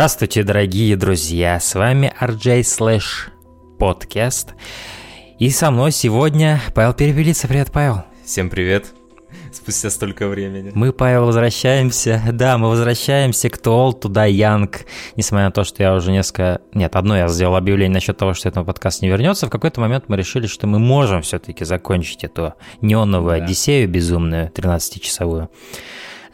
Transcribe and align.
Здравствуйте, 0.00 0.44
дорогие 0.44 0.96
друзья, 0.96 1.60
с 1.60 1.74
вами 1.74 2.10
RJ 2.18 2.60
Slash 2.60 3.28
Podcast. 3.78 4.52
И 5.38 5.50
со 5.50 5.70
мной 5.70 5.92
сегодня 5.92 6.58
Павел 6.74 6.94
Перепелица. 6.94 7.46
Привет, 7.46 7.70
Павел. 7.70 8.04
Всем 8.24 8.48
привет. 8.48 8.94
Спустя 9.52 9.90
столько 9.90 10.26
времени. 10.28 10.72
Мы, 10.74 10.94
Павел, 10.94 11.26
возвращаемся. 11.26 12.22
Да, 12.32 12.56
мы 12.56 12.70
возвращаемся 12.70 13.50
к 13.50 13.58
Тол, 13.58 13.92
туда 13.92 14.24
Янг. 14.24 14.86
Несмотря 15.16 15.48
на 15.48 15.52
то, 15.52 15.64
что 15.64 15.82
я 15.82 15.94
уже 15.94 16.12
несколько... 16.12 16.62
Нет, 16.72 16.96
одно 16.96 17.18
я 17.18 17.28
сделал 17.28 17.56
объявление 17.56 17.92
насчет 17.92 18.16
того, 18.16 18.32
что 18.32 18.48
этот 18.48 18.64
подкаст 18.64 19.02
не 19.02 19.08
вернется. 19.08 19.48
В 19.48 19.50
какой-то 19.50 19.82
момент 19.82 20.04
мы 20.08 20.16
решили, 20.16 20.46
что 20.46 20.66
мы 20.66 20.78
можем 20.78 21.20
все-таки 21.20 21.66
закончить 21.66 22.24
эту 22.24 22.54
неоновую 22.80 23.36
да. 23.36 23.44
Одиссею 23.44 23.86
безумную, 23.86 24.48
13-часовую. 24.48 25.50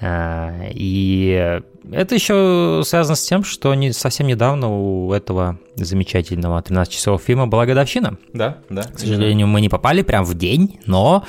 А, 0.00 0.52
и 0.70 1.60
это 1.92 2.14
еще 2.14 2.82
связано 2.84 3.16
с 3.16 3.22
тем, 3.22 3.44
что 3.44 3.74
не, 3.74 3.92
совсем 3.92 4.26
недавно 4.26 4.68
у 4.68 5.12
этого 5.12 5.58
замечательного 5.76 6.60
13 6.60 6.92
часов 6.92 7.22
фильма 7.22 7.46
была 7.46 7.66
годовщина. 7.66 8.18
Да, 8.32 8.58
да. 8.68 8.82
К 8.82 8.98
сожалению, 8.98 9.46
мы 9.46 9.60
не 9.60 9.68
попали 9.68 10.02
прям 10.02 10.24
в 10.24 10.34
день, 10.34 10.80
но 10.86 11.24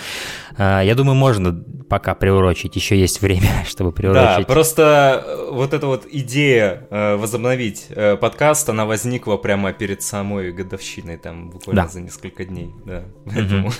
э, 0.58 0.82
я 0.84 0.96
думаю, 0.96 1.16
можно 1.16 1.64
пока 1.88 2.16
приурочить. 2.16 2.76
Еще 2.76 3.00
есть 3.00 3.22
время, 3.22 3.50
чтобы 3.68 3.92
приурочить. 3.92 4.48
Да, 4.48 4.54
просто 4.54 5.24
э, 5.26 5.52
вот 5.52 5.74
эта 5.74 5.88
вот 5.88 6.06
идея 6.10 6.88
э, 6.90 7.16
возобновить 7.16 7.88
э, 7.90 8.18
подкаст, 8.18 8.68
она 8.70 8.86
возникла 8.86 9.38
прямо 9.38 9.74
перед 9.74 10.02
самой 10.02 10.52
годовщиной, 10.52 11.18
там 11.18 11.50
буквально 11.50 11.84
да. 11.84 11.88
за 11.88 12.02
несколько 12.02 12.46
дней. 12.46 12.74
Да, 12.86 13.04
поэтому... 13.26 13.72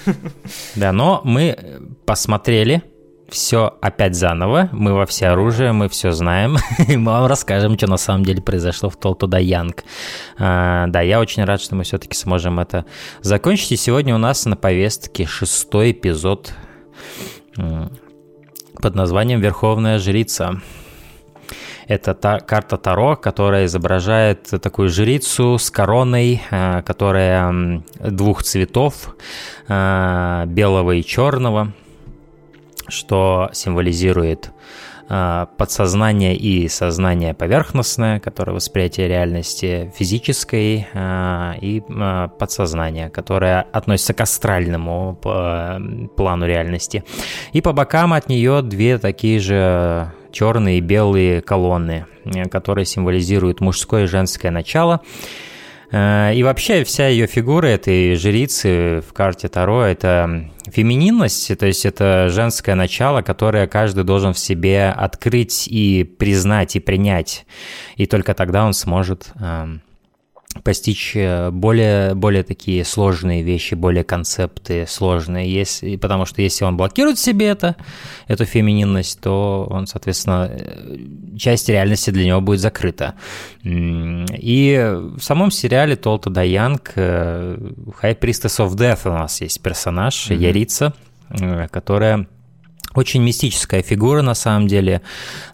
Да, 0.76 0.92
но 0.92 1.22
мы 1.24 1.82
посмотрели 2.06 2.84
все 3.30 3.78
опять 3.82 4.16
заново. 4.16 4.70
Мы 4.72 4.94
во 4.94 5.06
все 5.06 5.28
оружие, 5.28 5.74
мы 5.74 5.90
все 5.90 6.12
знаем. 6.12 6.58
И 6.88 6.98
мы 6.98 7.12
вам 7.12 7.26
расскажем, 7.26 7.78
что 7.78 7.88
на 7.88 7.98
самом 7.98 8.24
деле 8.24 8.42
произошло 8.42 8.90
в 8.90 8.96
Толтуда 8.96 9.38
Янг. 9.38 9.84
А, 10.38 10.88
да, 10.88 11.02
я 11.02 11.20
очень 11.20 11.44
рад, 11.44 11.62
что 11.62 11.76
мы 11.76 11.84
все-таки 11.84 12.16
сможем 12.16 12.60
это 12.60 12.86
закончить. 13.22 13.72
И 13.74 13.78
сегодня 13.78 14.16
у 14.16 14.18
нас 14.18 14.46
на 14.46 14.56
повестке 14.56 15.26
шестой 15.26 15.92
эпизод 15.92 16.54
под 17.56 18.96
названием 18.96 19.42
«Верховная 19.42 20.00
жрица». 20.00 20.62
Это 21.88 22.14
та 22.14 22.42
карта 22.42 22.78
Таро, 22.78 23.16
которая 23.16 23.66
изображает 23.66 24.50
такую 24.62 24.90
жрицу 24.90 25.58
с 25.58 25.72
короной, 25.72 26.42
а, 26.52 26.82
которая 26.82 27.82
двух 28.00 28.44
цветов, 28.44 29.16
а, 29.68 30.46
белого 30.46 30.92
и 30.92 31.04
черного– 31.04 31.74
что 32.88 33.50
символизирует 33.54 34.52
а, 35.10 35.46
подсознание 35.58 36.36
и 36.36 36.68
сознание 36.68 37.34
поверхностное, 37.34 38.20
которое 38.20 38.52
восприятие 38.52 39.08
реальности 39.08 39.94
физической, 39.96 40.86
а, 40.94 41.56
и 41.62 41.82
а, 41.90 42.28
подсознание, 42.28 43.10
которое 43.10 43.62
относится 43.72 44.14
к 44.14 44.20
астральному 44.20 45.18
плану 46.18 46.46
реальности. 46.46 47.06
И 47.54 47.62
по 47.62 47.72
бокам 47.72 48.12
от 48.12 48.28
нее 48.28 48.62
две 48.62 48.98
такие 48.98 49.40
же 49.40 50.12
черные 50.32 50.80
и 50.80 50.82
белые 50.82 51.42
колонны, 51.42 52.06
которые 52.52 52.86
символизируют 52.86 53.62
мужское 53.62 54.04
и 54.04 54.08
женское 54.08 54.52
начало. 54.52 55.02
Э, 55.92 56.34
и 56.34 56.44
вообще 56.44 56.84
вся 56.84 57.08
ее 57.08 57.28
фигура 57.28 57.68
этой 57.68 58.16
жрицы 58.16 59.02
в 59.08 59.14
карте 59.14 59.48
Таро– 59.48 59.82
это 59.84 60.50
фемининность, 60.68 61.58
то 61.58 61.66
есть 61.66 61.86
это 61.86 62.28
женское 62.30 62.76
начало, 62.76 63.22
которое 63.22 63.68
каждый 63.68 64.04
должен 64.04 64.34
в 64.34 64.40
себе 64.40 64.90
открыть 64.90 65.68
и 65.68 66.04
признать, 66.04 66.76
и 66.76 66.80
принять. 66.80 67.46
И 67.96 68.06
только 68.06 68.34
тогда 68.34 68.66
он 68.66 68.74
сможет 68.74 69.32
эм, 69.40 69.82
постичь 70.64 71.14
э, 71.16 71.50
более, 71.52 72.16
более 72.16 72.44
такие 72.44 72.84
сложные 72.86 73.44
вещи, 73.44 73.76
более 73.76 74.04
концепты 74.04 74.86
сложные. 74.88 75.52
Если, 75.52 75.96
потому 75.98 76.26
что 76.26 76.42
если 76.42 76.66
он 76.66 76.78
блокирует 76.78 77.20
себе 77.20 77.48
это, 77.48 77.76
эту 78.28 78.46
фемининность, 78.46 79.20
то 79.20 79.68
он, 79.70 79.88
соответственно, 79.88 80.50
э, 80.50 80.98
часть 81.38 81.70
реальности 81.70 82.10
для 82.10 82.26
него 82.26 82.42
будет 82.42 82.60
закрыта. 82.60 83.16
И 83.64 84.94
в 85.18 85.22
самом 85.22 85.52
сериале 85.52 85.96
Толта 85.96 86.30
Даянг 86.30 86.94
High 86.96 88.20
Priestess 88.20 88.66
of 88.66 88.76
Death 88.76 89.08
у 89.08 89.14
нас 89.14 89.42
есть 89.42 89.62
персонаж, 89.62 90.30
mm-hmm. 90.30 90.38
Ярица, 90.38 90.94
э, 91.30 91.68
которая 91.70 92.28
очень 92.94 93.22
мистическая 93.22 93.82
фигура, 93.82 94.22
на 94.22 94.34
самом 94.34 94.68
деле, 94.68 95.02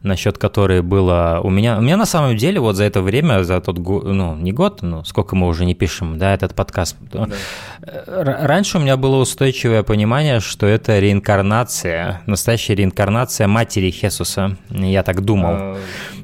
насчет 0.02 0.38
которой 0.38 0.82
было 0.82 1.42
у 1.44 1.50
меня... 1.50 1.78
У 1.78 1.82
меня, 1.82 1.98
на 1.98 2.06
самом 2.06 2.38
деле, 2.38 2.60
вот 2.60 2.76
за 2.76 2.86
это 2.86 3.02
время, 3.02 3.44
за 3.44 3.60
тот 3.60 3.80
год, 3.80 4.06
ну, 4.06 4.36
не 4.36 4.52
год, 4.52 4.82
ну, 4.82 5.04
сколько 5.04 5.36
мы 5.36 5.48
уже 5.48 5.66
не 5.66 5.74
пишем, 5.74 6.18
да, 6.18 6.34
этот 6.34 6.56
подкаст. 6.56 6.96
Да. 7.12 7.28
Раньше 8.08 8.78
у 8.78 8.82
меня 8.82 8.98
было 8.98 9.18
устойчивое 9.18 9.84
понимание, 9.84 10.40
что 10.40 10.66
это 10.68 11.00
реинкарнация, 11.00 12.22
настоящая 12.26 12.76
реинкарнация 12.76 13.48
матери 13.48 13.92
Хесуса. 13.92 14.58
Я 14.70 15.04
так 15.04 15.22
думал. 15.22 15.54
А, 15.54 15.78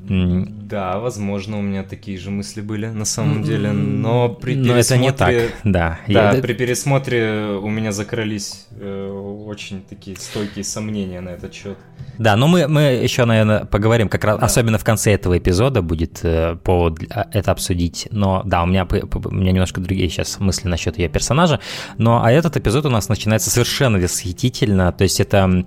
да, 0.10 0.98
возможно, 0.98 1.60
у 1.60 1.62
меня 1.62 1.84
такие 1.84 2.18
же 2.18 2.32
мысли 2.32 2.62
были 2.62 2.88
на 2.88 3.06
самом 3.06 3.44
деле, 3.44 3.72
но 3.72 4.30
при 4.30 4.56
но 4.56 4.74
пересмотре... 4.74 4.80
это 4.80 4.98
не 4.98 5.12
так, 5.12 5.54
да. 5.64 6.00
Да, 6.08 6.32
Я... 6.34 6.42
при 6.42 6.54
пересмотре 6.54 7.60
у 7.62 7.70
меня 7.70 7.92
закрылись 7.92 8.68
э, 8.72 9.12
очень 9.46 9.84
такие 9.84 10.18
стойкие 10.18 10.64
сомнения 10.64 11.22
на 11.22 11.30
этот 11.30 11.54
счет. 11.54 11.78
Да, 12.18 12.36
но 12.36 12.48
мы, 12.48 12.68
мы 12.68 12.82
еще, 12.82 13.26
наверное, 13.26 13.66
поговорим, 13.66 14.10
как 14.10 14.24
раз, 14.24 14.40
да. 14.40 14.46
особенно 14.46 14.80
в 14.80 14.84
конце 14.84 15.14
этого 15.14 15.38
эпизода 15.38 15.84
будет 15.84 16.20
э, 16.24 16.56
повод 16.56 17.00
это 17.32 17.52
обсудить. 17.52 18.08
Но 18.10 18.42
да, 18.46 18.64
у 18.64 18.66
меня, 18.66 18.86
у 18.86 19.32
меня 19.32 19.52
немножко 19.52 19.80
другие 19.80 20.10
сейчас 20.10 20.40
мысли 20.40 20.68
насчет 20.68 20.98
ее 20.98 21.08
персонажа. 21.08 21.60
Но 21.98 22.24
а 22.24 22.32
этот 22.32 22.58
эпизод 22.58 22.88
у 22.88 22.90
нас 22.90 23.10
начинается 23.10 23.52
совершенно 23.52 24.00
восхитительно. 24.00 24.92
То 24.92 25.04
есть 25.04 25.20
это 25.20 25.66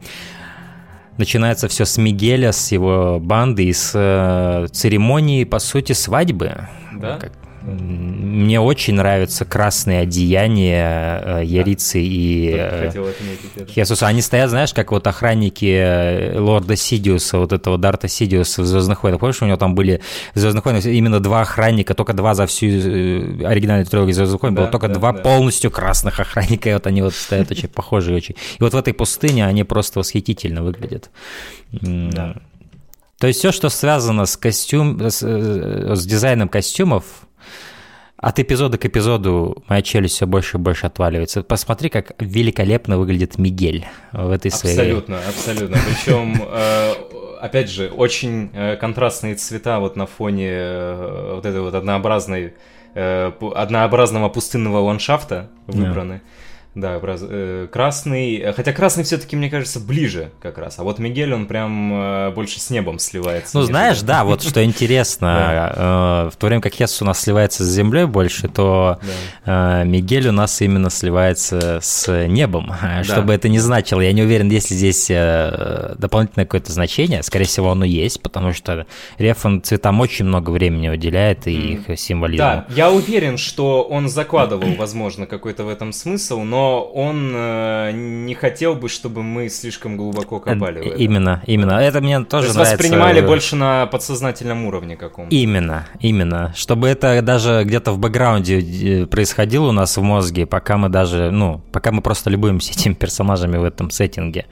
начинается 1.19 1.69
все 1.69 1.85
с 1.85 1.99
Мигеля, 1.99 2.53
с 2.53 2.73
его 2.73 3.19
банды 3.21 3.65
и 3.65 3.73
с 3.73 3.93
э, 3.95 4.67
церемонии, 4.73 5.45
по 5.45 5.59
сути, 5.59 5.93
свадьбы. 5.93 6.69
Да? 6.93 7.19
Как, 7.19 7.33
мне 7.65 8.61
очень 8.61 8.95
нравятся 8.95 9.45
красные 9.45 10.01
одеяния 10.01 11.41
э, 11.41 11.45
Ярицы 11.45 11.95
да. 11.95 12.01
и 12.01 12.55
э, 12.57 13.67
Хесуса. 13.69 14.07
Они 14.09 14.21
стоят, 14.21 14.51
знаешь, 14.51 14.75
как 14.75 14.91
вот 14.91 15.07
охранники 15.07 15.65
э, 15.65 16.39
лорда 16.39 16.75
Сидиуса, 16.75 17.39
вот 17.39 17.53
этого 17.53 17.79
Дарта 17.79 18.09
Сидиуса 18.09 18.63
в 18.63 18.67
«Звездных 18.67 19.03
войнах». 19.05 19.21
Помнишь, 19.21 19.43
у 19.43 19.47
него 19.47 19.57
там 19.57 19.75
были 19.75 20.01
в 20.35 20.39
«Звездных 20.39 20.65
войнах» 20.65 20.85
именно 20.87 21.21
два 21.21 21.43
охранника, 21.43 21.95
только 21.95 22.15
два 22.15 22.35
за 22.35 22.47
всю 22.47 22.67
оригинальную 22.67 23.87
трилогию 23.87 24.15
«Звездных 24.15 24.43
войн» 24.43 24.55
да, 24.55 24.63
было 24.63 24.71
только 24.71 24.89
да, 24.89 24.95
два 24.95 25.13
да. 25.13 25.21
полностью 25.21 25.71
красных 25.71 26.19
охранника, 26.19 26.69
и 26.69 26.73
вот 26.73 26.87
они 26.87 27.03
вот 27.03 27.15
стоят 27.15 27.51
очень 27.51 27.69
похожие 27.73 28.17
очень. 28.17 28.35
И 28.59 28.63
вот 28.63 28.75
в 28.75 28.77
этой 28.77 28.93
пустыне 28.93 29.47
они 29.47 29.63
просто 29.63 30.01
восхитительно 30.01 30.63
выглядят. 30.63 31.11
Да. 31.71 32.37
То 33.19 33.29
есть 33.29 33.39
все, 33.39 33.53
что 33.53 33.69
связано 33.69 34.27
с 34.27 34.37
костюм, 34.37 35.01
с, 35.01 35.23
с 35.23 36.07
дизайном 36.07 36.49
костюмов, 36.49 37.05
от 38.23 38.39
эпизода 38.39 38.79
к 38.79 38.87
эпизоду 38.87 39.65
моя 39.67 39.83
челюсть 39.83 40.15
все 40.15 40.29
больше 40.29 40.57
и 40.57 40.61
больше 40.61 40.87
отваливается. 40.87 41.43
Посмотри, 41.43 41.89
как 41.89 42.13
великолепно 42.21 42.97
выглядит 42.97 43.37
Мигель 43.37 43.85
в 44.13 44.31
этой 44.31 44.53
своей... 44.53 44.77
Абсолютно, 44.77 45.19
абсолютно. 45.29 45.77
Причем, 45.77 46.41
э, 46.53 46.93
опять 47.41 47.69
же, 47.69 47.89
очень 47.89 48.51
э, 48.53 48.77
контрастные 48.77 49.35
цвета 49.35 49.81
вот 49.81 49.97
на 49.97 50.07
фоне 50.07 50.51
э, 50.51 51.33
вот 51.35 51.45
этой 51.45 51.61
вот 51.61 51.75
однообразной 51.75 52.55
однообразного 52.95 54.29
пустынного 54.29 54.79
ландшафта 54.79 55.49
выбраны. 55.67 56.13
Yeah. 56.13 56.21
Да, 56.75 56.99
э, 57.03 57.69
красный, 57.71 58.51
хотя 58.57 58.73
красный 58.73 59.05
все-таки, 59.05 59.37
мне 59.37 59.51
кажется, 59.51 59.79
ближе 59.79 60.31
как 60.41 60.57
раз, 60.57 60.79
а 60.79 60.85
вот 60.85 60.99
Мигель, 60.99 61.35
он 61.35 61.45
прям 61.45 61.93
э, 61.93 62.31
больше 62.31 62.61
с 62.61 62.71
небом 62.71 62.99
сливается. 62.99 63.59
Ну, 63.59 63.63
знаешь, 63.63 64.01
да, 64.03 64.25
вот 64.25 64.43
что 64.43 64.65
интересно, 64.65 65.75
э, 65.77 66.31
в 66.33 66.37
то 66.37 66.47
время 66.47 66.63
как 66.63 66.73
Хесс 66.73 67.03
у 67.03 67.05
нас 67.05 67.21
сливается 67.21 67.63
с 67.63 67.69
землей 67.69 68.07
больше, 68.07 68.49
то 68.49 68.99
Мигель 69.45 70.29
у 70.29 70.33
нас 70.33 70.63
именно 70.63 70.89
сливается 70.89 71.81
с 71.83 72.27
небом, 72.27 72.73
что 73.03 73.21
бы 73.21 73.35
это 73.35 73.51
ни 73.51 73.59
значило. 73.59 74.01
Я 74.01 74.13
не 74.13 74.23
уверен, 74.23 74.49
есть 74.49 74.71
ли 74.71 74.77
здесь 74.77 75.09
дополнительное 75.09 76.47
какое-то 76.47 76.73
значение, 76.73 77.23
скорее 77.23 77.45
всего, 77.45 77.71
оно 77.71 77.85
есть, 77.85 78.23
потому 78.23 78.55
что 78.55 78.87
Рефан 79.19 79.63
цветам 79.63 80.01
очень 80.01 80.25
много 80.25 80.49
времени 80.49 80.89
уделяет 80.89 81.47
и 81.47 81.75
их 81.75 81.99
символизм. 82.01 82.39
Да, 82.39 82.65
я 82.71 82.91
уверен, 82.91 83.37
что 83.37 83.83
он 83.83 84.09
закладывал, 84.09 84.73
возможно, 84.75 85.27
какой-то 85.27 85.65
в 85.65 85.69
этом 85.69 85.93
смысл, 85.93 86.41
но 86.41 86.62
он 86.63 87.33
э, 87.35 87.91
не 87.93 88.35
хотел 88.35 88.75
бы, 88.75 88.89
чтобы 88.89 89.23
мы 89.23 89.49
слишком 89.49 89.97
глубоко 89.97 90.41
копали 90.41 90.81
в 90.81 90.87
это. 90.87 90.97
Именно, 90.97 91.43
именно. 91.47 91.73
Это 91.73 92.01
мне 92.01 92.21
тоже 92.25 92.49
То 92.49 92.55
нравится. 92.55 92.77
воспринимали 92.77 93.21
больше 93.21 93.57
на 93.57 93.87
подсознательном 93.87 94.65
уровне 94.67 94.97
каком-то. 94.97 95.35
Именно, 95.35 95.87
именно. 96.01 96.53
Чтобы 96.57 96.89
это 96.89 97.21
даже 97.23 97.63
где-то 97.65 97.93
в 97.93 97.99
бэкграунде 97.99 99.03
э, 99.03 99.07
происходило 99.07 99.69
у 99.69 99.73
нас 99.73 99.97
в 99.97 100.03
мозге, 100.03 100.47
пока 100.47 100.77
мы 100.77 100.89
даже, 100.89 101.31
ну, 101.31 101.63
пока 101.73 101.93
мы 101.93 102.03
просто 102.03 102.31
любуемся 102.31 102.73
этими 102.79 102.95
персонажами 102.95 103.57
в 103.57 103.65
этом 103.65 103.91
сеттинге. 103.91 104.47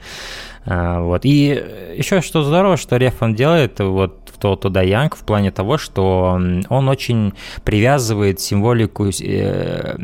Вот. 0.65 1.25
И 1.25 1.63
еще 1.97 2.21
что 2.21 2.43
здорово, 2.43 2.77
что 2.77 2.97
Рефан 2.97 3.33
делает 3.33 3.79
вот 3.79 4.29
в 4.31 4.37
то 4.37 4.55
туда 4.55 4.81
Янг 4.81 5.15
в 5.15 5.23
плане 5.23 5.51
того, 5.51 5.77
что 5.77 6.39
он 6.69 6.89
очень 6.89 7.33
привязывает 7.63 8.39
символику 8.39 9.07
э, 9.09 9.95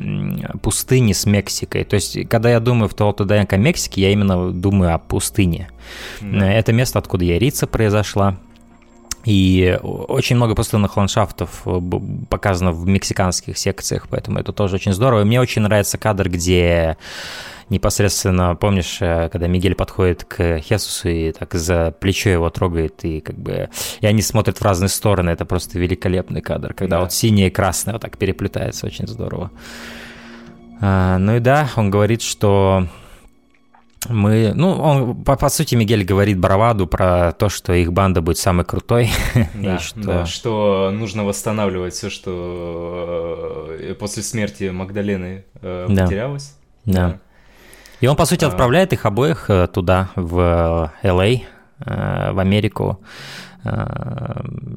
пустыни 0.62 1.13
с 1.13 1.25
Мексикой. 1.25 1.83
То 1.83 1.95
есть, 1.95 2.27
когда 2.27 2.50
я 2.50 2.59
думаю 2.59 2.89
в 2.89 2.95
то 2.95 3.12
туда 3.12 3.36
Янг 3.36 3.54
о 3.54 3.57
Мексике, 3.57 4.01
я 4.01 4.12
именно 4.12 4.51
думаю 4.51 4.95
о 4.95 4.98
пустыне. 4.98 5.69
Да. 6.21 6.51
Это 6.51 6.74
место, 6.74 7.00
откуда 7.00 7.24
Ярица 7.24 7.68
произошла. 7.68 8.38
И 9.25 9.77
очень 9.83 10.38
много 10.38 10.56
пустынных 10.56 10.95
ландшафтов 10.95 11.63
э, 11.65 11.81
показано 12.30 12.71
в 12.71 12.88
мексиканских 12.88 13.57
секциях, 13.57 14.07
поэтому 14.09 14.39
это 14.39 14.54
тоже 14.54 14.75
очень 14.75 14.94
здорово. 14.94 15.21
И 15.21 15.25
мне 15.25 15.42
очень 15.42 15.62
нравится 15.62 15.98
кадр, 15.98 16.30
где 16.30 16.95
непосредственно, 17.69 18.56
помнишь, 18.56 18.98
э, 19.02 19.30
когда 19.30 19.48
Мигель 19.48 19.75
подходит 19.75 20.24
к 20.24 20.60
Хесусу 20.60 21.10
и 21.10 21.31
так 21.31 21.54
за 21.54 21.92
плечо 21.92 22.30
его 22.30 22.50
трогает, 22.50 23.04
и 23.04 23.19
как 23.19 23.38
бы... 23.38 23.69
И 24.02 24.06
они 24.06 24.22
смотрят 24.22 24.58
в 24.58 24.62
разные 24.62 24.90
стороны, 24.90 25.30
это 25.30 25.46
просто 25.46 25.80
великолепный 25.80 26.42
кадр, 26.42 26.74
когда 26.74 26.98
да. 26.98 27.04
вот 27.04 27.14
синее 27.14 27.48
и 27.48 27.52
красное 27.52 27.94
вот 27.94 28.02
так 28.02 28.18
переплетается, 28.18 28.86
очень 28.86 29.08
здорово. 29.08 29.52
А, 30.80 31.18
ну 31.18 31.36
и 31.36 31.40
да, 31.40 31.69
он 31.75 31.90
говорит, 31.90 32.22
что 32.22 32.88
мы, 34.10 34.54
ну, 34.56 34.72
он, 34.72 35.24
по, 35.24 35.36
по 35.36 35.50
сути, 35.50 35.75
Мигель 35.75 36.06
говорит 36.06 36.40
Браваду 36.40 36.88
про 36.88 37.34
то, 37.34 37.50
что 37.50 37.74
их 37.74 37.92
банда 37.92 38.22
будет 38.22 38.38
самой 38.38 38.66
крутой. 38.66 39.10
Да, 39.56 39.80
что... 39.80 40.02
да, 40.02 40.25
что 40.25 40.92
нужно 40.94 41.25
восстанавливать 41.25 41.94
все, 41.94 42.10
что 42.10 43.68
э, 43.80 43.96
после 43.96 44.24
смерти 44.24 44.69
Магдалены 44.69 45.46
э, 45.62 45.88
да. 45.90 46.04
потерялось. 46.04 46.56
Да. 46.86 46.94
да. 47.10 47.19
И 48.01 48.07
он, 48.07 48.15
по 48.15 48.25
сути, 48.25 48.45
а... 48.45 48.47
отправляет 48.47 48.94
их 48.94 49.05
обоих 49.05 49.49
э, 49.49 49.67
туда, 49.67 50.09
в 50.15 50.91
Л.А., 51.03 51.27
в 51.79 52.39
Америку, 52.39 53.01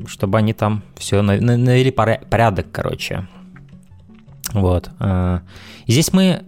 чтобы 0.06 0.37
они 0.37 0.52
там 0.52 0.82
все 0.96 1.22
навели 1.22 1.90
порядок, 1.90 2.67
короче. 2.70 3.26
Вот. 4.52 4.90
И 5.87 5.93
здесь 5.93 6.12
мы 6.12 6.43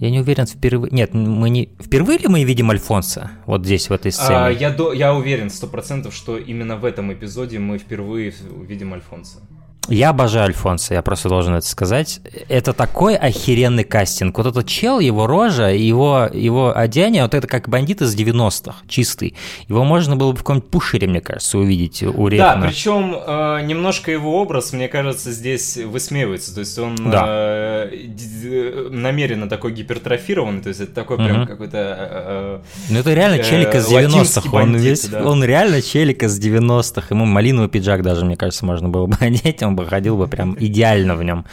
я 0.00 0.10
не 0.10 0.20
уверен, 0.20 0.46
впервые... 0.46 0.92
Нет, 0.92 1.12
мы 1.12 1.50
не... 1.50 1.70
Впервые 1.80 2.18
ли 2.18 2.28
мы 2.28 2.44
видим 2.44 2.70
Альфонса 2.70 3.32
вот 3.46 3.64
здесь, 3.64 3.90
в 3.90 3.92
этой 3.92 4.12
сцене? 4.12 4.38
А, 4.38 4.48
я, 4.48 4.70
до... 4.70 4.92
я 4.92 5.12
уверен, 5.12 5.50
сто 5.50 5.66
процентов, 5.66 6.14
что 6.14 6.38
именно 6.38 6.76
в 6.76 6.84
этом 6.84 7.12
эпизоде 7.12 7.58
мы 7.58 7.78
впервые 7.78 8.32
увидим 8.48 8.94
Альфонса. 8.94 9.40
Я 9.88 10.10
обожаю 10.10 10.46
Альфонса, 10.46 10.94
я 10.94 11.02
просто 11.02 11.28
должен 11.28 11.54
это 11.54 11.66
сказать. 11.66 12.20
Это 12.48 12.72
такой 12.72 13.16
охеренный 13.16 13.84
кастинг. 13.84 14.36
Вот 14.36 14.46
этот 14.46 14.66
чел, 14.66 15.00
его 15.00 15.26
рожа, 15.26 15.68
его, 15.68 16.28
его 16.32 16.76
одеяние, 16.76 17.22
вот 17.22 17.34
это 17.34 17.46
как 17.46 17.68
бандит 17.68 18.02
из 18.02 18.14
90-х, 18.14 18.76
чистый. 18.86 19.34
Его 19.68 19.84
можно 19.84 20.16
было 20.16 20.32
бы 20.32 20.38
в 20.38 20.40
каком-нибудь 20.40 20.70
пушере, 20.70 21.08
мне 21.08 21.20
кажется, 21.20 21.58
увидеть 21.58 22.02
у 22.02 22.28
Рейхна. 22.28 22.56
Да, 22.56 22.66
причем 22.66 23.14
э, 23.14 23.62
немножко 23.64 24.10
его 24.10 24.40
образ, 24.40 24.72
мне 24.72 24.88
кажется, 24.88 25.32
здесь 25.32 25.76
высмеивается. 25.78 26.54
То 26.54 26.60
есть 26.60 26.78
он 26.78 26.96
да. 26.96 27.86
э, 27.90 28.88
намеренно 28.90 29.48
такой 29.48 29.72
гипертрофированный, 29.72 30.60
то 30.60 30.68
есть 30.68 30.80
это 30.80 30.92
такой 30.92 31.16
прям 31.16 31.42
угу. 31.42 31.46
какой-то... 31.46 31.78
Э, 31.78 32.60
ну 32.90 32.98
это 32.98 33.14
реально 33.14 33.42
челик 33.42 33.74
из 33.74 33.90
90-х. 33.90 34.50
Он, 34.52 34.76
весь, 34.76 35.06
да. 35.06 35.24
он 35.24 35.42
реально 35.42 35.80
челик 35.80 36.22
из 36.22 36.38
90-х. 36.38 37.06
Ему 37.10 37.24
малиновый 37.24 37.70
пиджак 37.70 38.02
даже, 38.02 38.24
мне 38.24 38.36
кажется, 38.36 38.66
можно 38.66 38.88
было 38.88 39.06
бы 39.06 39.16
одеть, 39.20 39.62
он 39.62 39.77
бы 39.78 39.86
ходил 39.86 40.16
бы 40.16 40.28
прям 40.28 40.56
идеально 40.58 41.16
в 41.16 41.22
нем. 41.22 41.44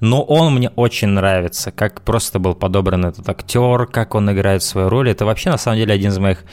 Но 0.00 0.22
он 0.22 0.54
мне 0.54 0.70
очень 0.76 1.08
нравится, 1.08 1.70
как 1.70 2.02
просто 2.02 2.38
был 2.38 2.54
подобран 2.54 3.06
этот 3.06 3.28
актер, 3.28 3.86
как 3.86 4.14
он 4.14 4.30
играет 4.30 4.62
свою 4.62 4.88
роль. 4.88 5.10
Это 5.10 5.24
вообще, 5.24 5.50
на 5.50 5.58
самом 5.58 5.78
деле, 5.78 5.94
один 5.94 6.10
из 6.10 6.18
моих... 6.18 6.44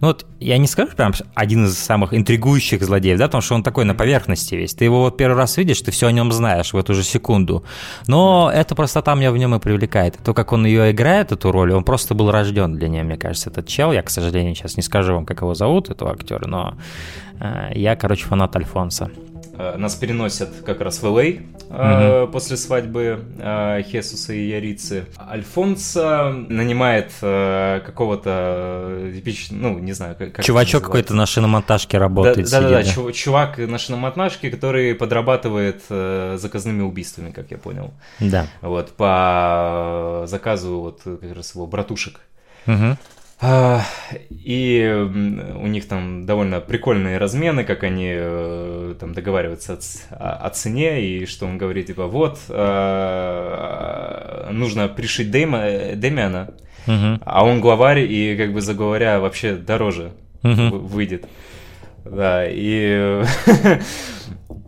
Ну 0.00 0.08
вот, 0.08 0.26
я 0.38 0.58
не 0.58 0.66
скажу 0.66 0.92
прям 0.96 1.12
один 1.34 1.66
из 1.66 1.78
самых 1.78 2.14
интригующих 2.14 2.82
злодеев, 2.82 3.18
да, 3.18 3.26
потому 3.26 3.42
что 3.42 3.54
он 3.54 3.62
такой 3.62 3.84
на 3.84 3.94
поверхности 3.94 4.54
весь. 4.54 4.74
Ты 4.74 4.84
его 4.84 5.02
вот 5.02 5.16
первый 5.16 5.36
раз 5.36 5.56
видишь, 5.56 5.80
ты 5.80 5.90
все 5.90 6.06
о 6.06 6.12
нем 6.12 6.30
знаешь 6.32 6.72
в 6.72 6.76
эту 6.76 6.94
же 6.94 7.02
секунду. 7.02 7.64
Но 8.06 8.50
это 8.52 8.74
просто 8.74 9.02
там 9.02 9.18
меня 9.18 9.32
в 9.32 9.36
нем 9.36 9.54
и 9.54 9.58
привлекает. 9.58 10.18
То, 10.24 10.34
как 10.34 10.52
он 10.52 10.66
ее 10.66 10.90
играет, 10.92 11.32
эту 11.32 11.50
роль, 11.52 11.72
он 11.72 11.84
просто 11.84 12.14
был 12.14 12.30
рожден 12.30 12.76
для 12.76 12.88
нее, 12.88 13.02
мне 13.02 13.16
кажется, 13.16 13.50
этот 13.50 13.66
чел. 13.66 13.92
Я, 13.92 14.02
к 14.02 14.10
сожалению, 14.10 14.54
сейчас 14.54 14.76
не 14.76 14.82
скажу 14.82 15.14
вам, 15.14 15.26
как 15.26 15.40
его 15.40 15.54
зовут, 15.54 15.90
этого 15.90 16.12
актера, 16.12 16.46
но 16.46 16.74
э, 17.40 17.72
я, 17.74 17.96
короче, 17.96 18.26
фанат 18.26 18.54
Альфонса. 18.56 19.10
Э, 19.58 19.76
нас 19.76 19.94
переносят 19.94 20.50
как 20.64 20.80
раз 20.80 21.02
в 21.02 21.06
Л.А. 21.06 21.22
Mm-hmm. 21.22 22.30
после 22.32 22.56
свадьбы 22.56 23.24
э, 23.38 23.82
Хесуса 23.82 24.32
и 24.32 24.48
Ярицы. 24.48 25.06
Альфонсо 25.18 26.32
нанимает 26.48 27.12
какого-то 27.20 29.10
ну, 29.50 29.78
не 29.78 29.92
знаю, 29.92 30.16
как 30.16 30.44
Чувачок 30.44 30.84
какой-то 30.84 31.14
на 31.14 31.26
шиномонтажке 31.26 31.98
работает. 31.98 32.50
Да-да-да, 32.50 32.82
чувак 33.12 33.58
на 33.58 33.78
шиномонтажке, 33.78 34.50
который 34.50 34.94
подрабатывает 34.94 35.82
заказными 35.88 36.82
убийствами, 36.82 37.30
как 37.30 37.50
я 37.50 37.58
понял. 37.58 37.92
Да. 38.20 38.46
Вот, 38.60 38.92
по 38.92 40.24
заказу 40.26 40.80
вот 40.80 41.00
как 41.04 41.34
раз 41.34 41.54
его 41.54 41.66
братушек. 41.66 42.20
Угу. 42.66 42.96
А, 43.44 43.82
и 44.30 45.08
у 45.56 45.66
них 45.66 45.88
там 45.88 46.26
довольно 46.26 46.60
прикольные 46.60 47.18
размены, 47.18 47.64
как 47.64 47.82
они 47.82 48.12
э, 48.14 48.94
там 49.00 49.14
договариваются 49.14 49.80
о, 50.10 50.46
о 50.46 50.50
цене, 50.50 51.04
и 51.04 51.26
что 51.26 51.46
он 51.46 51.58
говорит, 51.58 51.88
типа, 51.88 52.06
вот, 52.06 52.38
а, 52.48 54.48
нужно 54.52 54.86
пришить 54.86 55.32
Дэйма, 55.32 55.96
Дэмиана, 55.96 56.54
угу. 56.86 57.20
а 57.24 57.44
он 57.44 57.60
главарь, 57.60 58.00
и 58.00 58.36
как 58.36 58.52
бы 58.52 58.60
заговоря 58.60 59.18
вообще 59.18 59.56
дороже 59.56 60.12
угу. 60.44 60.78
выйдет. 60.78 61.26
Да, 62.04 62.44
и... 62.48 63.24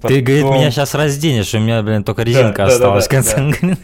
Ты, 0.03 0.21
говорит, 0.21 0.45
меня 0.45 0.71
сейчас 0.71 0.95
разденешь, 0.95 1.55
у 1.55 1.61
меня, 1.61 1.83
блин, 1.83 2.03
только 2.03 2.23
резинка 2.23 2.65
осталась 2.65 3.07
в 3.07 3.09
конце. 3.09 3.55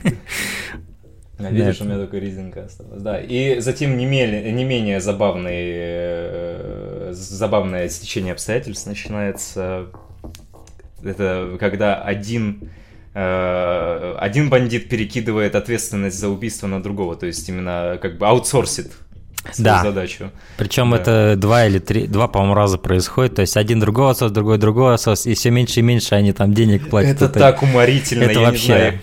видишь, 1.49 1.79
да. 1.79 1.85
у 1.85 1.89
меня 1.89 1.99
только 1.99 2.19
резинка 2.19 2.65
осталась. 2.65 3.03
Да, 3.03 3.19
и 3.19 3.61
затем 3.61 3.97
не, 3.97 4.07
менее, 4.07 4.53
не 4.53 4.65
менее 4.65 5.01
забавный, 5.01 5.63
э, 5.75 7.11
забавное 7.13 7.89
стечение 7.89 8.33
обстоятельств 8.33 8.87
начинается. 8.87 9.87
Это 11.03 11.57
когда 11.59 12.03
один 12.03 12.71
э, 13.15 14.15
один 14.19 14.51
бандит 14.51 14.89
перекидывает 14.89 15.55
ответственность 15.55 16.19
за 16.19 16.29
убийство 16.29 16.67
на 16.67 16.83
другого, 16.83 17.17
то 17.17 17.27
есть 17.27 17.49
именно 17.49 17.99
как 18.01 18.19
бы 18.19 18.27
аутсорсит 18.27 18.93
свою 19.53 19.65
да. 19.65 19.83
задачу. 19.83 20.31
Причем 20.59 20.91
да. 20.91 20.97
это 20.99 21.35
два 21.37 21.67
или 21.67 21.79
три, 21.79 22.07
два, 22.07 22.29
по-моему, 22.29 22.55
раза 22.55 22.79
происходит. 22.79 23.37
То 23.37 23.43
есть 23.43 23.57
один 23.57 23.81
другого 23.81 24.11
отсос, 24.11 24.33
другой 24.33 24.59
другой 24.59 24.95
отсос, 24.95 25.27
и 25.27 25.35
все 25.35 25.51
меньше 25.51 25.81
и 25.81 25.83
меньше 25.83 26.15
они 26.15 26.33
там 26.33 26.53
денег 26.53 26.89
платят. 26.91 27.17
Это, 27.17 27.25
это 27.27 27.39
так 27.39 27.63
уморительно, 27.63 28.25
это 28.25 28.41
я 28.41 28.41
вообще... 28.41 28.61
не 28.61 28.79
знаю. 28.79 29.01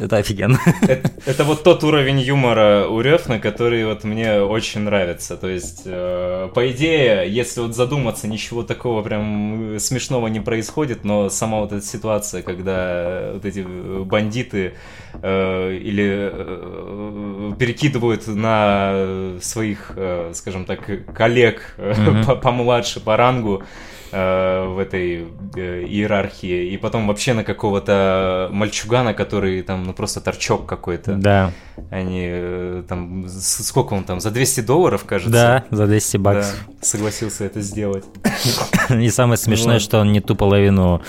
Это 0.00 0.18
офигенно. 0.18 0.58
Это, 0.82 1.10
это 1.24 1.44
вот 1.44 1.62
тот 1.62 1.84
уровень 1.84 2.20
юмора 2.20 2.86
у 2.88 3.00
Рёфна, 3.00 3.38
который 3.38 3.84
вот 3.86 4.04
мне 4.04 4.40
очень 4.40 4.82
нравится. 4.82 5.36
То 5.36 5.48
есть, 5.48 5.82
э, 5.86 6.50
по 6.54 6.70
идее, 6.70 7.24
если 7.28 7.60
вот 7.60 7.74
задуматься, 7.74 8.28
ничего 8.28 8.62
такого 8.62 9.02
прям 9.02 9.78
смешного 9.78 10.28
не 10.28 10.40
происходит, 10.40 11.04
но 11.04 11.30
сама 11.30 11.60
вот 11.60 11.72
эта 11.72 11.84
ситуация, 11.84 12.42
когда 12.42 13.30
вот 13.34 13.44
эти 13.44 13.60
бандиты 14.04 14.74
э, 15.22 15.74
или 15.76 16.30
э, 16.32 17.52
перекидывают 17.58 18.26
на 18.26 19.36
своих, 19.40 19.92
э, 19.96 20.32
скажем 20.34 20.66
так, 20.66 20.80
коллег 21.14 21.74
mm-hmm. 21.78 22.40
помладше 22.40 23.00
по 23.00 23.16
рангу, 23.16 23.62
Э, 24.16 24.68
в 24.68 24.78
этой 24.78 25.26
э, 25.56 25.86
иерархии, 25.88 26.68
и 26.72 26.76
потом 26.76 27.08
вообще 27.08 27.32
на 27.32 27.42
какого-то 27.42 28.48
мальчугана, 28.52 29.12
который 29.12 29.60
там, 29.62 29.82
ну 29.82 29.92
просто 29.92 30.20
торчок 30.20 30.66
какой-то. 30.66 31.14
Да. 31.14 31.50
Они 31.90 32.24
э, 32.24 32.84
там, 32.88 33.26
сколько 33.28 33.94
он 33.94 34.04
там, 34.04 34.20
за 34.20 34.30
200 34.30 34.60
долларов, 34.60 35.04
кажется? 35.04 35.32
Да, 35.32 35.64
за 35.76 35.88
200 35.88 36.16
баксов. 36.18 36.64
Да, 36.64 36.86
согласился 36.86 37.44
это 37.44 37.60
сделать. 37.60 38.04
И 38.90 39.08
самое 39.10 39.36
смешное, 39.36 39.80
что 39.80 39.98
он 39.98 40.12
не 40.12 40.20
ту 40.20 40.36
половину 40.36 41.02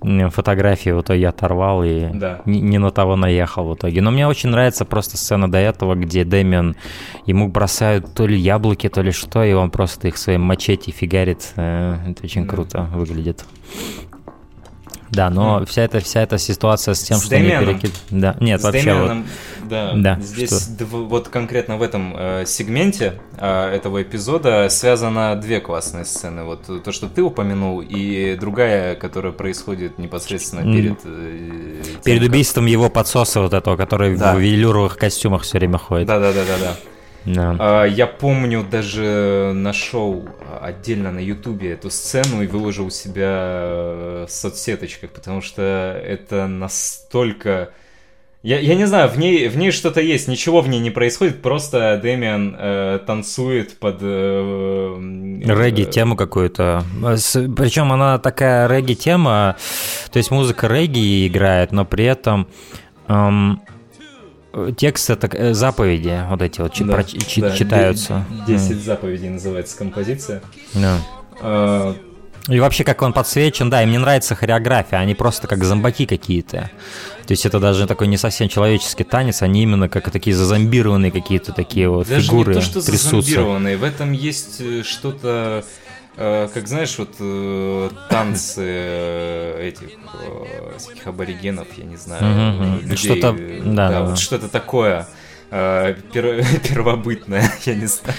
фотографии 0.00 0.90
в 0.90 1.02
итоге 1.02 1.28
оторвал 1.28 1.84
и 1.84 2.08
не 2.44 2.78
на 2.78 2.90
того 2.90 3.14
наехал 3.14 3.68
в 3.68 3.74
итоге. 3.76 4.02
Но 4.02 4.10
мне 4.10 4.26
очень 4.26 4.48
нравится 4.48 4.84
просто 4.84 5.16
сцена 5.16 5.48
до 5.48 5.58
этого, 5.58 5.94
где 5.94 6.24
Дэмиан, 6.24 6.74
ему 7.24 7.48
бросают 7.48 8.14
то 8.14 8.26
ли 8.26 8.36
яблоки, 8.36 8.88
то 8.88 9.00
ли 9.00 9.12
что, 9.12 9.44
и 9.44 9.52
он 9.52 9.70
просто 9.70 10.08
их 10.08 10.16
своим 10.16 10.42
мачете 10.42 10.90
фигарит. 10.90 11.52
Это 11.54 12.16
очень 12.24 12.47
круто 12.48 12.88
выглядит. 12.92 13.44
Да, 15.10 15.30
но 15.30 15.60
mm. 15.60 15.66
вся 15.66 15.82
эта 15.82 16.00
вся 16.00 16.22
эта 16.22 16.38
ситуация 16.38 16.94
с 16.94 17.02
тем, 17.02 17.16
с 17.16 17.22
что 17.22 17.30
Дэмианом. 17.30 17.68
они 17.68 17.78
перекид... 17.78 18.00
Да, 18.10 18.36
нет, 18.40 18.60
с 18.60 18.64
вообще 18.64 18.82
Дэмианом, 18.82 19.24
вот... 19.60 19.68
да, 19.68 19.92
да, 19.94 20.20
здесь 20.20 20.74
что? 20.76 20.84
вот 20.84 21.28
конкретно 21.28 21.78
в 21.78 21.82
этом 21.82 22.14
э, 22.16 22.44
сегменте 22.46 23.20
э, 23.38 23.74
этого 23.74 24.02
эпизода 24.02 24.68
связано 24.68 25.34
две 25.36 25.60
классные 25.60 26.04
сцены. 26.04 26.44
Вот 26.44 26.82
то, 26.84 26.92
что 26.92 27.08
ты 27.08 27.22
упомянул, 27.22 27.80
и 27.80 28.36
другая, 28.36 28.96
которая 28.96 29.32
происходит 29.32 29.98
непосредственно 29.98 30.62
перед... 30.62 30.98
Э, 31.04 31.82
тем, 31.84 32.02
перед 32.02 32.22
убийством 32.22 32.64
как... 32.64 32.72
его 32.72 32.90
подсоса 32.90 33.40
вот 33.40 33.54
этого, 33.54 33.76
который 33.76 34.16
да. 34.16 34.34
в 34.34 34.38
велюровых 34.38 34.96
костюмах 34.98 35.42
все 35.42 35.58
время 35.58 35.78
ходит. 35.78 36.06
Да-да-да-да-да. 36.06 36.58
Да. 36.58 36.76
А, 37.58 37.84
Я 37.84 38.06
помню, 38.06 38.64
даже 38.70 39.52
нашел 39.54 40.28
отдельно 40.60 41.10
на 41.12 41.18
Ютубе 41.18 41.72
эту 41.72 41.90
сцену 41.90 42.42
и 42.42 42.46
выложил 42.46 42.86
у 42.86 42.90
себя 42.90 43.26
э, 43.30 44.26
в 44.28 44.32
соцсеточках, 44.32 45.10
потому 45.10 45.42
что 45.42 45.62
это 46.04 46.46
настолько... 46.46 47.70
Я, 48.44 48.60
я 48.60 48.76
не 48.76 48.86
знаю, 48.86 49.08
в 49.08 49.18
ней, 49.18 49.48
в 49.48 49.56
ней 49.56 49.72
что-то 49.72 50.00
есть, 50.00 50.28
ничего 50.28 50.60
в 50.60 50.68
ней 50.68 50.78
не 50.78 50.90
происходит, 50.90 51.42
просто 51.42 51.98
Дэмиан 52.00 52.56
э, 52.56 52.98
танцует 53.04 53.78
под... 53.78 53.98
э, 54.00 54.94
м, 54.96 55.40
Регги-тему 55.42 56.14
какую-то. 56.16 56.84
Причем 57.56 57.92
она 57.92 58.18
такая 58.18 58.68
регги-тема, 58.68 59.56
то 60.12 60.16
есть 60.18 60.30
музыка 60.30 60.68
регги 60.68 61.26
играет, 61.26 61.72
но 61.72 61.84
при 61.84 62.04
этом 62.04 62.46
эм, 63.08 63.60
тексты 64.76 65.16
так, 65.16 65.34
э, 65.34 65.54
заповеди 65.54 66.24
вот 66.28 66.42
эти 66.42 66.60
вот 66.60 66.72
Да, 66.78 66.92
про- 66.94 67.04
чи- 67.04 67.40
да, 67.40 67.56
читаются. 67.56 68.24
де- 68.46 68.54
«Десять 68.54 68.82
заповедей» 68.84 69.28
называется 69.28 69.76
композиция. 69.76 70.42
Да. 70.74 70.98
А, 71.40 71.94
И 72.48 72.58
вообще, 72.60 72.82
как 72.82 73.02
он 73.02 73.12
подсвечен, 73.12 73.68
да, 73.68 73.82
и 73.82 73.86
мне 73.86 73.98
нравится 73.98 74.34
хореография, 74.34 74.98
они 75.00 75.14
просто 75.14 75.46
как 75.46 75.62
зомбаки 75.64 76.06
какие-то. 76.06 76.70
То 77.26 77.32
есть 77.32 77.44
это 77.44 77.60
даже 77.60 77.86
такой 77.86 78.06
не 78.06 78.16
совсем 78.16 78.48
человеческий 78.48 79.04
танец, 79.04 79.42
они 79.42 79.62
именно 79.64 79.90
как 79.90 80.10
такие 80.10 80.34
зазомбированные 80.34 81.10
какие-то 81.12 81.52
такие 81.52 81.90
вот 81.90 82.08
Даже 82.08 82.24
фигуры 82.24 82.54
не 82.54 82.60
то, 82.60 82.64
что 82.64 82.80
трясутся. 82.80 83.10
зазомбированные, 83.20 83.76
в 83.76 83.84
этом 83.84 84.12
есть 84.12 84.62
э, 84.62 84.82
что-то, 84.82 85.62
э, 85.62 85.62
как 86.52 86.66
знаешь, 86.66 86.98
вот 86.98 87.14
э, 87.20 87.90
танцы 88.10 88.62
э, 88.64 89.68
этих 89.68 89.88
э, 90.14 90.72
всяких 90.76 91.06
аборигенов, 91.06 91.68
я 91.76 91.84
не 91.84 91.96
знаю, 91.96 92.80
людей, 92.82 92.96
Что-то- 92.96 93.36
э, 93.38 93.62
да, 93.64 93.88
да, 93.88 94.02
вот 94.02 94.18
что-то 94.18 94.48
такое 94.48 95.06
э, 95.50 95.94
пер- 96.12 96.44
первобытное, 96.68 97.50
я 97.64 97.74
не 97.74 97.86
знаю. 97.86 98.14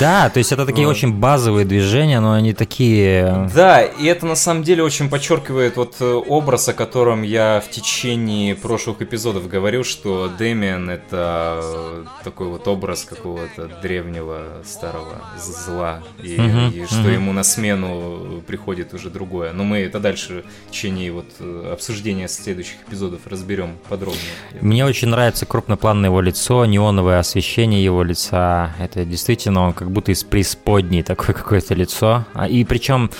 Да, 0.00 0.28
то 0.30 0.38
есть 0.38 0.52
это 0.52 0.66
такие 0.66 0.86
Вот. 0.86 0.96
очень 0.96 1.12
базовые 1.12 1.64
движения, 1.64 2.20
но 2.20 2.32
они 2.32 2.52
такие... 2.52 3.50
Да, 3.54 3.82
и 3.82 4.04
это 4.06 4.26
на 4.26 4.36
самом 4.36 4.62
деле 4.62 4.82
очень 4.82 5.08
подчеркивает 5.08 5.76
вот 5.76 5.96
э, 6.00 6.04
образ, 6.04 6.68
о 6.68 6.72
котором 6.74 7.22
я 7.22 7.62
в 7.66 7.70
течение 7.70 8.54
прошлых 8.54 9.02
эпизодов 9.02 9.48
говорил, 9.48 9.84
что 9.84 10.28
Дэмиан 10.38 10.90
это 10.90 11.60
э, 11.62 12.04
такой 12.24 12.48
вот 12.48 12.66
образ 12.68 13.04
какого-то 13.04 13.68
древнего 13.82 14.62
старого 14.64 15.20
зла, 15.38 16.02
и, 16.22 16.38
Мгм, 16.40 16.70
и 16.70 16.86
что 16.86 16.96
мгм. 16.98 17.12
ему 17.12 17.32
на 17.32 17.42
смену 17.42 18.42
приходит 18.46 18.94
уже 18.94 19.10
другое. 19.10 19.52
Но 19.52 19.64
мы 19.64 19.78
это 19.78 19.98
дальше 20.00 20.44
в 20.66 20.70
течение 20.70 21.12
вот 21.12 21.26
э, 21.40 21.70
обсуждения 21.72 22.28
следующих 22.28 22.76
эпизодов 22.86 23.20
разберем 23.26 23.76
подробнее. 23.88 24.22
Мне 24.60 24.84
очень 24.84 25.08
нравится 25.08 25.46
крупный 25.46 25.76
план 25.76 26.00
на 26.00 26.06
его 26.06 26.20
лицо, 26.20 26.57
неоновое 26.64 27.18
освещение 27.18 27.82
его 27.82 28.02
лица. 28.02 28.72
Это 28.78 29.04
действительно 29.04 29.66
он 29.66 29.72
как 29.72 29.90
будто 29.90 30.12
из 30.12 30.24
преисподней 30.24 31.02
такое 31.02 31.34
какое-то 31.34 31.74
лицо. 31.74 32.24
А, 32.34 32.46
И 32.46 32.64
причем 32.64 33.10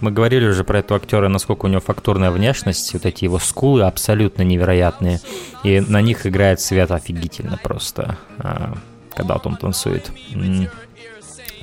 мы 0.00 0.10
говорили 0.10 0.46
уже 0.46 0.64
про 0.64 0.78
этого 0.78 1.00
актера, 1.00 1.28
насколько 1.28 1.66
у 1.66 1.68
него 1.68 1.80
фактурная 1.80 2.30
внешность, 2.30 2.92
вот 2.92 3.04
эти 3.04 3.24
его 3.24 3.38
скулы 3.38 3.82
абсолютно 3.82 4.42
невероятные. 4.42 5.20
И 5.64 5.80
на 5.80 6.00
них 6.00 6.26
играет 6.26 6.60
свет 6.60 6.90
офигительно 6.90 7.58
просто, 7.62 8.16
а, 8.38 8.74
когда 9.14 9.34
вот 9.34 9.46
он 9.46 9.56
танцует. 9.56 10.10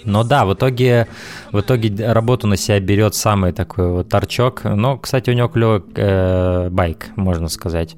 Но 0.05 0.23
да, 0.23 0.45
в 0.45 0.53
итоге, 0.53 1.07
в 1.51 1.59
итоге 1.59 2.11
работу 2.11 2.47
на 2.47 2.57
себя 2.57 2.79
берет 2.79 3.15
самый 3.15 3.51
такой 3.51 3.89
вот 3.89 4.09
торчок. 4.09 4.63
Но, 4.63 4.97
кстати, 4.97 5.29
у 5.29 5.33
него 5.33 5.47
клевый 5.47 5.81
э, 5.95 6.69
байк, 6.69 7.07
можно 7.15 7.47
сказать, 7.49 7.95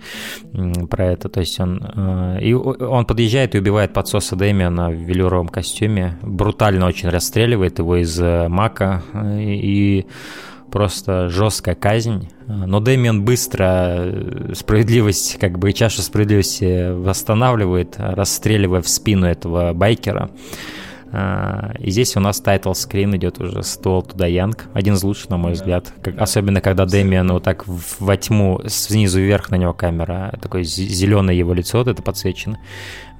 про 0.90 1.06
это. 1.06 1.30
То 1.30 1.40
есть 1.42 1.60
он, 1.60 1.84
э, 1.84 2.40
и 2.42 2.54
он 2.54 3.06
подъезжает 3.06 3.56
и 3.56 3.60
убивает 3.60 3.94
подсоса 3.94 4.36
Дэмиана 4.36 4.90
в 4.90 4.96
велюровом 4.96 5.50
костюме. 5.50 6.18
Брутально 6.22 6.88
очень 6.88 7.10
расстреливает 7.10 7.80
его 7.80 7.98
из 7.98 8.20
э, 8.20 8.48
мака. 8.48 9.04
э, 9.14 9.42
И 9.42 10.08
просто 10.72 11.30
жесткая 11.30 11.76
казнь. 11.76 12.30
Но 12.46 12.80
Дэмиан 12.80 13.24
быстро 13.24 13.96
э, 13.98 14.54
справедливость, 14.54 15.38
как 15.40 15.58
бы 15.58 15.74
чашу 15.74 16.02
справедливости 16.02 16.92
восстанавливает, 16.92 17.96
расстреливая 17.98 18.82
в 18.82 18.90
спину 18.90 19.26
этого 19.26 19.74
байкера. 19.74 20.30
А, 21.12 21.74
И 21.80 21.90
здесь 21.92 22.16
у 22.18 22.20
нас 22.20 22.40
title 22.42 22.74
screen 22.74 23.16
идет 23.16 23.40
уже 23.40 23.64
Too 23.64 23.83
Old 23.83 24.02
To 24.04 24.13
Die 24.13 24.28
Young. 24.28 24.68
Один 24.74 24.96
из 24.96 25.04
лучших, 25.04 25.30
на 25.30 25.38
мой 25.38 25.54
взгляд. 25.54 25.94
Как-. 26.04 26.18
Особенно, 26.20 26.60
когда 26.62 26.86
Дэмиан 26.86 27.32
вот 27.32 27.44
так 27.44 27.66
в- 27.68 28.02
во 28.02 28.18
тьму, 28.18 28.62
снизу 28.68 29.20
вверх 29.22 29.50
на 29.50 29.56
него 29.56 29.74
камера, 29.74 30.38
такое 30.42 30.64
зеленое 30.64 31.38
его 31.38 31.54
лицо, 31.54 31.78
вот 31.78 31.88
это 31.88 32.02
подсвечено 32.04 32.60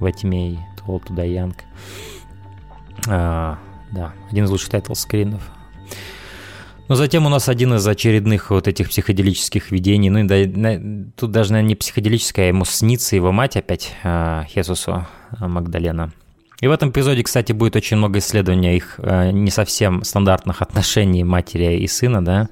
во 0.00 0.12
тьме, 0.12 0.52
и 0.52 0.58
Too 1.06 1.22
Old 1.24 1.31
To 1.31 1.35
Die 1.35 1.42
Young. 1.42 1.56
А, 3.08 3.58
Да, 3.90 4.12
один 4.30 4.44
из 4.44 4.50
лучших 4.50 4.68
title 4.70 4.92
screen 4.92 5.31
ов. 5.31 5.50
Но 6.88 6.94
затем 6.94 7.24
у 7.24 7.28
нас 7.30 7.48
один 7.48 7.72
из 7.74 7.86
очередных 7.86 8.50
вот 8.50 8.68
этих 8.68 8.88
психоделических 8.90 9.70
видений. 9.70 10.10
Ну, 10.10 10.18
и 10.20 10.24
да, 10.24 10.36
на- 10.60 11.10
тут 11.16 11.30
даже, 11.30 11.52
наверное, 11.52 11.68
не 11.70 11.74
психоделическое, 11.74 12.46
а 12.46 12.48
ему 12.48 12.64
снится 12.66 13.16
его 13.16 13.32
мать 13.32 13.56
опять, 13.56 13.94
а, 14.04 14.44
Хесусу 14.44 15.06
а, 15.38 15.48
Магдалена. 15.48 16.12
И 16.60 16.66
в 16.66 16.72
этом 16.72 16.90
эпизоде, 16.90 17.22
кстати, 17.22 17.52
будет 17.52 17.76
очень 17.76 17.96
много 17.98 18.18
исследования 18.18 18.76
их 18.76 18.94
а, 18.98 19.30
не 19.30 19.50
совсем 19.50 20.02
стандартных 20.02 20.60
отношений 20.60 21.22
матери 21.22 21.76
и 21.78 21.86
сына, 21.86 22.24
да? 22.24 22.48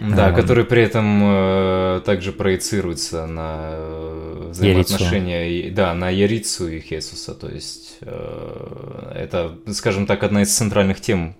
Да, 0.00 0.28
Эм. 0.28 0.34
который 0.34 0.64
при 0.64 0.82
этом 0.82 1.22
э, 1.24 2.00
также 2.04 2.32
проецируется 2.32 3.26
на 3.26 3.60
э, 3.70 4.48
взаимоотношения, 4.50 5.48
и- 5.50 5.70
да, 5.70 5.94
на 5.94 6.10
Ярицу 6.10 6.68
и 6.68 6.80
Хесуса, 6.80 7.34
то 7.34 7.48
есть 7.48 7.96
э, 8.02 9.12
это, 9.14 9.56
скажем 9.72 10.06
так, 10.06 10.22
одна 10.22 10.42
из 10.42 10.54
центральных 10.54 11.00
тем 11.00 11.34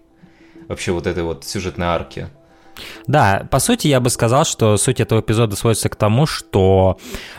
вообще 0.68 0.92
вот 0.92 1.06
этой 1.06 1.22
вот 1.22 1.44
сюжетной 1.44 1.86
арки. 1.88 2.28
Да, 3.06 3.46
по 3.50 3.58
сути, 3.58 3.88
я 3.88 4.00
бы 4.00 4.10
сказал, 4.10 4.44
что 4.44 4.76
суть 4.78 5.00
этого 5.00 5.20
эпизода 5.20 5.56
сводится 5.56 5.88
к 5.88 5.96
тому, 5.96 6.26
что 6.26 6.98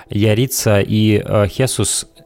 Ярица 0.10 0.82
и 0.82 1.22
э, 1.24 1.48
Хесус 1.48 2.08
э, 2.16 2.17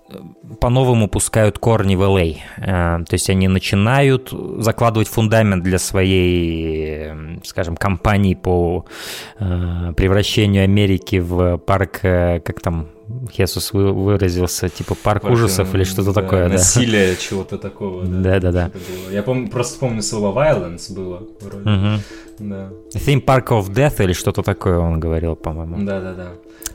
по-новому 0.60 1.08
пускают 1.08 1.58
корни 1.60 1.96
в 1.96 2.01
LA. 2.01 2.38
Э, 2.58 3.03
То 3.06 3.13
есть 3.13 3.30
они 3.30 3.48
начинают 3.48 4.34
закладывать 4.60 5.08
фундамент 5.08 5.63
для 5.63 5.80
своей, 5.80 7.12
скажем, 7.44 7.75
кампании 7.77 8.36
по 8.36 8.86
э, 9.39 9.94
превращению 9.96 10.63
Америки 10.63 11.18
в 11.20 11.58
парк, 11.58 12.00
э, 12.03 12.39
как 12.39 12.60
там 12.62 12.88
Хесус 13.32 13.74
вы- 13.74 13.91
выразился, 13.91 14.70
типа 14.70 14.96
парк 14.96 15.25
ужасов 15.25 15.75
или 15.75 15.84
что-то 15.84 16.13
Да, 16.13 16.22
такое, 16.22 16.48
да. 16.48 16.53
Насилие 16.53 17.15
чего-то 17.18 17.58
такого. 17.58 18.06
Да-да-да. 18.06 18.70
что-то 18.70 18.80
было. 18.80 19.13
Я 19.13 19.24
помню, 19.24 19.50
просто 19.50 19.80
помню 19.80 20.01
слово 20.01 20.32
violence 20.34 20.94
было 20.94 21.22
вроде. 21.41 21.70
Мгм. 21.70 22.00
Да. 22.39 22.70
Theme 22.96 23.24
Park 23.25 23.48
of 23.50 23.70
Death 23.70 24.01
или 24.03 24.13
что-то 24.13 24.41
такое 24.44 24.77
он 24.80 25.00
говорил, 25.00 25.36
по-моему. 25.36 25.86
Да-да-да. 25.86 26.30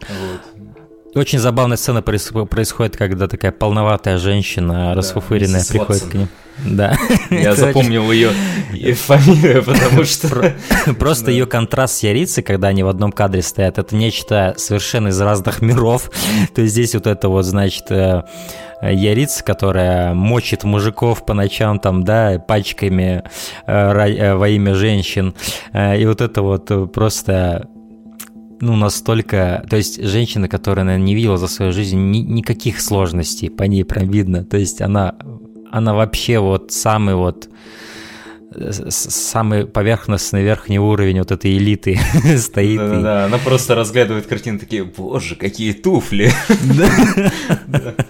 Вот. 0.09 0.76
Очень 1.15 1.39
забавная 1.39 1.77
сцена 1.79 2.01
проис- 2.01 2.47
происходит, 2.47 2.97
когда 2.97 3.27
такая 3.27 3.51
полноватая 3.53 4.19
женщина, 4.19 4.95
расфуфыренная, 4.95 5.61
миссис 5.61 5.69
приходит 5.71 6.03
Ватсон. 6.03 6.11
к 6.11 6.15
ним. 6.15 6.29
Да. 6.65 6.97
Я 7.31 7.55
запомнил 7.55 8.11
ее 8.13 8.31
фамилию, 8.95 9.63
потому 9.65 10.05
что... 10.05 10.55
Просто 10.99 11.27
Да. 11.27 11.31
ее 11.33 11.47
контраст 11.47 11.97
с 11.99 12.03
Ярицей, 12.03 12.43
когда 12.43 12.69
они 12.69 12.83
в 12.83 12.89
одном 12.89 13.13
кадре 13.13 13.43
стоят, 13.43 13.79
это 13.79 13.95
нечто 13.97 14.55
совершенно 14.59 15.09
из 15.09 15.21
разных 15.21 15.63
миров. 15.63 16.11
То 16.55 16.63
есть 16.63 16.73
здесь 16.75 16.95
вот 16.95 17.07
это 17.07 17.29
вот, 17.29 17.45
значит, 17.45 17.91
э, 17.91 18.23
Ярица, 18.83 19.43
которая 19.43 20.13
мочит 20.15 20.65
мужиков 20.65 21.25
по 21.25 21.33
ночам 21.35 21.79
там, 21.79 22.05
да, 22.05 22.39
пачками 22.47 23.23
э, 23.67 23.73
э, 23.73 24.35
во 24.35 24.49
имя 24.49 24.75
женщин. 24.75 25.35
И 25.75 26.05
вот 26.07 26.21
это 26.21 26.43
вот 26.43 26.93
просто 26.93 27.69
ну, 28.61 28.77
настолько... 28.77 29.65
То 29.71 29.77
есть 29.77 30.03
женщина, 30.03 30.49
которая, 30.49 30.85
наверное, 30.85 31.07
не 31.07 31.15
видела 31.15 31.37
за 31.37 31.49
свою 31.49 31.73
жизнь 31.73 31.99
ни- 32.11 32.19
никаких 32.19 32.81
сложностей, 32.81 33.51
по 33.51 33.65
ней 33.65 33.85
прям 33.85 34.09
видно. 34.11 34.45
То 34.45 34.57
есть 34.57 34.81
она, 34.81 35.15
она 35.71 35.95
вообще 35.95 36.39
вот 36.39 36.73
самый 36.73 37.15
вот 37.15 37.49
самый 38.89 39.67
поверхностный 39.67 40.43
верхний 40.43 40.79
уровень 40.79 41.19
вот 41.19 41.31
этой 41.31 41.57
элиты 41.59 41.99
стоит. 42.39 42.75
и- 42.75 42.79
Да-да-да, 42.79 43.25
она 43.27 43.39
просто 43.39 43.75
разглядывает 43.75 44.27
картину, 44.27 44.59
такие, 44.59 44.85
боже, 44.85 45.35
какие 45.37 45.73
туфли. 45.73 46.31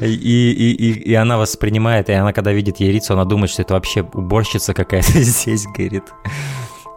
И, 0.00 0.06
и, 0.06 0.72
и, 0.72 0.92
и 1.10 1.14
она 1.14 1.38
воспринимает, 1.38 2.10
и 2.10 2.12
она, 2.12 2.32
когда 2.34 2.52
видит 2.52 2.80
Ярицу, 2.80 3.14
она 3.14 3.24
думает, 3.24 3.50
что 3.50 3.62
это 3.62 3.74
вообще 3.74 4.02
уборщица 4.02 4.74
какая-то 4.74 5.10
здесь, 5.22 5.64
говорит. 5.64 6.04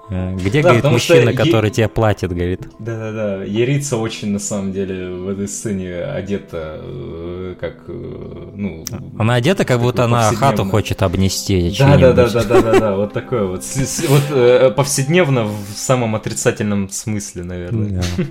Э, 0.10 0.36
Где, 0.36 0.62
Да, 0.64 0.70
говорит, 0.70 0.92
мужчина, 0.92 1.30
е- 1.30 1.36
который 1.36 1.70
тебе 1.70 1.88
платит, 1.88 2.32
говорит. 2.32 2.62
Да-да-да, 2.80 3.44
Ярица 3.44 3.98
очень, 3.98 4.32
на 4.32 4.40
самом 4.40 4.74
деле, 4.74 5.12
в 5.12 5.30
этой 5.30 5.48
сцене 5.48 6.04
одета 6.04 6.80
э, 6.82 7.56
как, 7.60 7.84
э, 7.88 8.52
ну... 8.56 8.86
Она 9.18 9.36
одета, 9.36 9.66
как 9.66 9.80
будто 9.80 10.06
она 10.06 10.32
хату 10.34 10.66
хочет 10.66 11.04
обнести. 11.04 11.74
Да-да-да-да-да-да, 11.78 12.96
вот 12.96 13.14
такое 13.14 13.46
вот. 13.46 13.64
Вот 14.10 14.76
повседневно 14.76 15.46
в 15.46 15.76
самом 15.76 16.16
отрицательном 16.16 16.90
смысле, 16.90 17.44
наверное. 17.44 18.02
Да. 18.18 18.24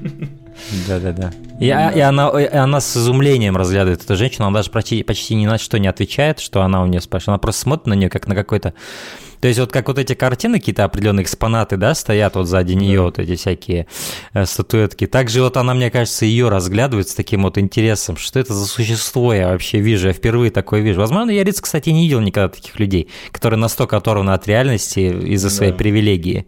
Да-да-да. 0.89 1.33
И, 1.61 1.69
да. 1.69 1.91
и, 1.91 2.01
она, 2.01 2.29
и 2.41 2.47
она 2.47 2.81
с 2.81 2.97
изумлением 2.97 3.57
разглядывает 3.57 4.03
эту 4.03 4.17
женщину, 4.17 4.47
она 4.47 4.59
даже 4.59 4.71
почти, 4.71 5.03
почти 5.03 5.35
ни 5.35 5.47
на 5.47 5.59
что 5.59 5.79
не 5.79 5.87
отвечает, 5.87 6.41
что 6.41 6.63
она 6.63 6.83
у 6.83 6.87
нее 6.87 7.01
спрашивает. 7.01 7.29
Она 7.29 7.39
просто 7.39 7.63
смотрит 7.63 7.87
на 7.87 7.95
нее, 7.95 8.11
как 8.11 8.27
на 8.27 8.35
какой-то 8.35 8.75
то 9.41 9.49
есть 9.49 9.61
вот 9.61 9.73
как 9.73 9.89
вот 9.89 9.99
эти 9.99 10.15
картины, 10.15 10.59
какие-то 10.59 10.85
определенные 10.85 11.25
экспонаты, 11.25 11.77
да, 11.77 11.95
стоят 11.95 12.37
вот 12.37 12.47
сзади 12.47 12.73
нее, 12.73 13.03
вот 13.03 13.19
эти 13.19 13.37
всякие 13.37 13.87
э, 14.33 14.45
статуэтки. 14.45 15.07
Также 15.07 15.43
вот 15.43 15.57
она, 15.57 15.75
мне 15.75 15.91
кажется, 15.91 16.25
ее 16.25 16.49
разглядывает 16.49 17.09
с 17.09 17.15
таким 17.15 17.43
вот 17.43 17.59
интересом, 17.59 18.17
что 18.17 18.39
это 18.39 18.55
за 18.55 18.67
существо 18.67 19.33
я 19.33 19.49
вообще 19.49 19.79
вижу, 19.79 20.09
я 20.09 20.13
впервые 20.13 20.51
такое 20.51 20.81
вижу. 20.81 21.01
Возможно, 21.01 21.31
я, 21.31 21.45
Риц, 21.45 21.61
кстати, 21.61 21.91
не 21.91 22.05
видел 22.05 22.21
никогда 22.21 22.49
таких 22.49 22.79
людей, 22.79 23.09
которые 23.33 23.59
настолько 23.59 23.97
оторваны 23.97 24.31
от 24.31 24.47
реальности 24.47 25.01
из-за 25.35 25.51
своей 25.51 25.73
да. 25.73 25.79
привилегии. 25.79 26.47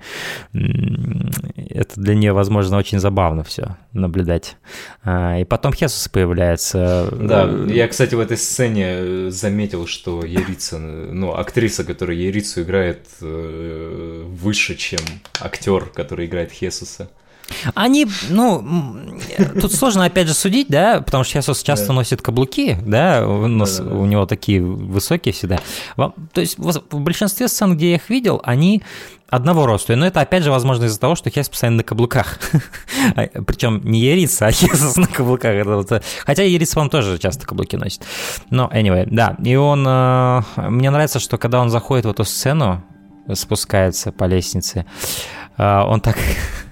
Это 0.53 2.01
для 2.01 2.15
нее, 2.15 2.33
возможно, 2.33 2.77
очень 2.77 2.99
забавно 2.99 3.45
все 3.45 3.77
наблюдать. 3.93 4.57
А, 5.03 5.39
и 5.39 5.45
потом 5.45 5.73
Хесус 5.73 6.09
появляется. 6.09 7.09
Да, 7.13 7.51
я, 7.69 7.89
кстати, 7.89 8.15
в 8.15 8.21
этой 8.21 8.37
сцене 8.37 8.87
э, 8.87 9.31
заметил, 9.31 9.87
что 9.87 10.25
Ярица, 10.25 10.79
ну, 10.79 11.35
актриса, 11.35 11.85
которая 11.85 12.17
Ярицу 12.17 12.63
играет, 12.63 12.80
играет 12.81 13.07
э, 13.21 14.23
выше, 14.27 14.75
чем 14.75 15.01
актер, 15.41 15.87
который 15.87 16.27
играет 16.27 16.51
Хесуса. 16.51 17.11
Они, 17.75 18.07
ну, 18.29 18.65
тут 19.61 19.73
сложно 19.73 20.05
опять 20.05 20.29
же 20.29 20.35
судить, 20.35 20.69
да, 20.69 21.01
потому 21.01 21.25
что 21.25 21.39
Хесус 21.39 21.63
часто 21.63 21.89
да. 21.89 21.93
носит 21.95 22.23
каблуки, 22.23 22.79
да, 22.85 23.27
у, 23.27 23.47
нас, 23.47 23.79
да, 23.79 23.85
да, 23.85 23.91
да. 23.91 23.97
у 23.97 24.07
него 24.07 24.27
такие 24.27 24.63
высокие 24.63 25.33
всегда. 25.33 25.59
То 25.97 26.41
есть 26.41 26.59
в 26.59 27.01
большинстве 27.01 27.49
сцен, 27.49 27.77
где 27.77 27.91
я 27.91 27.97
их 27.97 28.11
видел, 28.11 28.41
они 28.45 28.83
одного 29.31 29.67
роста. 29.67 29.97
Но 29.97 30.07
это, 30.07 30.21
опять 30.21 30.43
же, 30.43 30.51
возможно 30.51 30.85
из-за 30.85 31.01
того, 31.01 31.15
что 31.15 31.31
Хес 31.31 31.49
постоянно 31.49 31.79
на 31.79 31.83
каблуках. 31.85 32.39
А, 33.17 33.27
Причем 33.43 33.81
не 33.85 34.01
Ерица, 34.01 34.47
а 34.47 34.53
Хесус 34.53 34.97
на 34.97 35.07
каблуках. 35.07 35.55
Это 35.55 35.77
вот, 35.77 36.03
хотя 36.27 36.43
Ерица, 36.43 36.81
он 36.81 36.91
тоже 36.91 37.19
часто 37.19 37.47
каблуки 37.47 37.77
носит. 37.77 38.03
Но, 38.51 38.71
anyway, 38.73 39.07
да. 39.11 39.37
И 39.43 39.55
он... 39.57 39.85
Э, 39.89 40.43
мне 40.57 40.91
нравится, 40.91 41.19
что 41.19 41.39
когда 41.39 41.61
он 41.61 41.71
заходит 41.71 42.05
в 42.05 42.11
эту 42.11 42.25
сцену, 42.25 42.85
спускается 43.33 44.13
по 44.13 44.25
лестнице, 44.25 44.85
э, 45.57 45.81
он 45.83 46.01
так... 46.01 46.17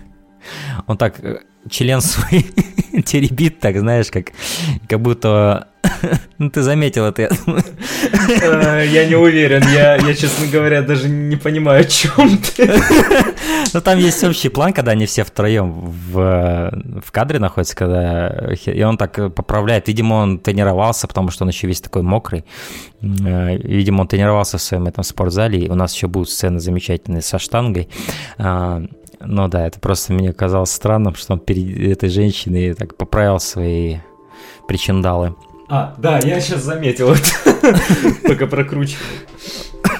Он 0.86 0.96
так 0.96 1.20
член 1.70 2.00
свой 2.00 2.46
теребит, 3.04 3.60
так 3.60 3.78
знаешь, 3.78 4.10
как, 4.10 4.32
как 4.88 5.00
будто 5.00 5.68
ну, 6.38 6.50
ты 6.50 6.62
заметил 6.62 7.04
это, 7.04 7.22
я 7.22 7.28
думаю. 7.28 7.64
А, 8.42 8.82
я 8.82 9.06
не 9.06 9.14
уверен, 9.14 9.62
я, 9.72 9.96
я, 9.96 10.14
честно 10.14 10.46
говоря, 10.46 10.82
даже 10.82 11.08
не 11.08 11.36
понимаю, 11.36 11.82
о 11.82 11.84
чем 11.84 12.38
ты. 12.38 12.70
Ну, 13.74 13.80
там 13.82 13.98
есть 13.98 14.22
общий 14.24 14.48
план, 14.48 14.72
когда 14.72 14.92
они 14.92 15.04
все 15.04 15.24
втроем 15.24 15.72
в, 15.72 16.70
в 17.04 17.12
кадре 17.12 17.38
находятся, 17.38 17.76
когда... 17.76 18.54
И 18.64 18.82
он 18.82 18.96
так 18.96 19.34
поправляет. 19.34 19.88
Видимо, 19.88 20.14
он 20.14 20.38
тренировался, 20.38 21.06
потому 21.06 21.30
что 21.30 21.44
он 21.44 21.50
еще 21.50 21.66
весь 21.66 21.80
такой 21.80 22.02
мокрый. 22.02 22.44
Э, 23.02 23.56
видимо, 23.58 24.02
он 24.02 24.08
тренировался 24.08 24.56
в 24.56 24.62
своем 24.62 24.86
этом 24.86 25.04
спортзале. 25.04 25.58
И 25.58 25.68
у 25.68 25.74
нас 25.74 25.94
еще 25.94 26.06
будут 26.06 26.30
сцены 26.30 26.60
замечательные 26.60 27.20
со 27.20 27.38
штангой. 27.38 27.88
Ну 29.20 29.48
да, 29.48 29.66
это 29.66 29.80
просто 29.80 30.12
мне 30.12 30.32
казалось 30.32 30.70
странным, 30.70 31.14
что 31.14 31.34
он 31.34 31.40
перед 31.40 31.96
этой 31.96 32.08
женщиной 32.08 32.74
так 32.74 32.96
поправил 32.96 33.40
свои 33.40 33.98
причиндалы. 34.66 35.34
А, 35.68 35.94
да, 35.98 36.18
я 36.20 36.40
сейчас 36.40 36.62
заметил 36.62 37.14
пока 38.26 38.46
прокручивал. 38.50 39.02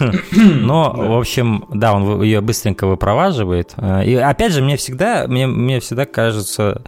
Но, 0.33 0.92
да. 0.96 1.03
в 1.03 1.18
общем, 1.18 1.64
да, 1.72 1.94
он 1.94 2.22
ее 2.22 2.40
быстренько 2.40 2.87
выпроваживает. 2.87 3.74
Э, 3.77 4.05
и 4.05 4.14
опять 4.14 4.53
же, 4.53 4.62
мне 4.62 4.77
всегда, 4.77 5.27
мне, 5.27 5.46
мне 5.46 5.81
всегда 5.81 6.07
кажется 6.07 6.83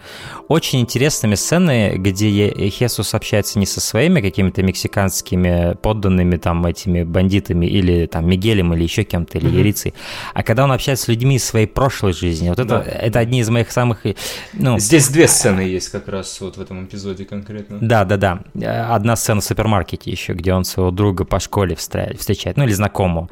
очень 0.49 0.81
интересными 0.81 1.35
сцены, 1.35 1.95
где 1.97 2.49
Хесус 2.71 3.15
общается 3.15 3.59
не 3.59 3.67
со 3.67 3.81
своими 3.81 4.21
какими-то 4.21 4.63
мексиканскими 4.63 5.77
подданными, 5.83 6.37
там, 6.37 6.65
этими 6.67 7.03
бандитами, 7.03 7.67
или 7.67 8.07
там 8.07 8.29
Мигелем, 8.29 8.75
или 8.75 8.83
еще 8.83 9.05
кем-то, 9.05 9.39
или 9.39 9.49
Ерицей, 9.49 9.95
а 10.35 10.43
когда 10.43 10.65
он 10.65 10.73
общается 10.73 11.07
с 11.07 11.09
людьми 11.09 11.37
из 11.37 11.45
своей 11.45 11.67
прошлой 11.67 12.13
жизни. 12.13 12.49
Вот 12.49 12.59
это, 12.59 12.79
да. 12.79 12.83
это 12.83 13.19
одни 13.19 13.41
из 13.41 13.49
моих 13.49 13.71
самых... 13.71 14.05
Ну, 14.53 14.79
Здесь 14.79 15.09
две 15.09 15.29
сцены 15.29 15.61
есть 15.61 15.89
как 15.91 16.09
раз 16.09 16.41
вот 16.41 16.57
в 16.57 16.61
этом 16.61 16.85
эпизоде 16.85 17.25
конкретно. 17.25 17.79
Да, 17.81 18.05
да, 18.05 18.17
да. 18.17 18.95
Одна 18.95 19.17
сцена 19.17 19.41
в 19.41 19.45
супермаркете 19.45 20.11
еще, 20.11 20.33
где 20.33 20.53
он 20.53 20.65
своего 20.65 20.91
друга 20.91 21.25
по 21.25 21.41
школе 21.41 21.77
встречает, 21.77 22.57
ну 22.57 22.65
или 22.65 22.73
знакомого 22.73 22.90
знакомому. 22.91 23.29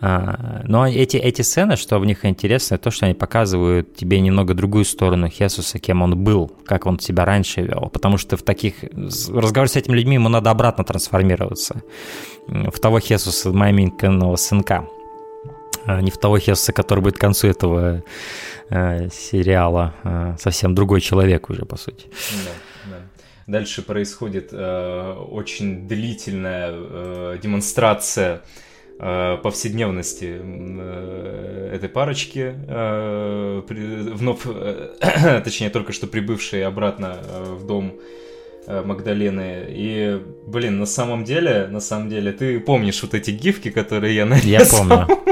А, 0.00 0.62
но 0.64 0.86
эти, 0.86 1.16
эти 1.16 1.42
сцены, 1.42 1.76
что 1.76 1.98
в 1.98 2.06
них 2.06 2.24
интересно, 2.24 2.78
то, 2.78 2.90
что 2.90 3.06
они 3.06 3.14
показывают 3.14 3.94
тебе 3.96 4.20
немного 4.20 4.54
другую 4.54 4.84
сторону 4.84 5.28
Хесуса, 5.28 5.78
кем 5.78 6.02
он 6.02 6.16
был, 6.24 6.50
как 6.66 6.86
он 6.86 6.98
себя 6.98 7.24
раньше 7.24 7.62
вел. 7.62 7.90
Потому 7.92 8.18
что 8.18 8.36
в 8.36 8.42
таких... 8.42 8.74
разговоре 8.82 9.68
с 9.68 9.76
этими 9.76 9.96
людьми 9.96 10.14
ему 10.14 10.28
надо 10.28 10.50
обратно 10.50 10.84
трансформироваться. 10.84 11.82
В 12.46 12.78
того 12.80 13.00
Хесуса, 13.00 13.50
маменькиного 13.52 14.36
сынка 14.36 14.86
а 15.84 16.00
не 16.00 16.10
в 16.10 16.16
того 16.16 16.38
Хесуса, 16.38 16.72
который 16.72 17.00
будет 17.00 17.16
к 17.16 17.20
концу 17.20 17.48
этого 17.48 18.04
э, 18.70 19.08
сериала. 19.10 19.92
Э, 20.04 20.36
совсем 20.38 20.74
другой 20.74 21.00
человек 21.00 21.50
уже, 21.50 21.64
по 21.64 21.76
сути. 21.76 22.06
Да, 22.44 22.50
да. 22.90 22.96
Дальше 23.46 23.82
происходит 23.82 24.50
э, 24.52 25.12
очень 25.30 25.88
длительная 25.88 26.70
э, 26.72 27.38
демонстрация 27.42 28.42
повседневности 29.42 30.38
э, 30.40 31.70
этой 31.74 31.88
парочки, 31.88 32.54
э, 32.68 33.62
вновь, 34.14 34.42
точнее, 35.44 35.70
только 35.70 35.92
что 35.92 36.06
прибывшие 36.06 36.66
обратно 36.66 37.16
в 37.58 37.66
дом 37.66 37.94
Магдалены. 38.68 39.66
И, 39.70 40.20
блин, 40.46 40.78
на 40.78 40.86
самом 40.86 41.24
деле, 41.24 41.66
на 41.66 41.80
самом 41.80 42.10
деле, 42.10 42.30
ты 42.30 42.60
помнишь 42.60 43.02
вот 43.02 43.14
эти 43.14 43.32
гифки, 43.32 43.72
которые 43.72 44.14
я 44.14 44.24
нарезал? 44.24 44.86
Я 44.86 45.06
помню. 45.06 45.18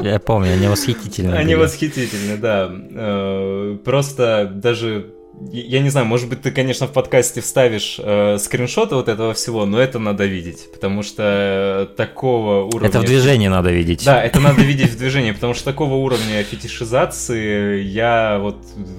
Я 0.00 0.20
помню, 0.20 0.52
они 0.52 0.68
восхитительны. 0.68 1.32
Они 1.32 1.56
были. 1.56 1.64
восхитительны, 1.64 2.36
да. 2.36 3.78
Просто 3.84 4.48
даже 4.54 5.12
я 5.52 5.80
не 5.80 5.88
знаю, 5.88 6.06
может 6.06 6.28
быть, 6.28 6.42
ты, 6.42 6.50
конечно, 6.50 6.86
в 6.86 6.92
подкасте 6.92 7.40
вставишь 7.40 8.00
э, 8.02 8.38
скриншоты 8.38 8.94
вот 8.94 9.08
этого 9.08 9.34
всего, 9.34 9.66
но 9.66 9.78
это 9.78 9.98
надо 9.98 10.26
видеть, 10.26 10.70
потому 10.72 11.02
что 11.02 11.88
такого 11.96 12.64
уровня... 12.64 12.88
Это 12.88 13.00
в 13.00 13.04
движении 13.04 13.48
надо 13.48 13.70
видеть. 13.70 14.04
Да, 14.04 14.22
это 14.22 14.40
надо 14.40 14.62
видеть 14.62 14.90
в 14.90 14.98
движении, 14.98 15.32
потому 15.32 15.54
что 15.54 15.64
такого 15.64 15.94
уровня 15.94 16.42
фетишизации 16.42 17.82
я 17.82 18.38
вот, 18.40 18.56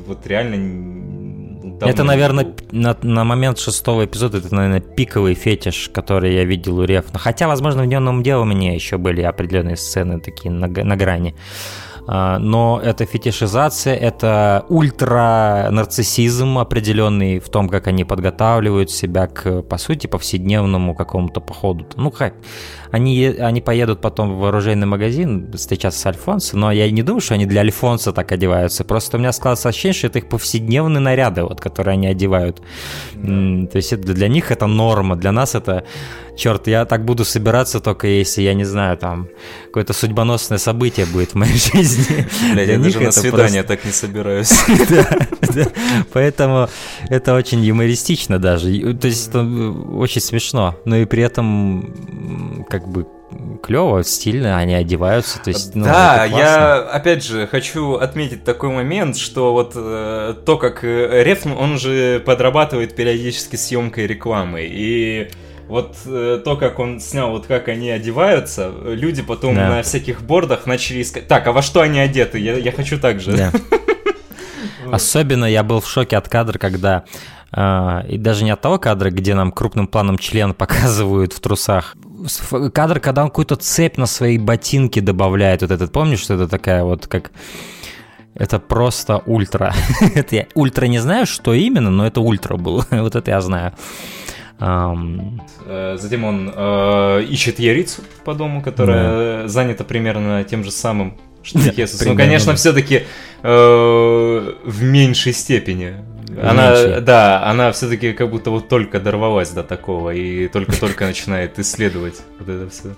вот 0.07 0.25
реально 0.27 0.57
Давно 1.79 1.93
это, 1.93 2.03
наверное, 2.03 2.53
на, 2.71 2.97
на 3.01 3.23
момент 3.23 3.57
шестого 3.57 4.03
эпизода, 4.03 4.39
это, 4.39 4.53
наверное, 4.53 4.81
пиковый 4.81 5.33
фетиш, 5.33 5.89
который 5.93 6.33
я 6.35 6.43
видел 6.43 6.79
у 6.79 6.83
Рефна. 6.83 7.19
Хотя, 7.19 7.47
возможно, 7.47 7.83
в 7.83 7.85
дневном 7.85 8.21
деле 8.21 8.37
у 8.37 8.45
меня 8.45 8.73
еще 8.73 8.97
были 8.97 9.21
определенные 9.21 9.77
сцены 9.77 10.19
такие 10.19 10.51
на, 10.51 10.67
на 10.67 10.95
грани. 10.97 11.35
А, 12.11 12.39
но 12.39 12.81
это 12.83 13.05
фетишизация, 13.05 13.93
это 13.95 14.65
ультра-нарциссизм 14.67 16.57
определенный 16.57 17.37
в 17.37 17.49
том, 17.49 17.69
как 17.69 17.85
они 17.85 18.03
подготавливают 18.03 18.89
себя 18.89 19.27
к, 19.27 19.61
по 19.61 19.77
сути, 19.77 20.07
повседневному 20.07 20.95
какому-то 20.95 21.39
походу. 21.39 21.85
Ну 21.97 22.09
как, 22.09 22.33
они, 22.91 23.25
они 23.25 23.61
поедут 23.61 24.01
потом 24.01 24.37
в 24.37 24.45
оружейный 24.45 24.87
магазин 24.87 25.51
встречаться 25.53 25.99
с 25.99 26.05
Альфонсо, 26.05 26.57
но 26.57 26.71
я 26.71 26.89
не 26.89 27.03
думаю, 27.03 27.21
что 27.21 27.35
они 27.35 27.45
для 27.45 27.61
Альфонса 27.61 28.11
так 28.11 28.31
одеваются. 28.31 28.83
Просто 28.83 29.17
у 29.17 29.19
меня 29.19 29.31
складывается 29.31 29.69
ощущение, 29.69 29.93
что 29.93 30.07
это 30.07 30.19
их 30.19 30.29
повседневные 30.29 30.99
наряды, 30.99 31.43
вот, 31.43 31.61
которые 31.61 31.93
они 31.93 32.07
одевают. 32.07 32.61
Да. 33.13 33.67
То 33.67 33.75
есть 33.75 33.93
это, 33.93 34.13
для 34.13 34.27
них 34.27 34.51
это 34.51 34.67
норма, 34.67 35.15
для 35.15 35.31
нас 35.31 35.55
это 35.55 35.85
черт, 36.39 36.67
я 36.67 36.85
так 36.85 37.05
буду 37.05 37.25
собираться 37.25 37.79
только 37.79 38.07
если, 38.07 38.41
я 38.41 38.53
не 38.53 38.63
знаю, 38.63 38.97
там, 38.97 39.27
какое-то 39.65 39.93
судьбоносное 39.93 40.57
событие 40.57 41.05
будет 41.05 41.31
в 41.31 41.35
моей 41.35 41.53
жизни. 41.73 42.25
Для 42.53 42.63
я 42.63 42.79
даже 42.79 42.99
на 42.99 43.11
свидание 43.11 43.63
так 43.63 43.85
не 43.85 43.91
собираюсь. 43.91 44.51
Поэтому 46.13 46.69
это 47.09 47.35
очень 47.35 47.59
юмористично 47.59 48.39
даже. 48.39 48.95
То 48.95 49.07
есть 49.07 49.29
это 49.29 49.43
очень 49.43 50.21
смешно, 50.21 50.75
но 50.85 50.95
и 50.95 51.05
при 51.05 51.21
этом 51.23 52.65
как 52.69 52.78
бы 52.87 53.07
клево, 53.61 54.03
стильно 54.03 54.57
они 54.57 54.73
одеваются. 54.73 55.39
То 55.39 55.49
есть, 55.49 55.75
ну, 55.75 55.85
да, 55.85 56.25
я 56.25 56.79
опять 56.79 57.23
же 57.23 57.47
хочу 57.47 57.95
отметить 57.95 58.43
такой 58.43 58.69
момент, 58.69 59.17
что 59.17 59.53
вот 59.53 59.73
э, 59.75 60.35
то, 60.45 60.57
как 60.57 60.83
э, 60.83 61.23
Рефн, 61.23 61.51
он 61.51 61.77
же 61.77 62.21
подрабатывает 62.25 62.95
периодически 62.95 63.55
съемкой 63.55 64.07
рекламы. 64.07 64.67
И 64.69 65.29
вот 65.67 65.95
э, 66.05 66.41
то, 66.43 66.57
как 66.57 66.79
он 66.79 66.99
снял, 66.99 67.29
вот 67.29 67.45
как 67.45 67.67
они 67.67 67.91
одеваются, 67.91 68.71
люди 68.83 69.21
потом 69.21 69.55
да. 69.55 69.69
на 69.69 69.81
всяких 69.83 70.23
бордах 70.23 70.65
начали 70.65 71.01
искать. 71.01 71.27
Так, 71.27 71.45
а 71.47 71.51
во 71.51 71.61
что 71.61 71.81
они 71.81 71.99
одеты? 71.99 72.39
Я, 72.39 72.57
я 72.57 72.71
хочу 72.71 72.99
так 72.99 73.19
же. 73.19 73.37
Да. 73.37 73.51
Особенно 74.91 75.45
я 75.45 75.61
был 75.63 75.81
в 75.81 75.87
шоке 75.87 76.17
от 76.17 76.27
кадра, 76.27 76.57
когда 76.57 77.03
и 77.51 78.17
даже 78.17 78.43
не 78.43 78.51
от 78.51 78.61
того 78.61 78.77
кадра, 78.77 79.09
где 79.09 79.33
нам 79.33 79.51
крупным 79.51 79.87
планом 79.87 80.17
член 80.17 80.53
показывают 80.55 81.33
в 81.33 81.39
трусах. 81.39 81.95
Кадр, 82.73 82.99
когда 82.99 83.23
он 83.23 83.29
какую-то 83.29 83.55
цепь 83.55 83.97
на 83.97 84.05
свои 84.05 84.37
ботинки 84.37 84.99
добавляет, 84.99 85.61
вот 85.61 85.71
этот, 85.71 85.91
помнишь, 85.91 86.19
что 86.19 86.35
это 86.35 86.47
такая 86.47 86.83
вот 86.83 87.07
как 87.07 87.31
Это 88.35 88.59
просто 88.59 89.21
ультра. 89.25 89.73
это 90.15 90.35
я 90.35 90.47
ультра 90.53 90.85
не 90.85 90.99
знаю, 90.99 91.25
что 91.25 91.53
именно, 91.53 91.89
но 91.89 92.05
это 92.05 92.21
ультра 92.21 92.55
был. 92.57 92.83
вот 92.91 93.15
это 93.15 93.31
я 93.31 93.41
знаю. 93.41 93.73
Um... 94.59 95.39
Затем 95.97 96.25
он 96.25 96.51
э, 96.53 97.23
ищет 97.29 97.59
Ярицу 97.59 98.01
по 98.25 98.33
дому, 98.33 98.61
которая 98.61 99.41
да. 99.43 99.47
занята 99.47 99.83
примерно 99.83 100.43
тем 100.43 100.63
же 100.63 100.71
самым, 100.71 101.17
что 101.43 101.59
Хесус. 101.59 102.05
Ну, 102.05 102.15
конечно, 102.15 102.55
все-таки 102.55 103.03
э, 103.41 104.53
в 104.65 104.83
меньшей 104.83 105.33
степени. 105.33 105.95
Она, 106.41 106.99
да, 107.01 107.43
она 107.45 107.71
все-таки 107.71 108.13
как 108.13 108.29
будто 108.29 108.51
вот 108.51 108.69
только 108.69 108.99
дорвалась 108.99 109.51
до 109.51 109.63
такого 109.63 110.11
и 110.11 110.47
только-только 110.47 111.05
начинает 111.07 111.59
исследовать 111.59 112.21
вот 112.39 112.49
это 112.49 112.69
все 112.69 112.95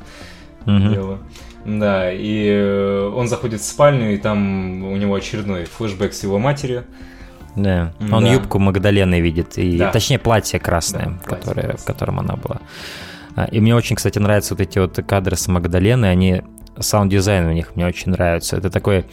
дело. 0.66 1.20
Да, 1.66 2.12
и 2.12 2.48
э, 2.48 3.12
он 3.16 3.28
заходит 3.28 3.62
в 3.62 3.66
спальню, 3.66 4.14
и 4.14 4.18
там 4.18 4.84
у 4.84 4.96
него 4.96 5.14
очередной 5.14 5.66
флешбэк 5.66 6.14
с 6.14 6.24
его 6.24 6.40
матерью. 6.40 6.86
Да, 7.56 7.94
он 8.00 8.24
да. 8.24 8.32
юбку 8.32 8.60
Магдалены 8.60 9.20
видит, 9.20 9.58
и, 9.58 9.78
да. 9.78 9.92
точнее 9.92 10.18
платье 10.18 10.60
красное, 10.60 11.20
да, 11.20 11.36
которое, 11.36 11.78
в 11.78 11.84
котором 11.84 12.20
она 12.20 12.36
была. 12.36 12.62
А, 13.36 13.46
и 13.46 13.60
мне 13.60 13.76
очень, 13.76 13.96
кстати, 13.96 14.20
нравятся 14.20 14.56
вот 14.56 14.62
эти 14.62 14.80
вот 14.80 15.00
кадры 15.06 15.36
с 15.36 15.48
Магдаленой, 15.48 16.12
они 16.12 16.42
саунд-дизайн 16.82 17.46
у 17.48 17.52
них 17.52 17.76
мне 17.76 17.86
очень 17.86 18.12
нравится. 18.12 18.58
Это 18.58 18.70
такой 18.70 19.06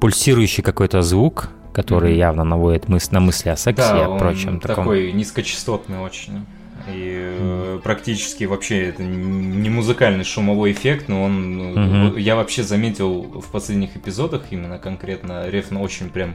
пульсирующий 0.00 0.62
какой-то 0.62 1.02
звук, 1.02 1.48
который 1.72 2.12
mm-hmm. 2.12 2.18
явно 2.18 2.44
наводит 2.44 2.86
мыс- 2.86 3.08
на 3.10 3.20
мысли 3.20 3.48
о 3.48 3.56
сексе 3.56 3.82
да, 3.82 3.98
и 3.98 4.02
о 4.02 4.16
прочем. 4.16 4.60
такой 4.60 5.06
таком. 5.06 5.18
низкочастотный 5.18 5.98
очень. 5.98 6.46
И 6.86 7.36
mm. 7.40 7.78
практически 7.80 8.44
вообще 8.44 8.88
это 8.88 9.02
не 9.02 9.70
музыкальный 9.70 10.24
шумовой 10.24 10.72
эффект, 10.72 11.08
но 11.08 11.22
он... 11.22 11.60
Mm-hmm. 11.60 12.20
Я 12.20 12.36
вообще 12.36 12.62
заметил 12.62 13.40
в 13.40 13.50
последних 13.50 13.96
эпизодах 13.96 14.42
именно 14.50 14.78
конкретно 14.78 15.48
Рефн 15.48 15.78
очень 15.78 16.10
прям 16.10 16.34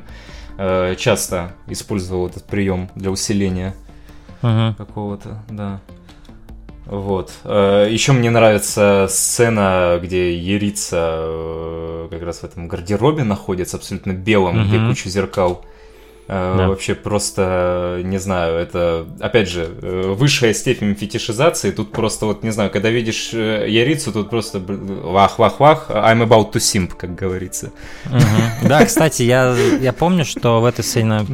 э, 0.57 0.95
часто 0.97 1.51
использовал 1.67 2.27
этот 2.27 2.45
прием 2.45 2.89
для 2.95 3.11
усиления 3.11 3.75
mm-hmm. 4.41 4.75
какого-то, 4.75 5.43
да. 5.49 5.81
Вот. 6.89 7.31
Э, 7.43 7.87
Еще 7.89 8.13
мне 8.13 8.31
нравится 8.31 9.05
сцена, 9.09 9.99
где 10.01 10.35
Ерица 10.35 11.17
э, 11.19 12.07
как 12.09 12.23
раз 12.23 12.39
в 12.39 12.43
этом 12.45 12.67
гардеробе 12.67 13.23
находится, 13.23 13.77
абсолютно 13.77 14.13
белом, 14.13 14.57
mm-hmm. 14.57 14.67
где 14.67 14.79
куча 14.79 15.09
зеркал. 15.09 15.63
Э, 16.27 16.55
да. 16.57 16.67
Вообще 16.67 16.95
просто, 16.95 18.01
не 18.03 18.17
знаю, 18.17 18.55
это, 18.55 19.05
опять 19.19 19.47
же, 19.49 19.65
высшая 19.81 20.55
степень 20.55 20.95
фетишизации. 20.95 21.69
Тут 21.69 21.91
просто 21.91 22.25
вот, 22.25 22.41
не 22.41 22.49
знаю, 22.49 22.71
когда 22.71 22.89
видишь 22.89 23.33
Ярицу, 23.33 24.11
тут 24.11 24.31
просто 24.31 24.59
вах-вах-вах, 24.59 25.91
I'm 25.91 26.27
about 26.27 26.53
to 26.53 26.57
simp, 26.57 26.95
как 26.97 27.13
говорится. 27.13 27.71
Да, 28.63 28.83
кстати, 28.83 29.21
я, 29.21 29.55
я 29.79 29.93
помню, 29.93 30.25
что 30.25 30.59
в 30.59 30.65
этой 30.65 30.83
сцене, 30.83 31.25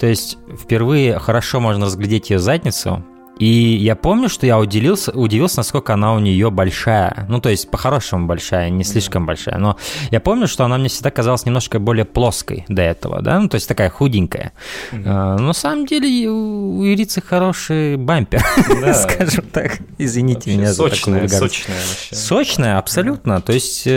то 0.00 0.06
есть 0.06 0.38
впервые 0.58 1.18
хорошо 1.18 1.60
можно 1.60 1.86
разглядеть 1.86 2.30
ее 2.30 2.38
задницу, 2.38 3.04
и 3.38 3.76
я 3.76 3.94
помню, 3.94 4.28
что 4.28 4.46
я 4.46 4.58
удивился, 4.58 5.12
удивился, 5.12 5.58
насколько 5.58 5.94
она 5.94 6.14
у 6.14 6.18
нее 6.18 6.50
большая. 6.50 7.26
Ну, 7.28 7.40
то 7.40 7.48
есть, 7.48 7.70
по-хорошему 7.70 8.26
большая, 8.26 8.70
не 8.70 8.84
слишком 8.84 9.26
большая. 9.26 9.58
Но 9.58 9.76
я 10.10 10.20
помню, 10.20 10.48
что 10.48 10.64
она 10.64 10.78
мне 10.78 10.88
всегда 10.88 11.10
казалась 11.10 11.46
немножко 11.46 11.78
более 11.78 12.04
плоской 12.04 12.64
до 12.68 12.82
этого, 12.82 13.22
да? 13.22 13.38
Ну, 13.38 13.48
то 13.48 13.54
есть, 13.54 13.68
такая 13.68 13.90
худенькая. 13.90 14.52
Mm-hmm. 14.92 15.02
А, 15.06 15.36
но 15.36 15.46
на 15.48 15.52
самом 15.52 15.86
деле 15.86 16.28
у 16.28 16.84
Ирицы 16.84 17.20
хороший 17.20 17.96
бампер, 17.96 18.44
да. 18.80 18.94
скажем 18.94 19.44
так. 19.52 19.78
Извините 19.98 20.50
вообще 20.50 20.56
меня 20.56 20.68
за 20.72 20.74
сочная, 20.74 21.28
такую 21.28 21.28
Сочная 21.28 21.76
вообще. 21.76 22.14
Сочная, 22.16 22.78
абсолютно. 22.78 23.40
То 23.40 23.52
есть... 23.52 23.88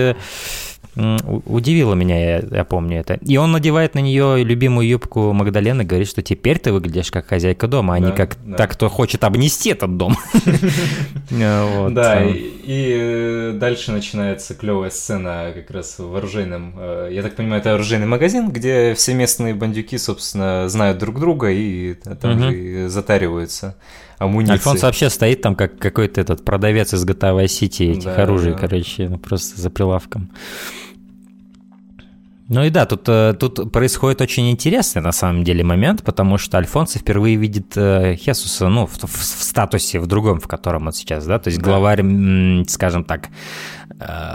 Э, 0.96 1.18
удивило 1.46 1.94
меня, 1.94 2.20
я, 2.20 2.44
я 2.52 2.66
помню 2.66 3.00
это. 3.00 3.14
И 3.16 3.38
он 3.38 3.52
надевает 3.52 3.96
на 3.96 4.00
нее 4.00 4.44
любимую 4.44 4.88
юбку 4.88 5.32
Магдалены 5.32 5.84
говорит, 5.84 6.08
что 6.10 6.22
теперь 6.22 6.60
ты 6.60 6.74
выглядишь 6.74 7.12
как 7.12 7.28
хозяйка 7.28 7.68
дома, 7.68 7.96
а 7.96 8.00
да, 8.00 8.06
не 8.08 8.12
как 8.12 8.38
да. 8.46 8.58
так, 8.58 8.72
кто 8.72 8.90
хочет 8.90 9.24
обнести 9.24 9.72
этот 9.72 9.98
дом. 9.98 10.16
Да, 11.92 12.24
и 12.24 12.98
э, 13.00 13.52
дальше 13.54 13.92
начинается 13.92 14.54
клевая 14.54 14.90
сцена 14.90 15.52
как 15.54 15.72
раз 15.72 15.98
в 15.98 16.16
оружейном, 16.16 16.76
э, 16.78 17.10
я 17.12 17.22
так 17.22 17.36
понимаю, 17.36 17.62
это 17.62 17.74
оружейный 17.74 18.08
магазин, 18.08 18.50
где 18.50 18.94
все 18.94 19.14
местные 19.14 19.54
бандюки, 19.54 19.98
собственно, 19.98 20.68
знают 20.68 20.98
друг 20.98 21.20
друга 21.20 21.50
и 21.52 21.94
там 21.94 22.40
же 22.40 22.90
затариваются 22.90 23.76
амуниции. 24.22 24.54
Альфонс 24.54 24.84
вообще 24.84 25.10
стоит 25.10 25.42
там 25.42 25.56
как 25.56 25.78
какой-то 25.78 26.22
этот 26.22 26.46
продавец 26.46 26.94
из 26.94 27.06
GTA 27.06 27.46
City 27.46 27.92
этих 27.92 28.18
оружий, 28.18 28.56
короче, 28.56 29.10
ну, 29.10 29.18
просто 29.18 29.60
за 29.60 29.70
прилавком. 29.70 30.30
Ну 32.48 32.66
и 32.66 32.70
да, 32.70 32.86
тут, 32.86 33.08
э, 33.08 33.34
тут 33.40 33.72
происходит 33.72 34.20
очень 34.20 34.52
интересный 34.52 35.02
на 35.02 35.14
самом 35.14 35.46
деле 35.46 35.64
момент, 35.64 36.04
потому 36.04 36.38
что 36.38 36.58
Альфонсо 36.58 37.00
впервые 37.00 37.38
видит 37.38 37.78
э, 37.78 38.18
Хесуса, 38.18 38.68
ну, 38.68 38.88
в, 38.88 38.92
в, 38.92 39.06
в 39.06 39.44
статусе, 39.44 40.02
в 40.02 40.08
другом, 40.08 40.42
в 40.42 40.50
котором 40.50 40.88
он 40.88 40.92
сейчас, 40.92 41.26
да, 41.26 41.40
то 41.40 41.48
есть 41.48 41.62
да. 41.62 41.66
главарь, 41.66 42.04
скажем 42.68 43.06
так, 43.06 43.30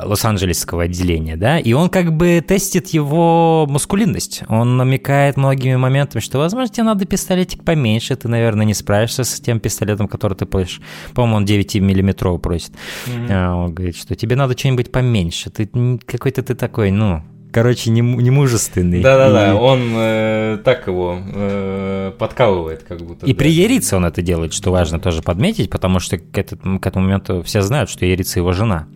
Лос-Анджелесского 0.04 0.84
отделения, 0.84 1.36
да, 1.36 1.58
и 1.58 1.72
он 1.72 1.88
как 1.88 2.16
бы 2.16 2.44
тестит 2.46 2.88
его 2.88 3.66
мускулинность. 3.68 4.42
Он 4.48 4.76
намекает 4.76 5.36
многими 5.36 5.76
моментами, 5.76 6.20
что, 6.20 6.38
возможно, 6.38 6.72
тебе 6.72 6.84
надо 6.84 7.04
пистолетик 7.04 7.64
поменьше, 7.64 8.16
ты, 8.16 8.28
наверное, 8.28 8.66
не 8.66 8.74
справишься 8.74 9.24
с 9.24 9.40
тем 9.40 9.60
пистолетом, 9.60 10.08
который 10.08 10.34
ты 10.34 10.46
платишь. 10.46 10.80
По-моему, 11.14 11.36
он 11.36 11.44
9-миллиметровый 11.44 12.38
просит. 12.38 12.72
Mm-hmm. 13.06 13.64
Он 13.64 13.74
говорит, 13.74 13.96
что 13.96 14.14
тебе 14.14 14.36
надо 14.36 14.56
что-нибудь 14.56 14.92
поменьше, 14.92 15.50
ты 15.50 15.68
какой-то 16.06 16.42
ты 16.42 16.54
такой, 16.54 16.90
ну, 16.90 17.22
короче, 17.56 17.88
не, 17.88 18.02
не 18.02 18.30
мужественный. 18.30 19.00
Да-да-да, 19.00 19.52
и... 19.52 19.54
он 19.54 19.80
э, 19.94 20.58
так 20.62 20.86
его 20.86 21.18
э, 21.34 22.12
подкалывает 22.18 22.82
как 22.82 23.00
будто. 23.00 23.24
И 23.24 23.32
да. 23.32 23.38
при 23.38 23.50
Ерице 23.50 23.96
он 23.96 24.04
это 24.04 24.20
делает, 24.20 24.52
что 24.52 24.70
важно 24.70 25.00
тоже 25.00 25.22
подметить, 25.22 25.70
потому 25.70 25.98
что 25.98 26.18
к, 26.18 26.36
этот, 26.36 26.60
к 26.60 26.86
этому 26.86 27.06
моменту 27.06 27.42
все 27.42 27.62
знают, 27.62 27.88
что 27.88 28.04
Ерица 28.04 28.40
его 28.40 28.52
жена. 28.52 28.88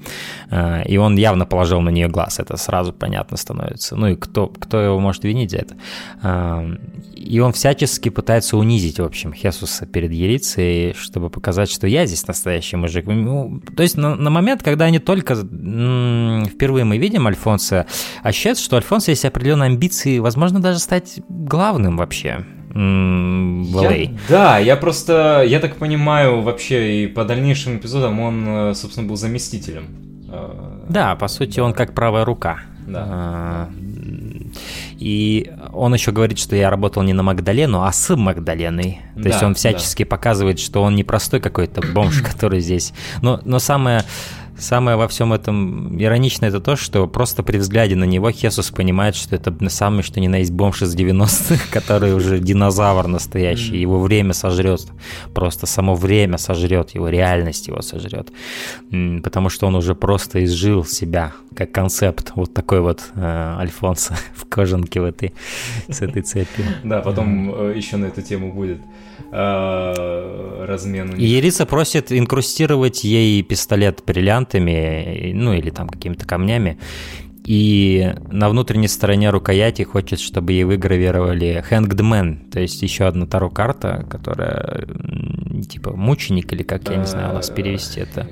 Э, 0.50 0.82
и 0.84 0.98
он 0.98 1.16
явно 1.16 1.46
положил 1.46 1.80
на 1.80 1.88
нее 1.88 2.08
глаз, 2.08 2.38
это 2.38 2.58
сразу 2.58 2.92
понятно 2.92 3.38
становится. 3.38 3.96
Ну 3.96 4.08
и 4.08 4.14
кто, 4.14 4.48
кто 4.48 4.78
его 4.78 5.00
может 5.00 5.24
винить 5.24 5.52
за 5.52 5.56
это? 5.56 5.74
Э, 6.22 6.76
и 7.20 7.38
он 7.38 7.52
всячески 7.52 8.08
пытается 8.08 8.56
унизить, 8.56 8.98
в 8.98 9.04
общем, 9.04 9.34
Хесуса 9.34 9.84
перед 9.86 10.10
Ерицей, 10.10 10.94
чтобы 10.94 11.28
показать, 11.28 11.70
что 11.70 11.86
я 11.86 12.06
здесь 12.06 12.26
настоящий 12.26 12.76
мужик. 12.76 13.04
Ну, 13.06 13.60
то 13.76 13.82
есть 13.82 13.96
на, 13.98 14.16
на 14.16 14.30
момент, 14.30 14.62
когда 14.62 14.86
они 14.86 14.98
только 14.98 15.34
м- 15.34 16.46
впервые 16.46 16.84
мы 16.84 16.96
видим 16.96 17.26
Альфонса, 17.26 17.86
ощущается 18.22 18.64
что 18.64 18.76
Альфонсо 18.76 19.10
есть 19.10 19.24
определенные 19.26 19.66
амбиции, 19.66 20.18
возможно, 20.18 20.60
даже 20.60 20.78
стать 20.78 21.20
главным 21.28 21.98
вообще. 21.98 22.44
Я, 24.10 24.18
да, 24.28 24.58
я 24.58 24.76
просто, 24.76 25.44
я 25.46 25.60
так 25.60 25.76
понимаю, 25.76 26.40
вообще 26.40 27.02
и 27.02 27.06
по 27.06 27.24
дальнейшим 27.24 27.76
эпизодам 27.76 28.20
он, 28.20 28.44
э, 28.46 28.74
собственно, 28.74 29.06
был 29.08 29.16
заместителем. 29.16 29.84
Э, 30.30 30.84
да, 30.88 31.16
по 31.16 31.28
сути, 31.28 31.60
он 31.60 31.72
как 31.74 31.94
правая 31.94 32.24
рука. 32.24 32.60
Да. 32.86 33.68
И 35.00 35.50
он 35.72 35.94
еще 35.94 36.12
говорит, 36.12 36.38
что 36.38 36.54
я 36.54 36.68
работал 36.68 37.02
не 37.02 37.14
на 37.14 37.22
Магдалену, 37.22 37.84
а 37.84 37.90
с 37.90 38.14
Магдаленой. 38.14 39.00
То 39.14 39.22
да, 39.22 39.28
есть 39.30 39.42
он 39.42 39.54
всячески 39.54 40.04
да. 40.04 40.10
показывает, 40.10 40.60
что 40.60 40.82
он 40.82 40.94
не 40.94 41.04
простой 41.04 41.40
какой-то 41.40 41.80
бомж, 41.80 42.20
который 42.22 42.60
здесь. 42.60 42.92
Но, 43.22 43.40
но 43.44 43.58
самое 43.58 44.04
Самое 44.60 44.96
во 44.96 45.08
всем 45.08 45.32
этом 45.32 46.00
ироничное 46.00 46.50
это 46.50 46.60
то, 46.60 46.76
что 46.76 47.06
просто 47.06 47.42
при 47.42 47.56
взгляде 47.56 47.96
на 47.96 48.04
него 48.04 48.30
Хесус 48.30 48.70
понимает, 48.70 49.16
что 49.16 49.34
это 49.34 49.54
самый 49.70 50.02
что 50.02 50.20
ни 50.20 50.28
на 50.28 50.36
есть 50.36 50.52
бомж 50.52 50.82
из 50.82 50.94
90-х, 50.94 51.68
который 51.72 52.14
уже 52.14 52.38
динозавр 52.38 53.06
настоящий, 53.06 53.78
его 53.78 54.00
время 54.00 54.34
сожрет, 54.34 54.86
просто 55.34 55.66
само 55.66 55.94
время 55.94 56.36
сожрет, 56.36 56.90
его 56.90 57.08
реальность 57.08 57.68
его 57.68 57.80
сожрет, 57.80 58.28
потому 59.22 59.48
что 59.48 59.66
он 59.66 59.76
уже 59.76 59.94
просто 59.94 60.44
изжил 60.44 60.84
себя 60.84 61.32
как 61.54 61.72
концепт, 61.72 62.32
вот 62.36 62.54
такой 62.54 62.80
вот 62.80 63.02
э, 63.14 63.56
Альфонсо 63.58 64.14
в 64.34 64.46
кожанке 64.46 65.00
в 65.00 65.04
этой, 65.04 65.34
с 65.88 66.00
этой 66.00 66.22
цепью. 66.22 66.64
Да, 66.84 67.00
потом 67.00 67.54
э, 67.54 67.76
еще 67.76 67.96
на 67.96 68.06
эту 68.06 68.22
тему 68.22 68.52
будет 68.52 68.78
э, 69.32 70.64
размен. 70.66 71.16
Ерица 71.16 71.66
просит 71.66 72.12
инкрустировать 72.12 73.04
ей 73.04 73.42
пистолет 73.42 74.02
бриллиантами, 74.50 75.32
ну 75.32 75.52
или 75.52 75.70
там 75.70 75.88
какими-то 75.88 76.26
камнями. 76.26 76.78
И 77.44 78.14
на 78.30 78.48
внутренней 78.48 78.88
стороне 78.88 79.30
рукояти 79.30 79.82
хочет, 79.82 80.20
чтобы 80.20 80.52
ей 80.52 80.64
выгравировали 80.64 81.64
Hanged 81.68 81.98
Man, 81.98 82.50
то 82.50 82.60
есть 82.60 82.82
еще 82.82 83.06
одна 83.06 83.26
таро-карта, 83.26 84.06
которая 84.08 84.86
типа 85.68 85.96
мученик 85.96 86.52
или 86.52 86.62
как, 86.62 86.88
я 86.90 86.96
не 86.96 87.06
знаю, 87.06 87.30
у 87.30 87.34
нас 87.34 87.50
перевести 87.50 88.00
это. 88.00 88.28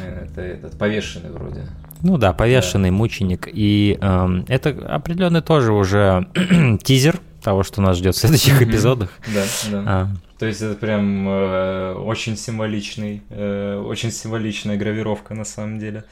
Это 0.00 0.40
этот 0.40 0.78
повешенный 0.78 1.30
вроде. 1.30 1.62
Ну 2.04 2.18
да, 2.18 2.34
повешенный 2.34 2.90
да. 2.90 2.96
мученик. 2.96 3.48
И 3.50 3.98
э, 4.00 4.28
это 4.48 4.70
определенный 4.70 5.40
тоже 5.40 5.72
уже 5.72 6.28
тизер 6.84 7.18
того, 7.42 7.62
что 7.62 7.80
нас 7.80 7.96
ждет 7.96 8.14
в 8.14 8.18
следующих 8.18 8.60
эпизодах. 8.60 9.08
Да, 9.26 9.44
да. 9.70 9.82
А. 9.86 10.08
То 10.38 10.46
есть 10.46 10.60
это 10.60 10.74
прям 10.74 11.26
э, 11.26 11.94
очень 11.94 12.36
символичный, 12.36 13.22
э, 13.30 13.82
очень 13.86 14.12
символичная 14.12 14.76
гравировка 14.76 15.34
на 15.34 15.46
самом 15.46 15.78
деле. 15.78 16.04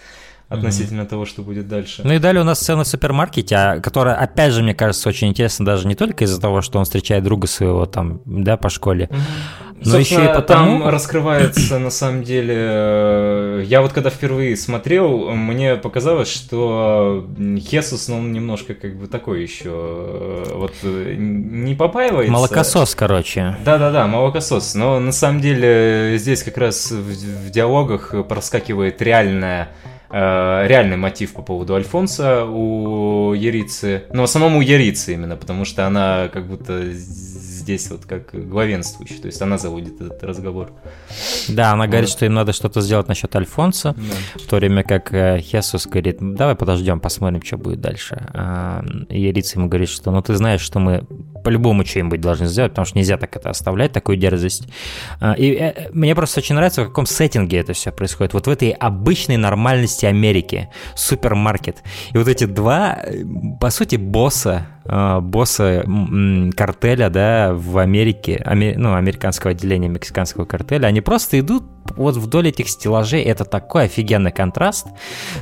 Относительно 0.48 1.02
mm-hmm. 1.02 1.08
того, 1.08 1.26
что 1.26 1.42
будет 1.42 1.68
дальше. 1.68 2.02
Ну 2.04 2.12
и 2.12 2.18
далее 2.18 2.42
у 2.42 2.44
нас 2.44 2.60
сцена 2.60 2.84
в 2.84 2.86
супермаркете, 2.86 3.56
а, 3.56 3.80
которая, 3.80 4.14
опять 4.14 4.52
же, 4.52 4.62
мне 4.62 4.74
кажется, 4.74 5.08
очень 5.08 5.28
интересна 5.28 5.64
даже 5.64 5.86
не 5.86 5.94
только 5.94 6.24
из-за 6.24 6.40
того, 6.40 6.62
что 6.62 6.78
он 6.78 6.84
встречает 6.84 7.24
друга 7.24 7.46
своего 7.46 7.86
там, 7.86 8.20
да, 8.24 8.56
по 8.56 8.68
школе, 8.68 9.08
mm-hmm. 9.10 9.62
Но 9.84 9.98
еще 9.98 10.24
и 10.24 10.28
потому... 10.28 10.80
там 10.80 10.88
раскрывается, 10.88 11.78
на 11.78 11.90
самом 11.90 12.22
деле, 12.22 12.54
э, 12.56 13.64
я 13.66 13.82
вот 13.82 13.92
когда 13.92 14.10
впервые 14.10 14.56
смотрел, 14.56 15.30
мне 15.30 15.76
показалось, 15.76 16.32
что 16.32 17.28
Хесус, 17.58 18.08
ну, 18.08 18.18
он 18.18 18.32
немножко 18.32 18.74
как 18.74 18.96
бы 18.96 19.06
такой 19.06 19.42
еще, 19.42 19.70
э, 19.70 20.44
вот, 20.54 20.74
э, 20.82 21.14
не 21.18 21.74
попаивается. 21.74 22.32
Молокосос, 22.32 22.94
короче. 22.94 23.56
Да-да-да, 23.64 24.06
молокосос, 24.06 24.74
но 24.74 25.00
на 25.00 25.12
самом 25.12 25.40
деле 25.40 26.16
здесь 26.18 26.42
как 26.42 26.58
раз 26.58 26.90
в, 26.90 27.46
в 27.46 27.50
диалогах 27.50 28.14
проскакивает 28.28 29.02
реальная 29.02 29.70
реальный 30.12 30.96
мотив 30.96 31.32
по 31.32 31.42
поводу 31.42 31.74
Альфонса 31.74 32.44
у 32.44 33.32
Ярицы. 33.32 34.04
Но 34.12 34.22
в 34.22 34.24
основном 34.24 34.56
у 34.56 34.60
Ярицы 34.60 35.14
именно, 35.14 35.36
потому 35.36 35.64
что 35.64 35.86
она 35.86 36.28
как 36.32 36.46
будто 36.46 36.92
здесь 37.62 37.90
вот 37.90 38.04
как 38.06 38.30
главенствующий, 38.32 39.18
то 39.18 39.26
есть 39.26 39.40
она 39.40 39.56
заводит 39.56 40.00
этот 40.00 40.22
разговор. 40.24 40.72
Да, 41.48 41.72
она 41.72 41.84
вот. 41.84 41.90
говорит, 41.90 42.08
что 42.08 42.26
им 42.26 42.34
надо 42.34 42.52
что-то 42.52 42.80
сделать 42.80 43.08
насчет 43.08 43.34
Альфонса, 43.36 43.94
да. 43.96 44.40
в 44.40 44.46
то 44.46 44.56
время 44.56 44.82
как 44.82 45.14
э, 45.14 45.40
Хесус 45.40 45.86
говорит, 45.86 46.18
давай 46.20 46.54
подождем, 46.56 47.00
посмотрим, 47.00 47.42
что 47.42 47.56
будет 47.56 47.80
дальше. 47.80 48.28
А, 48.34 48.84
и 49.08 49.32
Рица 49.32 49.58
ему 49.58 49.68
говорит, 49.68 49.88
что 49.88 50.10
ну 50.10 50.20
ты 50.22 50.34
знаешь, 50.34 50.60
что 50.60 50.80
мы 50.80 51.06
по-любому 51.44 51.84
что-нибудь 51.84 52.20
должны 52.20 52.46
сделать, 52.46 52.72
потому 52.72 52.86
что 52.86 52.98
нельзя 52.98 53.16
так 53.16 53.34
это 53.36 53.50
оставлять, 53.50 53.92
такую 53.92 54.16
дерзость. 54.16 54.68
А, 55.20 55.34
и 55.34 55.52
э, 55.52 55.90
мне 55.92 56.14
просто 56.14 56.40
очень 56.40 56.56
нравится, 56.56 56.82
в 56.82 56.88
каком 56.88 57.06
сеттинге 57.06 57.58
это 57.58 57.72
все 57.72 57.92
происходит. 57.92 58.34
Вот 58.34 58.46
в 58.46 58.50
этой 58.50 58.70
обычной 58.70 59.36
нормальности 59.36 60.06
Америки, 60.06 60.68
супермаркет. 60.96 61.82
И 62.12 62.18
вот 62.18 62.26
эти 62.26 62.44
два, 62.44 62.98
э, 63.04 63.24
по 63.60 63.70
сути, 63.70 63.96
босса, 63.96 64.66
босса 64.84 65.84
картеля, 66.56 67.08
да, 67.08 67.51
в 67.54 67.78
Америке, 67.78 68.42
ну, 68.76 68.94
американского 68.94 69.52
отделения 69.52 69.88
мексиканского 69.88 70.44
картеля, 70.44 70.86
они 70.86 71.00
просто 71.00 71.40
идут 71.40 71.64
вот 71.96 72.16
вдоль 72.16 72.48
этих 72.48 72.68
стеллажей. 72.68 73.22
Это 73.22 73.44
такой 73.44 73.84
офигенный 73.84 74.32
контраст. 74.32 74.86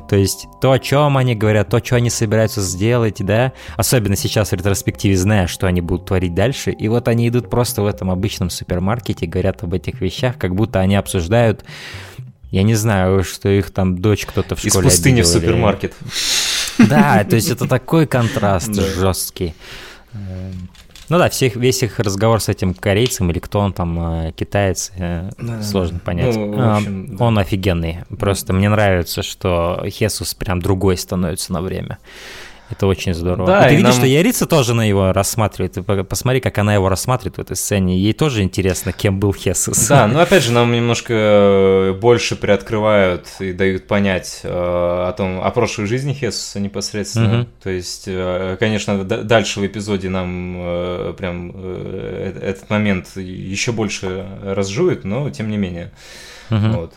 То 0.08 0.16
есть 0.16 0.46
то, 0.60 0.72
о 0.72 0.78
чем 0.78 1.16
они 1.16 1.34
говорят, 1.34 1.68
то, 1.68 1.84
что 1.84 1.96
они 1.96 2.10
собираются 2.10 2.60
сделать, 2.60 3.24
да, 3.24 3.52
особенно 3.76 4.16
сейчас 4.16 4.50
в 4.50 4.54
ретроспективе, 4.54 5.16
зная, 5.16 5.46
что 5.46 5.66
они 5.66 5.80
будут 5.80 6.06
творить 6.06 6.34
дальше. 6.34 6.70
И 6.70 6.88
вот 6.88 7.08
они 7.08 7.28
идут 7.28 7.50
просто 7.50 7.82
в 7.82 7.86
этом 7.86 8.10
обычном 8.10 8.50
супермаркете, 8.50 9.26
говорят 9.26 9.62
об 9.62 9.74
этих 9.74 10.00
вещах, 10.00 10.38
как 10.38 10.54
будто 10.54 10.80
они 10.80 10.96
обсуждают 10.96 11.64
я 12.50 12.64
не 12.64 12.74
знаю, 12.74 13.22
что 13.22 13.48
их 13.48 13.70
там 13.70 13.98
дочь 13.98 14.26
кто-то 14.26 14.56
в 14.56 14.58
школе 14.58 14.88
Из 14.88 14.94
пустыни 14.94 15.22
в 15.22 15.26
супермаркет. 15.26 15.94
Да, 16.78 17.22
то 17.24 17.36
есть 17.36 17.48
это 17.50 17.68
такой 17.68 18.06
контраст 18.06 18.74
жесткий. 18.98 19.54
Ну 21.10 21.18
да, 21.18 21.28
всех, 21.28 21.56
весь 21.56 21.82
их 21.82 21.98
разговор 21.98 22.40
с 22.40 22.48
этим 22.48 22.72
корейцем 22.72 23.32
или 23.32 23.40
кто 23.40 23.58
он 23.58 23.72
там, 23.72 24.28
э, 24.28 24.32
китаец, 24.32 24.92
э, 24.96 25.28
да, 25.38 25.60
сложно 25.60 25.98
понять. 25.98 26.36
Ну, 26.36 26.76
общем, 26.76 27.08
а, 27.10 27.16
да. 27.16 27.24
Он 27.24 27.38
офигенный. 27.38 27.98
Просто 28.16 28.52
мне 28.52 28.68
нравится, 28.68 29.22
что 29.24 29.84
Хесус 29.88 30.34
прям 30.34 30.62
другой 30.62 30.96
становится 30.96 31.52
на 31.52 31.62
время. 31.62 31.98
Это 32.70 32.86
очень 32.86 33.14
здорово. 33.14 33.46
Да, 33.46 33.66
и 33.66 33.70
ты 33.70 33.76
видишь, 33.76 33.94
нам... 33.94 33.98
что 33.98 34.06
Ярица 34.06 34.46
тоже 34.46 34.74
на 34.74 34.88
его 34.88 35.12
рассматривает. 35.12 35.78
Посмотри, 36.08 36.40
как 36.40 36.56
она 36.58 36.74
его 36.74 36.88
рассматривает 36.88 37.38
в 37.38 37.40
этой 37.40 37.56
сцене. 37.56 37.98
Ей 37.98 38.12
тоже 38.12 38.42
интересно, 38.42 38.92
кем 38.92 39.18
был 39.18 39.34
Хесус. 39.34 39.88
Да, 39.88 40.06
но 40.06 40.20
опять 40.20 40.44
же, 40.44 40.52
нам 40.52 40.72
немножко 40.72 41.12
э, 41.12 41.92
больше 42.00 42.36
приоткрывают 42.36 43.26
и 43.40 43.52
дают 43.52 43.88
понять 43.88 44.40
э, 44.44 44.48
о 44.48 45.12
том, 45.16 45.42
о 45.42 45.50
прошлой 45.50 45.86
жизни 45.86 46.12
Хесуса 46.12 46.60
непосредственно. 46.60 47.40
Угу. 47.40 47.48
То 47.64 47.70
есть, 47.70 48.04
э, 48.06 48.56
конечно, 48.60 49.02
дальше 49.04 49.60
в 49.60 49.66
эпизоде 49.66 50.08
нам 50.08 50.56
э, 50.58 51.14
прям 51.18 51.52
э, 51.54 52.40
этот 52.40 52.70
момент 52.70 53.16
еще 53.16 53.72
больше 53.72 54.26
разжует, 54.44 55.04
но 55.04 55.28
тем 55.30 55.50
не 55.50 55.56
менее. 55.56 55.90
Угу. 56.50 56.68
Вот. 56.68 56.94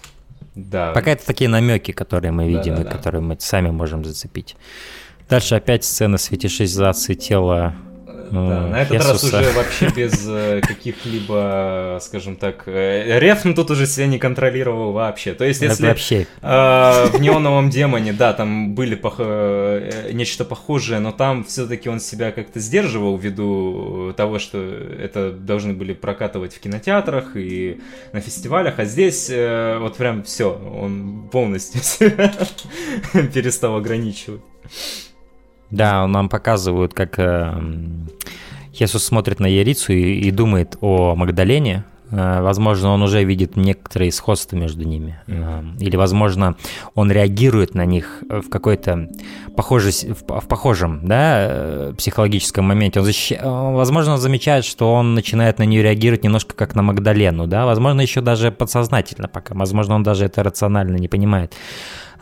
Да. 0.56 0.92
Пока 0.92 1.12
это 1.12 1.26
такие 1.26 1.50
намеки, 1.50 1.92
которые 1.92 2.32
мы 2.32 2.48
видим 2.48 2.76
да, 2.76 2.82
да, 2.82 2.82
и 2.82 2.86
да. 2.86 2.92
которые 2.92 3.22
мы 3.22 3.38
сами 3.40 3.72
можем 3.72 4.06
зацепить. 4.06 4.56
Дальше 5.30 5.56
опять 5.56 5.84
сцена 5.84 6.18
с 6.18 6.30
тела 7.16 7.76
да, 8.34 8.68
на 8.68 8.82
этот 8.82 8.98
Хесуса. 8.98 9.38
раз 9.38 9.46
уже 9.46 9.52
вообще 9.52 9.90
без 9.96 10.28
э, 10.28 10.62
каких-либо, 10.62 12.00
скажем 12.02 12.36
так, 12.36 12.64
э, 12.66 13.20
Рефн 13.20 13.54
тут 13.54 13.70
уже 13.70 13.86
себя 13.86 14.08
не 14.08 14.18
контролировал 14.18 14.92
вообще. 14.92 15.34
То 15.34 15.46
есть, 15.46 15.62
если 15.62 15.88
вообще. 15.88 16.26
Э, 16.42 17.06
в 17.14 17.22
неоновом 17.22 17.70
демоне, 17.70 18.12
да, 18.14 18.34
там 18.34 18.74
были 18.74 18.96
пох... 18.96 19.16
Э, 19.20 20.10
нечто 20.12 20.46
похожее, 20.46 21.00
но 21.00 21.12
там 21.12 21.44
все-таки 21.44 21.90
он 21.90 22.00
себя 22.00 22.32
как-то 22.32 22.60
сдерживал 22.60 23.18
ввиду 23.18 24.14
того, 24.18 24.40
что 24.40 24.58
это 24.58 25.32
должны 25.32 25.74
были 25.74 25.94
прокатывать 25.94 26.56
в 26.56 26.60
кинотеатрах 26.60 27.36
и 27.36 27.82
на 28.14 28.20
фестивалях, 28.20 28.80
а 28.80 28.86
здесь 28.86 29.28
э, 29.30 29.78
вот 29.80 29.98
прям 29.98 30.24
все, 30.24 30.52
он 30.54 31.30
полностью 31.32 31.84
себя 31.84 32.34
перестал 33.34 33.76
ограничивать. 33.76 34.42
Да, 35.74 36.06
нам 36.06 36.30
показывают, 36.30 36.94
как 36.94 37.18
э, 37.18 37.52
смотрит 38.86 39.40
на 39.40 39.48
Ярицу 39.48 39.92
и, 39.92 40.20
и 40.20 40.30
думает 40.30 40.78
о 40.82 41.16
Магдалене. 41.16 41.84
Э, 42.12 42.42
возможно, 42.42 42.92
он 42.92 43.02
уже 43.02 43.24
видит 43.24 43.56
некоторые 43.56 44.12
сходства 44.12 44.56
между 44.56 44.84
ними. 44.88 45.20
Э, 45.26 45.64
или, 45.80 45.96
возможно, 45.96 46.56
он 46.94 47.12
реагирует 47.12 47.74
на 47.74 47.86
них 47.86 48.24
в 48.30 48.50
какой-то 48.50 49.10
похожий, 49.58 50.14
в, 50.14 50.42
в 50.42 50.48
похожем 50.48 51.08
да, 51.08 51.38
э, 51.40 51.94
психологическом 51.98 52.66
моменте. 52.66 53.00
Он 53.00 53.06
защищ... 53.08 53.34
Возможно, 53.42 54.14
он 54.14 54.20
замечает, 54.20 54.66
что 54.66 54.94
он 54.94 55.16
начинает 55.16 55.58
на 55.58 55.64
нее 55.64 55.82
реагировать 55.82 56.24
немножко 56.24 56.54
как 56.54 56.76
на 56.76 56.84
Магдалену. 56.84 57.48
Да? 57.48 57.66
Возможно, 57.66 58.02
еще 58.02 58.22
даже 58.22 58.52
подсознательно 58.52 59.28
пока. 59.28 59.56
Возможно, 59.56 59.96
он 59.96 60.04
даже 60.04 60.26
это 60.26 60.44
рационально 60.44 60.98
не 60.98 61.08
понимает 61.08 61.56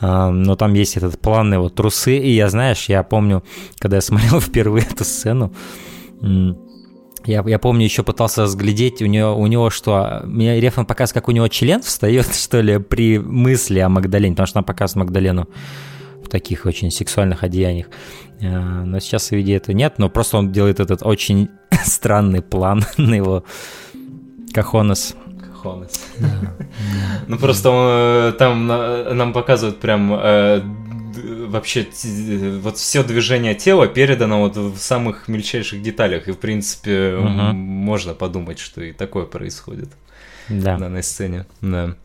но 0.01 0.55
там 0.55 0.73
есть 0.73 0.97
этот 0.97 1.19
план 1.19 1.53
его 1.53 1.69
трусы, 1.69 2.17
и 2.17 2.31
я, 2.31 2.49
знаешь, 2.49 2.89
я 2.89 3.03
помню, 3.03 3.43
когда 3.77 3.97
я 3.97 4.01
смотрел 4.01 4.39
впервые 4.41 4.85
эту 4.89 5.03
сцену, 5.03 5.53
я, 7.25 7.43
я 7.45 7.59
помню, 7.59 7.83
еще 7.83 8.03
пытался 8.03 8.43
разглядеть 8.43 9.01
у 9.01 9.05
него, 9.05 9.35
у 9.35 9.45
него 9.45 9.69
что, 9.69 10.21
меня 10.25 10.59
Рефан 10.59 10.85
показывает, 10.85 11.13
как 11.13 11.27
у 11.27 11.31
него 11.31 11.47
член 11.47 11.81
встает, 11.81 12.25
что 12.33 12.61
ли, 12.61 12.79
при 12.79 13.19
мысли 13.19 13.79
о 13.79 13.89
Магдалене, 13.89 14.33
потому 14.33 14.47
что 14.47 14.59
она 14.59 14.63
показывает 14.63 15.07
Магдалену 15.07 15.47
в 16.23 16.29
таких 16.29 16.65
очень 16.65 16.89
сексуальных 16.89 17.43
одеяниях. 17.43 17.87
А, 18.41 18.83
но 18.85 18.99
сейчас 18.99 19.29
в 19.29 19.31
виде 19.33 19.55
это 19.55 19.73
нет, 19.73 19.95
но 19.97 20.09
просто 20.09 20.37
он 20.37 20.51
делает 20.51 20.79
этот 20.79 21.03
очень 21.03 21.49
странный 21.83 22.41
план 22.41 22.83
на 22.97 23.13
его 23.13 23.43
Кахонес. 24.53 25.15
Хонес. 25.61 26.07
Ну 27.27 27.37
просто 27.37 28.31
э, 28.33 28.37
там 28.37 28.67
нам 28.67 29.33
показывают 29.33 29.79
прям 29.79 30.13
э, 30.13 30.61
вообще 31.47 31.87
вот 32.61 32.77
все 32.77 33.03
движение 33.03 33.55
тела 33.55 33.87
передано 33.87 34.41
вот 34.41 34.57
в 34.57 34.77
самых 34.77 35.27
мельчайших 35.27 35.81
деталях. 35.81 36.27
И 36.27 36.31
в 36.31 36.37
принципе 36.37 37.15
можно 37.17 38.13
подумать, 38.13 38.59
что 38.59 38.81
и 38.81 38.91
такое 38.91 39.25
происходит 39.25 39.89
да. 40.49 40.75
в 40.75 40.79
данной 40.79 41.03
сцене. 41.03 41.45
Да. 41.61 41.95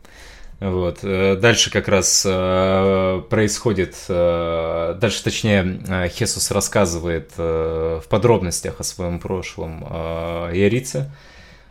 Вот. 0.59 0.99
Э, 1.03 1.35
дальше 1.35 1.71
как 1.71 1.87
раз 1.87 2.23
происходит, 2.23 3.95
дальше 4.07 5.23
точнее 5.23 6.09
Хесус 6.09 6.51
рассказывает 6.51 7.31
в 7.37 8.03
подробностях 8.09 8.79
о 8.79 8.83
своем 8.83 9.19
прошлом 9.19 9.85
Ярице, 10.53 11.11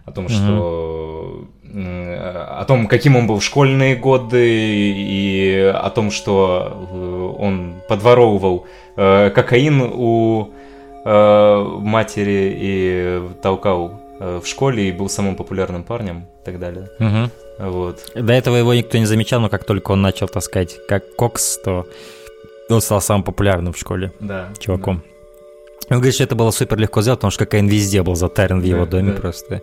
о 0.06 0.12
том, 0.12 0.28
что 0.28 1.46
о 1.74 2.64
том, 2.66 2.86
каким 2.86 3.16
он 3.16 3.26
был 3.26 3.38
в 3.38 3.44
школьные 3.44 3.96
годы 3.96 4.46
и 4.48 5.72
о 5.74 5.90
том, 5.90 6.10
что 6.10 6.88
э, 6.90 7.34
он 7.38 7.74
подворовывал 7.88 8.66
э, 8.96 9.30
кокаин 9.30 9.82
у 9.82 10.52
э, 11.04 11.64
матери 11.80 12.56
и 12.58 13.22
толкал 13.42 14.00
в 14.18 14.46
школе 14.46 14.88
и 14.88 14.92
был 14.92 15.10
самым 15.10 15.36
популярным 15.36 15.82
парнем 15.82 16.24
и 16.40 16.44
так 16.46 16.58
далее. 16.58 16.88
Угу. 16.98 17.68
Вот. 17.68 18.12
До 18.14 18.32
этого 18.32 18.56
его 18.56 18.72
никто 18.72 18.96
не 18.96 19.04
замечал, 19.04 19.40
но 19.40 19.50
как 19.50 19.64
только 19.64 19.90
он 19.90 20.00
начал 20.00 20.26
таскать 20.26 20.78
как 20.88 21.14
кокс, 21.16 21.58
то 21.62 21.86
он 22.70 22.80
стал 22.80 23.02
самым 23.02 23.24
популярным 23.24 23.74
в 23.74 23.78
школе 23.78 24.12
да, 24.20 24.48
чуваком. 24.58 25.02
Да. 25.04 25.15
Он 25.90 25.96
говорит, 25.98 26.14
что 26.14 26.24
это 26.24 26.34
было 26.34 26.50
супер 26.50 26.78
легко 26.78 27.02
сделать, 27.02 27.20
потому 27.20 27.30
что 27.30 27.44
кокаин 27.44 27.68
везде 27.68 28.02
был 28.02 28.16
затарен 28.16 28.60
в 28.60 28.64
его 28.64 28.84
да, 28.84 28.92
доме 28.92 29.12
да. 29.12 29.20
просто. 29.20 29.62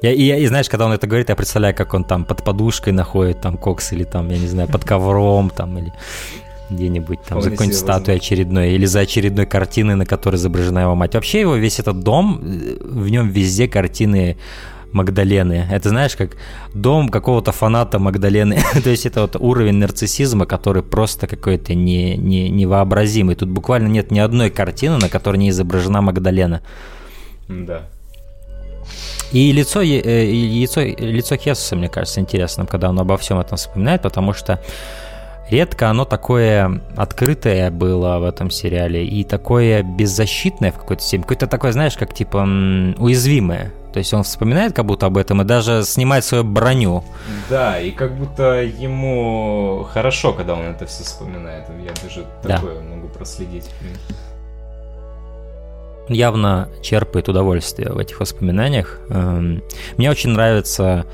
Я, 0.00 0.12
и, 0.12 0.42
и 0.42 0.46
знаешь, 0.46 0.68
когда 0.68 0.86
он 0.86 0.92
это 0.92 1.06
говорит, 1.06 1.28
я 1.28 1.36
представляю, 1.36 1.74
как 1.74 1.92
он 1.94 2.04
там 2.04 2.24
под 2.24 2.44
подушкой 2.44 2.92
находит 2.92 3.40
там 3.40 3.56
кокс 3.56 3.92
или 3.92 4.04
там, 4.04 4.28
я 4.30 4.38
не 4.38 4.46
знаю, 4.46 4.68
под 4.68 4.84
ковром 4.84 5.50
там 5.50 5.76
или 5.78 5.92
где-нибудь 6.70 7.20
там 7.26 7.40
за 7.40 7.50
какой-нибудь 7.50 7.78
статуей 7.78 8.18
очередной 8.18 8.72
или 8.72 8.84
за 8.84 9.00
очередной 9.00 9.46
картиной, 9.46 9.94
на 9.94 10.06
которой 10.06 10.36
изображена 10.36 10.80
его 10.80 10.94
мать. 10.94 11.14
Вообще 11.14 11.40
его 11.40 11.56
весь 11.56 11.80
этот 11.80 12.00
дом, 12.00 12.40
э, 12.42 12.76
в 12.80 13.08
нем 13.08 13.28
везде 13.30 13.68
картины 13.68 14.36
Магдалены. 14.92 15.66
Это 15.70 15.90
знаешь, 15.90 16.16
как 16.16 16.36
дом 16.74 17.08
какого-то 17.08 17.52
фаната 17.52 17.98
Магдалены. 17.98 18.58
То 18.84 18.90
есть 18.90 19.06
это 19.06 19.22
вот 19.22 19.36
уровень 19.36 19.74
нарциссизма, 19.74 20.46
который 20.46 20.82
просто 20.82 21.26
какой-то 21.26 21.74
не, 21.74 22.16
не, 22.16 22.48
невообразимый. 22.48 23.34
Тут 23.34 23.48
буквально 23.50 23.88
нет 23.88 24.10
ни 24.10 24.18
одной 24.18 24.50
картины, 24.50 24.96
на 24.96 25.08
которой 25.08 25.36
не 25.36 25.50
изображена 25.50 26.00
Магдалена. 26.00 26.62
Да. 27.48 27.82
И 29.32 29.52
лицо, 29.52 29.82
э, 29.82 30.24
лицо, 30.24 30.80
лицо 30.80 31.36
Хесуса, 31.36 31.76
мне 31.76 31.88
кажется, 31.88 32.20
интересным, 32.20 32.66
когда 32.66 32.88
он 32.88 32.98
обо 32.98 33.18
всем 33.18 33.38
этом 33.38 33.58
вспоминает, 33.58 34.02
потому 34.02 34.32
что 34.32 34.60
редко 35.50 35.90
оно 35.90 36.04
такое 36.04 36.80
открытое 36.96 37.70
было 37.70 38.18
в 38.18 38.24
этом 38.24 38.50
сериале 38.50 39.06
и 39.06 39.24
такое 39.24 39.82
беззащитное 39.82 40.72
в 40.72 40.78
какой-то 40.78 41.02
степени. 41.02 41.22
Какое-то 41.22 41.46
такое, 41.46 41.72
знаешь, 41.72 41.96
как 41.96 42.14
типа 42.14 42.38
уязвимое. 42.98 43.72
То 43.92 43.98
есть 43.98 44.12
он 44.12 44.22
вспоминает 44.22 44.74
как 44.74 44.84
будто 44.84 45.06
об 45.06 45.16
этом 45.16 45.42
и 45.42 45.44
даже 45.44 45.82
снимает 45.82 46.24
свою 46.24 46.44
броню. 46.44 47.02
Да, 47.48 47.80
и 47.80 47.90
как 47.90 48.14
будто 48.14 48.62
ему 48.62 49.86
хорошо, 49.92 50.32
когда 50.32 50.54
он 50.54 50.66
это 50.66 50.86
все 50.86 51.04
вспоминает. 51.04 51.64
Я 51.84 51.92
даже 52.02 52.26
да. 52.44 52.56
такое 52.56 52.80
могу 52.82 53.08
проследить. 53.08 53.70
Явно 56.08 56.68
черпает 56.82 57.28
удовольствие 57.28 57.92
в 57.92 57.98
этих 57.98 58.20
воспоминаниях. 58.20 58.98
Эм, 59.10 59.62
мне 59.96 60.10
очень 60.10 60.30
нравится 60.30 61.04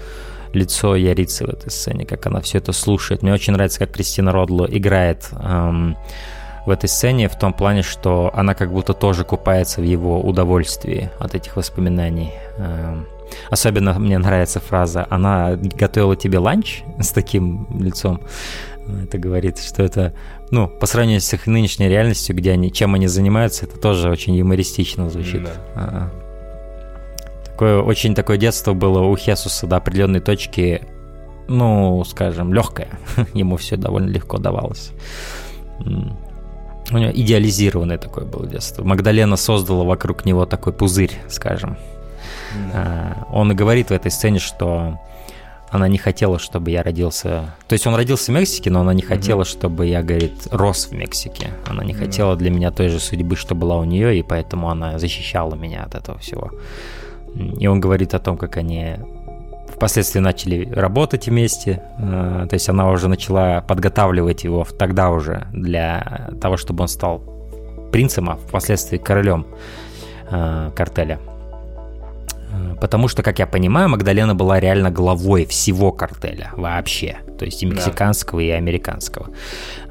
лицо 0.55 0.97
Ярицы 0.97 1.47
в 1.47 1.51
этой 1.51 1.71
сцене, 1.71 2.07
как 2.07 2.27
она 2.27 2.41
все 2.41 2.59
это 2.59 2.73
слушает. 2.73 3.23
Мне 3.23 3.33
очень 3.33 3.53
нравится, 3.53 3.81
как 3.81 3.93
Кристина 3.93 4.33
Родло 4.33 4.67
играет 4.71 5.29
эм, 5.33 5.97
в 6.67 6.71
этой 6.71 6.89
сцене 6.89 7.29
в 7.29 7.39
том 7.39 7.53
плане, 7.53 7.83
что 7.83 8.31
она 8.35 8.55
как 8.55 8.73
будто 8.73 8.95
тоже 8.95 9.25
купается 9.25 9.81
в 9.81 9.85
его 9.85 10.21
удовольствии 10.21 11.11
от 11.19 11.35
этих 11.35 11.57
воспоминаний. 11.57 12.33
Эм, 12.59 13.07
особенно 13.51 13.99
мне 13.99 14.19
нравится 14.19 14.61
фраза 14.61 15.07
«Она 15.11 15.57
готовила 15.57 16.17
тебе 16.17 16.39
ланч 16.39 16.83
с 17.01 17.11
таким 17.11 17.67
лицом». 17.79 18.21
Это 19.03 19.17
говорит, 19.17 19.59
что 19.59 19.83
это, 19.83 20.13
ну, 20.51 20.69
по 20.69 20.85
сравнению 20.87 21.23
с 21.23 21.33
их 21.33 21.47
нынешней 21.47 21.89
реальностью, 21.89 22.37
где 22.37 22.53
они, 22.53 22.71
чем 22.71 22.95
они 22.95 23.07
занимаются, 23.07 23.65
это 23.65 23.79
тоже 23.79 24.11
очень 24.11 24.37
юмористично 24.37 25.09
звучит. 25.09 25.45
Да. 25.45 25.51
А-а. 25.75 26.24
Такое, 27.55 27.81
очень 27.81 28.17
такое 28.17 28.37
детство 28.37 28.73
было 28.73 29.03
у 29.03 29.17
Хесуса 29.17 29.69
до 29.69 29.77
определенной 29.77 30.19
точки, 30.19 30.89
ну, 31.47 32.03
скажем, 32.03 32.53
легкое. 32.53 32.89
Ему 33.33 33.59
все 33.59 33.77
довольно 33.77 34.09
легко 34.09 34.39
давалось. 34.39 34.91
У 35.79 36.99
него 36.99 37.13
идеализированное 37.13 37.97
такое 37.97 38.25
было 38.25 38.45
детство. 38.45 38.83
Магдалена 38.83 39.37
создала 39.37 39.85
вокруг 39.85 40.25
него 40.25 40.47
такой 40.47 40.73
пузырь, 40.73 41.13
скажем. 41.29 41.77
Да. 42.73 43.25
Он 43.31 43.53
и 43.53 43.55
говорит 43.55 43.91
в 43.91 43.93
этой 43.93 44.11
сцене, 44.11 44.41
что 44.41 44.99
она 45.71 45.87
не 45.87 45.99
хотела, 45.99 46.41
чтобы 46.41 46.73
я 46.73 46.83
родился... 46.83 47.55
То 47.69 47.75
есть 47.75 47.87
он 47.87 47.95
родился 47.95 48.33
в 48.33 48.35
Мексике, 48.35 48.69
но 48.69 48.81
она 48.81 48.95
не 48.95 49.03
хотела, 49.03 49.43
mm-hmm. 49.43 49.45
чтобы 49.45 49.87
я, 49.87 50.03
говорит, 50.03 50.49
рос 50.51 50.87
в 50.87 50.93
Мексике. 50.93 51.51
Она 51.67 51.85
не 51.85 51.93
mm-hmm. 51.93 51.99
хотела 51.99 52.35
для 52.35 52.51
меня 52.51 52.73
той 52.73 52.89
же 52.89 52.99
судьбы, 52.99 53.37
что 53.37 53.55
была 53.55 53.77
у 53.77 53.85
нее, 53.85 54.19
и 54.19 54.23
поэтому 54.25 54.71
она 54.71 54.99
защищала 54.99 55.55
меня 55.55 55.85
от 55.85 55.95
этого 55.95 56.19
всего. 56.19 56.51
И 57.35 57.67
он 57.67 57.81
говорит 57.81 58.15
о 58.15 58.21
том, 58.21 58.37
как 58.37 58.57
они 58.57 58.97
впоследствии 59.75 60.21
начали 60.21 60.71
работать 60.73 61.27
вместе. 61.27 61.83
Э, 61.99 62.47
то 62.49 62.55
есть 62.55 62.69
она 62.69 62.91
уже 62.91 63.09
начала 63.09 63.61
подготавливать 63.61 64.45
его 64.45 64.65
тогда 64.79 65.11
уже 65.11 65.47
для 65.53 66.31
того, 66.41 66.57
чтобы 66.57 66.83
он 66.83 66.89
стал 66.89 67.23
принцем, 67.93 68.31
а 68.31 68.37
впоследствии 68.37 68.99
королем 68.99 69.47
э, 70.31 70.71
картеля. 70.75 71.19
Э, 72.51 72.77
потому 72.81 73.09
что, 73.09 73.23
как 73.23 73.39
я 73.39 73.47
понимаю, 73.47 73.89
Магдалена 73.89 74.35
была 74.35 74.61
реально 74.61 74.91
главой 74.91 75.45
всего 75.47 75.93
картеля 75.93 76.51
вообще. 76.57 77.19
То 77.39 77.45
есть 77.45 77.63
и 77.63 77.67
мексиканского, 77.67 78.41
да. 78.41 78.47
и 78.47 78.51
американского. 78.51 79.31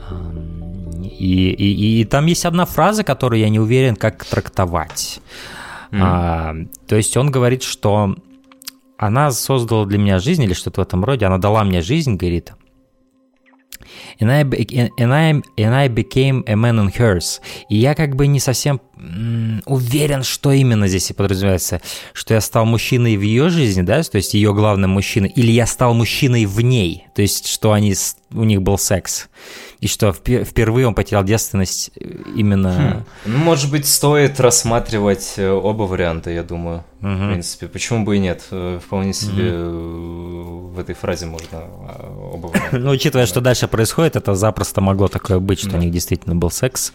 Эм, 0.09 1.03
и, 1.03 1.51
и, 1.51 2.01
и 2.01 2.05
там 2.05 2.25
есть 2.25 2.45
одна 2.45 2.65
фраза, 2.65 3.03
которую 3.03 3.39
я 3.39 3.49
не 3.49 3.59
уверен, 3.59 3.95
как 3.95 4.23
трактовать. 4.23 5.19
Mm. 5.93 5.99
А, 6.01 6.55
то 6.87 6.95
есть 6.95 7.15
он 7.17 7.29
говорит, 7.29 7.61
что 7.61 8.15
она 8.97 9.31
создала 9.31 9.85
для 9.85 9.99
меня 9.99 10.17
жизнь 10.17 10.43
или 10.43 10.53
что-то 10.53 10.81
в 10.81 10.83
этом 10.83 11.05
роде, 11.05 11.25
она 11.27 11.37
дала 11.37 11.63
мне 11.63 11.81
жизнь, 11.81 12.15
говорит. 12.15 12.53
And 14.19 14.31
I, 14.31 14.43
and, 14.43 15.13
I, 15.13 15.41
and 15.57 15.73
I 15.73 15.87
became 15.89 16.43
a 16.47 16.55
man 16.55 16.79
in 16.79 16.91
hers. 16.97 17.41
И 17.69 17.75
я 17.75 17.93
как 17.93 18.15
бы 18.15 18.25
не 18.27 18.39
совсем 18.39 18.81
уверен, 19.65 20.23
что 20.23 20.51
именно 20.51 20.87
здесь 20.87 21.11
и 21.11 21.13
подразумевается. 21.13 21.81
Что 22.13 22.33
я 22.33 22.41
стал 22.41 22.65
мужчиной 22.65 23.17
в 23.17 23.21
ее 23.21 23.49
жизни, 23.49 23.81
да, 23.81 24.01
то 24.01 24.17
есть 24.17 24.33
ее 24.33 24.53
главным 24.53 24.91
мужчиной, 24.91 25.29
или 25.35 25.51
я 25.51 25.67
стал 25.67 25.93
мужчиной 25.93 26.45
в 26.45 26.59
ней, 26.61 27.07
то 27.13 27.21
есть 27.21 27.47
что 27.47 27.73
они, 27.73 27.93
у 28.31 28.43
них 28.45 28.61
был 28.61 28.77
секс 28.77 29.27
и 29.83 29.87
что 29.87 30.13
впервые 30.13 30.87
он 30.87 30.95
потерял 30.95 31.25
девственность 31.25 31.91
э, 31.99 32.05
именно... 32.37 33.03
Хм. 33.25 33.31
Ну, 33.31 33.37
может 33.39 33.69
быть, 33.69 33.85
стоит 33.85 34.39
рассматривать 34.39 35.33
э, 35.35 35.49
оба 35.49 35.83
варианта, 35.83 36.29
я 36.29 36.41
думаю. 36.41 36.85
Угу. 37.01 37.11
В 37.11 37.31
принципе, 37.31 37.67
почему 37.67 38.05
бы 38.05 38.15
и 38.15 38.19
нет? 38.19 38.43
Э, 38.51 38.79
вполне 38.81 39.11
себе 39.11 39.51
угу. 39.51 40.67
в 40.69 40.79
этой 40.79 40.95
фразе 40.95 41.25
можно 41.25 41.57
а, 41.59 42.31
оба 42.33 42.47
варианта. 42.53 42.79
Ну, 42.79 42.91
учитывая, 42.91 43.25
что 43.25 43.41
дальше 43.41 43.67
происходит, 43.67 44.15
это 44.15 44.35
запросто 44.35 44.79
могло 44.79 45.09
такое 45.09 45.39
быть, 45.39 45.59
что 45.59 45.71
да. 45.71 45.79
у 45.79 45.81
них 45.81 45.91
действительно 45.91 46.33
был 46.33 46.49
секс. 46.49 46.93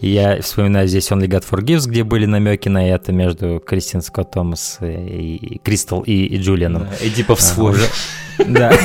Я 0.00 0.42
вспоминаю 0.42 0.88
здесь 0.88 1.12
Only 1.12 1.28
God 1.28 1.44
Forgives, 1.48 1.86
где 1.86 2.02
были 2.02 2.26
намеки 2.26 2.68
на 2.68 2.88
это 2.88 3.12
между 3.12 3.62
Кристин 3.64 4.02
Скотт 4.02 4.32
Томас 4.32 4.78
и 4.80 5.60
Кристал 5.62 6.00
и, 6.00 6.24
и 6.24 6.38
Джулианом. 6.38 6.88
Да, 6.90 7.06
Эдипов 7.06 7.40
свой. 7.40 7.76
Да. 8.44 8.76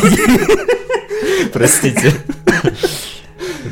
Простите. 1.52 2.14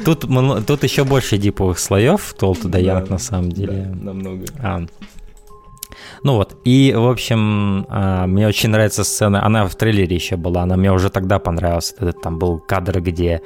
Тут, 0.07 0.21
тут 0.65 0.83
еще 0.83 1.03
больше 1.03 1.37
диповых 1.37 1.79
слоев, 1.79 2.33
Толту 2.39 2.69
да 2.69 2.79
Янг 2.79 3.09
на 3.09 3.17
самом 3.17 3.51
деле. 3.51 3.91
Да, 3.93 4.05
намного. 4.05 4.45
А. 4.63 4.85
Ну 6.23 6.35
вот, 6.35 6.55
и, 6.63 6.93
в 6.95 7.09
общем, 7.09 7.85
а, 7.89 8.25
мне 8.25 8.47
очень 8.47 8.69
нравится 8.69 9.03
сцена, 9.03 9.45
она 9.45 9.67
в 9.67 9.75
трейлере 9.75 10.15
еще 10.15 10.37
была, 10.37 10.61
она 10.61 10.77
мне 10.77 10.93
уже 10.93 11.09
тогда 11.09 11.39
понравилась, 11.39 11.93
этот 11.99 12.21
там 12.21 12.39
был 12.39 12.57
кадр, 12.57 13.01
где 13.01 13.41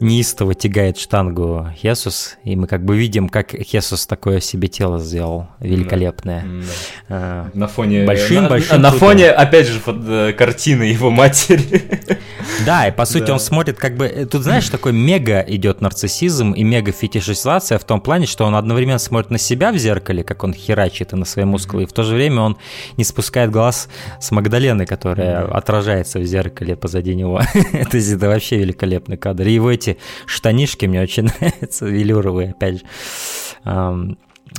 неистово 0.00 0.54
тягает 0.54 0.98
штангу 0.98 1.66
Хесус, 1.76 2.36
и 2.44 2.54
мы 2.56 2.66
как 2.66 2.84
бы 2.84 2.96
видим, 2.96 3.28
как 3.28 3.52
Хесус 3.52 4.06
такое 4.06 4.40
себе 4.40 4.68
тело 4.68 4.98
сделал 4.98 5.48
великолепное. 5.60 6.44
Да. 6.44 6.66
А, 7.08 7.50
на 7.54 7.66
фоне... 7.66 8.04
Большим, 8.04 8.44
на, 8.44 8.48
большим. 8.48 8.80
На 8.80 8.90
фоне, 8.92 9.30
опять 9.30 9.66
же, 9.66 9.80
э, 9.86 10.32
картины 10.36 10.84
его 10.84 11.10
матери. 11.10 12.18
Да, 12.64 12.88
и 12.88 12.92
по 12.92 13.04
сути 13.04 13.26
да. 13.26 13.34
он 13.34 13.40
смотрит 13.40 13.78
как 13.78 13.96
бы... 13.96 14.06
Э, 14.06 14.26
тут, 14.26 14.42
знаешь, 14.42 14.68
такой 14.68 14.92
мега 14.92 15.40
идет 15.40 15.80
нарциссизм 15.80 16.52
и 16.52 16.64
мега 16.64 16.92
фетишизация 16.92 17.78
в 17.78 17.84
том 17.84 18.00
плане, 18.00 18.26
что 18.26 18.44
он 18.44 18.54
одновременно 18.54 18.98
смотрит 18.98 19.30
на 19.30 19.38
себя 19.38 19.70
в 19.70 19.76
зеркале, 19.76 20.24
как 20.24 20.44
он 20.44 20.54
херачит 20.54 21.12
и 21.12 21.16
на 21.16 21.24
свои 21.24 21.44
мускулы, 21.44 21.84
и 21.84 21.86
в 21.86 21.92
то 21.92 22.02
же 22.02 22.14
время 22.14 22.40
он 22.40 22.58
не 22.96 23.04
спускает 23.04 23.50
глаз 23.50 23.88
с 24.20 24.30
Магдалены, 24.30 24.86
которая 24.86 25.44
отражается 25.46 26.18
в 26.18 26.24
зеркале 26.24 26.74
позади 26.74 27.14
него. 27.14 27.40
это 27.72 28.28
вообще 28.28 28.58
великолепный 28.58 29.16
кадр. 29.16 29.46
И 29.46 29.52
его 29.52 29.70
эти 29.70 29.87
штанишки 30.26 30.86
мне 30.86 31.00
очень 31.00 31.24
нравятся, 31.40 31.86
велюровые, 31.86 32.50
опять 32.50 32.80
же. 32.80 34.16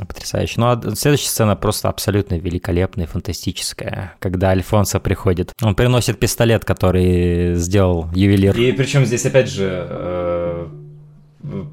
Потрясающе. 0.07 0.53
Ну 0.57 0.67
а 0.67 0.81
следующая 0.95 1.29
сцена 1.29 1.55
просто 1.55 1.89
абсолютно 1.89 2.35
великолепная, 2.35 3.07
фантастическая. 3.07 4.13
Когда 4.19 4.49
Альфонсо 4.49 4.99
приходит, 4.99 5.53
он 5.61 5.75
приносит 5.75 6.19
пистолет, 6.19 6.63
который 6.63 7.55
сделал 7.55 8.07
ювелир. 8.13 8.55
И 8.57 8.71
причем 8.71 9.05
здесь 9.05 9.25
опять 9.25 9.49
же 9.49 9.87
э, 9.89 10.67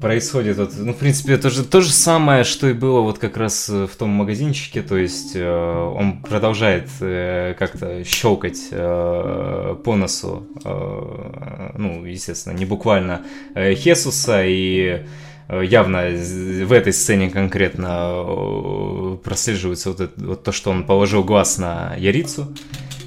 происходит, 0.01 0.57
вот, 0.57 0.71
ну 0.77 0.93
в 0.93 0.97
принципе 0.97 1.33
это 1.33 1.49
же 1.49 1.63
то 1.63 1.81
же 1.81 1.91
самое, 1.91 2.43
что 2.43 2.67
и 2.67 2.73
было 2.73 3.01
вот 3.01 3.19
как 3.19 3.37
раз 3.37 3.67
в 3.67 3.89
том 3.97 4.09
магазинчике, 4.09 4.81
то 4.81 4.95
есть 4.97 5.35
э, 5.35 5.45
он 5.45 6.21
продолжает 6.21 6.89
э, 7.01 7.53
как-то 7.59 8.03
щелкать 8.05 8.69
по 8.69 9.95
носу, 9.95 10.47
ну 10.63 12.05
естественно 12.05 12.53
не 12.53 12.65
буквально 12.65 13.21
Хесуса 13.55 14.43
и 14.45 15.05
Э, 15.49 15.63
явно 15.63 16.09
в 16.09 16.71
этой 16.71 16.93
сцене 16.93 17.29
конкретно 17.29 18.11
э, 18.11 19.17
прослеживается 19.23 19.89
вот, 19.89 20.01
это, 20.01 20.25
вот 20.25 20.43
то, 20.43 20.51
что 20.51 20.71
он 20.71 20.83
положил 20.85 21.23
глаз 21.23 21.57
на 21.57 21.95
Ярицу. 21.95 22.53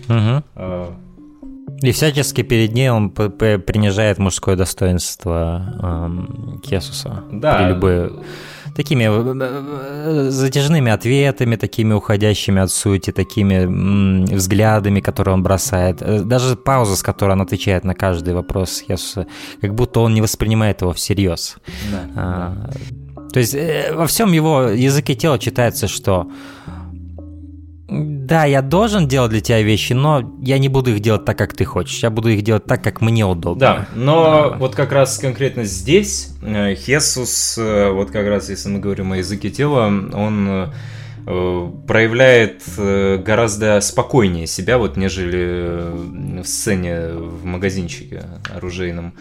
Угу. 0.08 0.42
И 1.82 1.92
всячески 1.92 2.42
перед 2.42 2.72
ней 2.72 2.90
он 2.90 3.10
принижает 3.10 4.18
мужское 4.18 4.56
достоинство 4.56 5.74
эм, 5.82 6.60
Кесуса. 6.62 7.24
Да. 7.32 7.56
При 7.56 7.68
любой 7.68 8.12
такими 8.74 9.04
э, 9.04 10.26
э, 10.26 10.30
затяжными 10.30 10.90
ответами, 10.90 11.56
такими 11.56 11.92
уходящими 11.94 12.60
от 12.60 12.70
сути, 12.70 13.12
такими 13.12 13.66
взглядами, 14.34 15.00
которые 15.00 15.34
он 15.34 15.42
бросает. 15.42 16.02
Э, 16.02 16.20
даже 16.22 16.56
пауза, 16.56 16.96
с 16.96 17.02
которой 17.02 17.32
он 17.32 17.42
отвечает 17.42 17.84
на 17.84 17.94
каждый 17.94 18.34
вопрос 18.34 18.84
Иисуса, 18.88 19.26
как 19.60 19.74
будто 19.74 20.00
он 20.00 20.14
не 20.14 20.22
воспринимает 20.22 20.82
его 20.82 20.92
всерьез. 20.92 21.56
Да, 21.92 22.00
а, 22.16 22.54
да. 22.66 23.22
То 23.32 23.40
есть 23.40 23.56
во 23.92 24.06
всем 24.06 24.32
его 24.32 24.62
языке 24.62 25.14
тела 25.14 25.38
читается, 25.38 25.86
что 25.86 26.26
да, 27.90 28.44
я 28.44 28.62
должен 28.62 29.08
делать 29.08 29.32
для 29.32 29.40
тебя 29.40 29.62
вещи, 29.62 29.94
но 29.94 30.38
я 30.40 30.58
не 30.58 30.68
буду 30.68 30.92
их 30.92 31.00
делать 31.00 31.24
так, 31.24 31.36
как 31.36 31.54
ты 31.54 31.64
хочешь. 31.64 32.00
Я 32.02 32.10
буду 32.10 32.28
их 32.28 32.42
делать 32.42 32.64
так, 32.64 32.84
как 32.84 33.00
мне 33.00 33.26
удобно. 33.26 33.60
Да, 33.60 33.86
но 33.94 34.52
а. 34.52 34.56
вот 34.56 34.76
как 34.76 34.92
раз 34.92 35.18
конкретно 35.18 35.64
здесь 35.64 36.32
Хесус, 36.40 37.58
э, 37.58 37.90
вот 37.90 38.12
как 38.12 38.26
раз 38.28 38.48
если 38.48 38.68
мы 38.68 38.78
говорим 38.78 39.12
о 39.12 39.16
языке 39.16 39.50
тела, 39.50 39.86
он 39.86 40.72
э, 41.26 41.72
проявляет 41.88 42.62
э, 42.78 43.18
гораздо 43.18 43.80
спокойнее 43.80 44.46
себя, 44.46 44.78
вот 44.78 44.96
нежели 44.96 46.40
в 46.42 46.46
сцене 46.46 47.08
в 47.08 47.44
магазинчике 47.44 48.22
оружейном. 48.54 49.14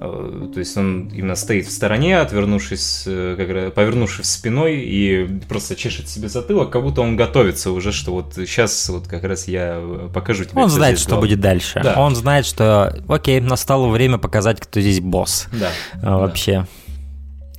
Э, 0.00 0.48
то 0.52 0.58
есть 0.58 0.76
он 0.76 1.08
именно 1.08 1.36
стоит 1.36 1.66
в 1.66 1.70
стороне, 1.70 2.18
отвернувшись, 2.18 3.04
э, 3.06 3.36
как 3.36 3.74
повернувшись 3.74 4.26
спиной 4.26 4.80
и 4.80 5.26
просто 5.48 5.76
чешет 5.76 6.08
себе 6.08 6.28
затылок, 6.28 6.70
как 6.70 6.82
будто 6.82 7.00
он 7.00 7.16
готовится 7.16 7.70
уже, 7.70 7.92
что 7.92 8.12
вот 8.12 8.34
сейчас 8.34 8.88
вот 8.88 9.06
как 9.06 9.24
раз 9.24 9.46
я 9.46 9.80
покажу 10.12 10.44
тебе. 10.44 10.60
Он 10.60 10.70
знает, 10.70 10.98
что 10.98 11.16
будет 11.18 11.40
дальше. 11.40 11.80
Да. 11.82 11.94
Он 12.00 12.14
знает, 12.16 12.46
что 12.46 12.96
окей, 13.08 13.40
настало 13.40 13.88
время 13.88 14.18
показать, 14.18 14.60
кто 14.60 14.80
здесь 14.80 15.00
босс. 15.00 15.48
Да. 15.52 15.70
Вообще. 16.02 16.66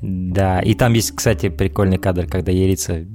Да. 0.02 0.60
да. 0.60 0.62
И 0.62 0.74
там 0.74 0.94
есть, 0.94 1.16
кстати, 1.16 1.50
прикольный 1.50 1.98
кадр, 1.98 2.28
когда 2.28 2.52
Ерица 2.52 3.06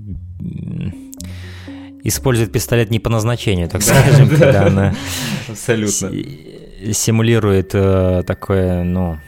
использует 2.02 2.52
пистолет 2.52 2.90
не 2.90 2.98
по 2.98 3.10
назначению, 3.10 3.68
так 3.68 3.82
скажем, 3.82 4.28
когда 4.30 4.66
она 4.66 4.94
абсолютно 5.48 6.10
симулирует 6.92 7.70
э, 7.74 8.22
такое, 8.26 8.84
ну, 8.84 9.18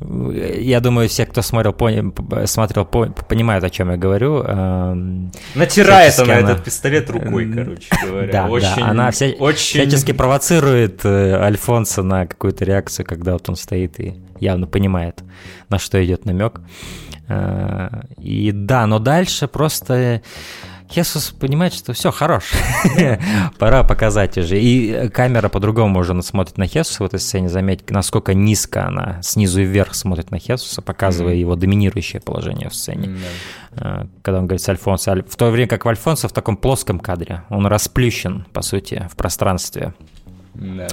я 0.00 0.80
думаю, 0.80 1.08
все, 1.08 1.24
кто 1.24 1.40
смотрел, 1.40 1.72
пони, 1.72 2.12
смотрел 2.46 2.84
по, 2.84 3.06
понимают, 3.06 3.64
о 3.64 3.70
чем 3.70 3.90
я 3.90 3.96
говорю. 3.96 4.42
Эм, 4.42 5.32
Натирает 5.54 6.18
она, 6.18 6.38
она 6.38 6.50
этот 6.50 6.64
пистолет 6.64 7.08
рукой, 7.10 7.50
короче 7.50 7.88
говоря. 8.04 8.32
Да, 8.32 8.46
очень, 8.48 8.76
да. 8.76 8.88
Она 8.88 9.10
вся, 9.10 9.28
очень... 9.38 9.80
всячески 9.80 10.12
провоцирует 10.12 11.04
э, 11.04 11.36
Альфонса 11.36 12.02
на 12.02 12.26
какую-то 12.26 12.64
реакцию, 12.64 13.06
когда 13.06 13.32
вот 13.32 13.48
он 13.48 13.56
стоит 13.56 13.98
и 14.00 14.14
явно 14.40 14.66
понимает, 14.66 15.22
на 15.70 15.78
что 15.78 16.04
идет 16.04 16.26
намек. 16.26 16.60
Э, 17.28 17.88
и 18.18 18.52
да, 18.52 18.86
но 18.86 18.98
дальше 18.98 19.48
просто 19.48 20.22
Хесус 20.90 21.30
понимает, 21.30 21.72
что 21.72 21.92
все, 21.92 22.10
хорош, 22.10 22.52
пора 23.58 23.84
показать 23.84 24.36
уже. 24.38 24.60
И 24.60 25.08
камера 25.08 25.48
по-другому 25.48 26.00
уже 26.00 26.20
смотрит 26.22 26.58
на 26.58 26.66
Хесуса 26.66 27.02
в 27.02 27.06
этой 27.06 27.18
сцене, 27.20 27.48
заметь, 27.48 27.90
насколько 27.90 28.34
низко 28.34 28.86
она 28.86 29.20
снизу 29.22 29.62
вверх 29.62 29.94
смотрит 29.94 30.30
на 30.30 30.38
Хесуса, 30.38 30.82
показывая 30.82 31.34
его 31.34 31.56
доминирующее 31.56 32.20
положение 32.20 32.68
в 32.68 32.74
сцене. 32.74 33.16
Э, 33.72 34.06
когда 34.22 34.40
он 34.40 34.46
говорит 34.46 34.62
с 34.62 34.68
Альфонсо, 34.68 35.24
в 35.28 35.36
то 35.36 35.50
время 35.50 35.68
как 35.68 35.84
в 35.84 35.88
Альфонсо 35.88 36.28
в 36.28 36.32
таком 36.32 36.56
плоском 36.56 37.00
кадре, 37.00 37.42
он 37.48 37.66
расплющен, 37.66 38.46
по 38.52 38.62
сути, 38.62 39.08
в 39.10 39.16
пространстве. 39.16 39.94
Да. 40.54 40.88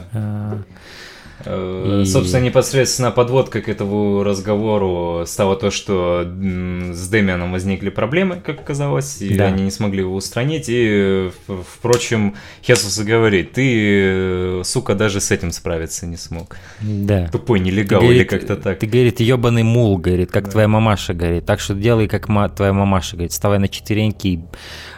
Э, 1.46 1.72
Э, 1.84 2.02
и... 2.02 2.06
Собственно, 2.06 2.44
непосредственно 2.44 3.12
подводкой 3.12 3.62
к 3.62 3.70
этому 3.70 4.24
разговору 4.24 5.24
стало 5.26 5.56
то, 5.56 5.72
что 5.72 6.24
с 6.24 7.08
Дэмианом 7.10 7.52
возникли 7.52 7.90
проблемы, 7.90 8.42
как 8.44 8.60
оказалось, 8.60 9.22
и 9.22 9.36
да. 9.36 9.48
они 9.48 9.64
не 9.64 9.72
смогли 9.72 10.00
его 10.00 10.16
устранить. 10.16 10.66
И, 10.68 11.30
впрочем, 11.48 12.36
Хесус 12.64 13.00
и 13.00 13.04
говорит, 13.04 13.54
ты, 13.54 14.62
сука, 14.64 14.96
даже 14.96 15.20
с 15.20 15.32
этим 15.32 15.52
справиться 15.52 16.06
не 16.06 16.18
смог. 16.18 16.58
Да. 16.82 17.28
Тупой 17.32 17.60
нелегал 17.60 18.02
или 18.04 18.24
как-то 18.24 18.56
так. 18.56 18.80
Ты, 18.80 18.88
говорит, 18.88 19.20
ебаный 19.20 19.64
мул, 19.64 19.98
говорит, 19.98 20.32
как 20.32 20.46
да. 20.46 20.52
твоя 20.52 20.68
мамаша, 20.68 21.14
говорит. 21.14 21.46
Так 21.46 21.60
что 21.60 21.74
делай, 21.74 22.08
как 22.08 22.30
ма- 22.30 22.50
твоя 22.50 22.74
мамаша, 22.74 23.16
говорит. 23.16 23.32
Вставай 23.32 23.60
на 23.60 23.68
четвереньки 23.68 24.28
и 24.28 24.40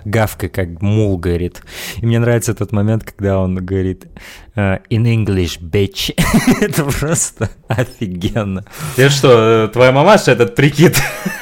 гавкой, 0.05 0.49
как 0.49 0.81
мул, 0.81 1.17
говорит. 1.17 1.61
И 1.97 2.05
мне 2.05 2.19
нравится 2.19 2.51
этот 2.51 2.71
момент, 2.71 3.03
когда 3.03 3.39
он 3.39 3.55
говорит 3.55 4.05
uh, 4.55 4.81
in 4.89 5.05
English, 5.05 5.59
bitch. 5.59 6.13
Это 6.61 6.83
просто 6.85 7.49
офигенно. 7.67 8.65
Ты 8.95 9.09
что, 9.09 9.69
твоя 9.71 9.91
мамаша 9.91 10.31
этот 10.31 10.55
прикид 10.55 10.97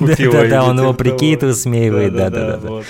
Да-да, 0.00 0.64
он 0.64 0.80
его 0.80 0.94
прикид 0.94 1.42
высмеивает, 1.42 2.14
да-да-да. 2.14 2.82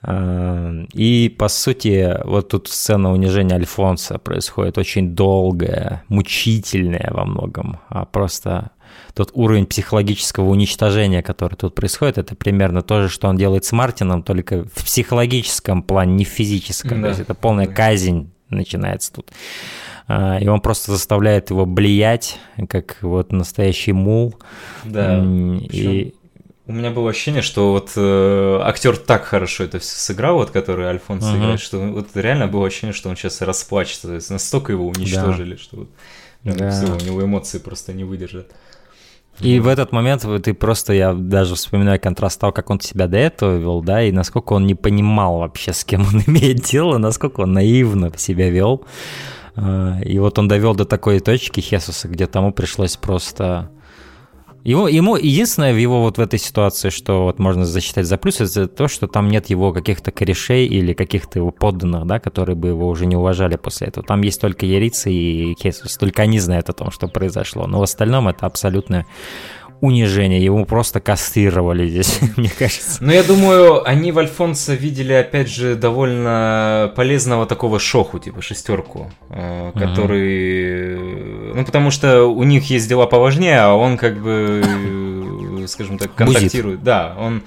А, 0.00 0.72
и, 0.92 1.34
по 1.36 1.48
сути, 1.48 2.18
вот 2.24 2.50
тут 2.50 2.68
сцена 2.68 3.12
унижения 3.12 3.56
Альфонса 3.56 4.18
происходит 4.18 4.78
очень 4.78 5.14
долгая, 5.14 6.04
мучительная 6.08 7.10
во 7.10 7.24
многом, 7.24 7.80
а 7.88 8.04
просто 8.04 8.70
тот 9.14 9.30
уровень 9.34 9.66
психологического 9.66 10.48
уничтожения, 10.48 11.22
который 11.22 11.56
тут 11.56 11.74
происходит, 11.74 12.18
это 12.18 12.36
примерно 12.36 12.82
то 12.82 13.02
же, 13.02 13.08
что 13.08 13.28
он 13.28 13.36
делает 13.36 13.64
с 13.64 13.72
Мартином, 13.72 14.22
только 14.22 14.64
в 14.64 14.84
психологическом 14.84 15.82
плане, 15.82 16.14
не 16.14 16.24
в 16.24 16.28
физическом. 16.28 17.02
Да. 17.02 17.02
То 17.02 17.08
есть 17.08 17.20
это 17.22 17.34
полная 17.34 17.66
казнь 17.66 18.30
начинается 18.48 19.12
тут. 19.12 19.32
А, 20.08 20.38
и 20.40 20.48
он 20.48 20.60
просто 20.60 20.92
заставляет 20.92 21.50
его 21.50 21.66
блиять, 21.66 22.40
как 22.68 22.96
вот 23.02 23.30
настоящий 23.30 23.92
мул. 23.92 24.34
Да. 24.84 25.22
И... 25.22 26.14
У 26.66 26.72
меня 26.72 26.90
было 26.90 27.10
ощущение, 27.10 27.42
что 27.42 27.72
вот 27.72 27.92
э, 27.96 28.60
актер 28.62 28.96
так 28.96 29.24
хорошо 29.24 29.64
это 29.64 29.78
все 29.78 29.96
сыграл, 29.96 30.36
вот 30.36 30.50
который 30.50 30.86
Альфонс 30.86 31.24
uh-huh. 31.24 31.38
играет, 31.38 31.60
что 31.60 31.78
вот 31.78 32.08
реально 32.14 32.46
было 32.46 32.66
ощущение, 32.66 32.92
что 32.92 33.08
он 33.08 33.16
сейчас 33.16 33.40
расплачется. 33.40 34.08
То 34.08 34.14
есть 34.14 34.30
настолько 34.30 34.72
его 34.72 34.86
уничтожили, 34.86 35.54
да. 35.54 35.58
что 35.58 35.76
вот, 35.76 35.88
да. 36.42 36.70
все, 36.70 36.92
у 36.92 37.06
него 37.06 37.24
эмоции 37.24 37.58
просто 37.58 37.92
не 37.92 38.04
выдержат. 38.04 38.52
И 39.40 39.60
в 39.60 39.68
этот 39.68 39.92
момент 39.92 40.26
ты 40.42 40.52
просто, 40.52 40.92
я 40.92 41.12
даже 41.12 41.54
вспоминаю 41.54 42.00
контраст 42.00 42.40
того, 42.40 42.52
как 42.52 42.70
он 42.70 42.80
себя 42.80 43.06
до 43.06 43.18
этого 43.18 43.56
вел, 43.56 43.82
да, 43.82 44.02
и 44.02 44.10
насколько 44.10 44.54
он 44.54 44.66
не 44.66 44.74
понимал 44.74 45.38
вообще, 45.38 45.72
с 45.72 45.84
кем 45.84 46.02
он 46.02 46.22
имеет 46.26 46.62
дело, 46.62 46.98
насколько 46.98 47.42
он 47.42 47.52
наивно 47.52 48.12
себя 48.16 48.50
вел. 48.50 48.84
И 50.04 50.18
вот 50.18 50.38
он 50.38 50.48
довел 50.48 50.74
до 50.74 50.84
такой 50.84 51.20
точки 51.20 51.60
Хесуса, 51.60 52.08
где 52.08 52.26
тому 52.26 52.52
пришлось 52.52 52.96
просто 52.96 53.70
его, 54.64 54.88
ему 54.88 55.16
единственное 55.16 55.72
в 55.72 55.78
его 55.78 56.02
вот 56.02 56.18
в 56.18 56.20
этой 56.20 56.38
ситуации, 56.38 56.90
что 56.90 57.24
вот 57.24 57.38
можно 57.38 57.64
засчитать 57.64 58.06
за 58.06 58.18
плюс, 58.18 58.40
это 58.40 58.66
то, 58.66 58.88
что 58.88 59.06
там 59.06 59.28
нет 59.28 59.48
его 59.50 59.72
каких-то 59.72 60.10
корешей 60.10 60.66
или 60.66 60.92
каких-то 60.92 61.38
его 61.38 61.50
подданных, 61.50 62.06
да, 62.06 62.18
которые 62.18 62.56
бы 62.56 62.68
его 62.68 62.88
уже 62.88 63.06
не 63.06 63.16
уважали 63.16 63.56
после 63.56 63.86
этого. 63.86 64.06
Там 64.06 64.20
есть 64.22 64.40
только 64.40 64.66
Ярица 64.66 65.10
и 65.10 65.54
Хесус, 65.54 65.96
только 65.96 66.22
они 66.22 66.38
знают 66.38 66.68
о 66.68 66.72
том, 66.72 66.90
что 66.90 67.08
произошло. 67.08 67.66
Но 67.66 67.78
в 67.78 67.82
остальном 67.82 68.28
это 68.28 68.46
абсолютно 68.46 69.06
унижение, 69.80 70.42
его 70.42 70.64
просто 70.64 71.00
кастрировали 71.00 71.86
здесь, 71.88 72.20
мне 72.36 72.50
кажется. 72.50 72.98
Ну, 73.02 73.12
я 73.12 73.22
думаю, 73.22 73.88
они 73.88 74.12
в 74.12 74.18
Альфонсо 74.18 74.74
видели, 74.74 75.12
опять 75.12 75.48
же, 75.48 75.76
довольно 75.76 76.92
полезного 76.96 77.46
такого 77.46 77.78
шоху, 77.78 78.18
типа 78.18 78.42
шестерку, 78.42 79.10
э, 79.30 79.72
который... 79.74 81.54
Ну, 81.54 81.64
потому 81.64 81.90
что 81.90 82.24
у 82.26 82.42
них 82.44 82.70
есть 82.70 82.88
дела 82.88 83.06
поважнее, 83.06 83.60
а 83.60 83.74
он 83.74 83.96
как 83.96 84.18
бы, 84.20 84.62
э, 84.64 85.66
скажем 85.66 85.98
так, 85.98 86.14
контактирует. 86.14 86.82
Да, 86.82 87.14
он 87.18 87.42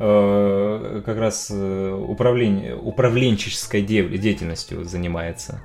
Э, 0.00 1.02
как 1.06 1.18
раз 1.18 1.48
э, 1.50 2.06
управление, 2.08 2.74
управленческой 2.74 3.82
деятельностью 3.82 4.84
занимается 4.84 5.60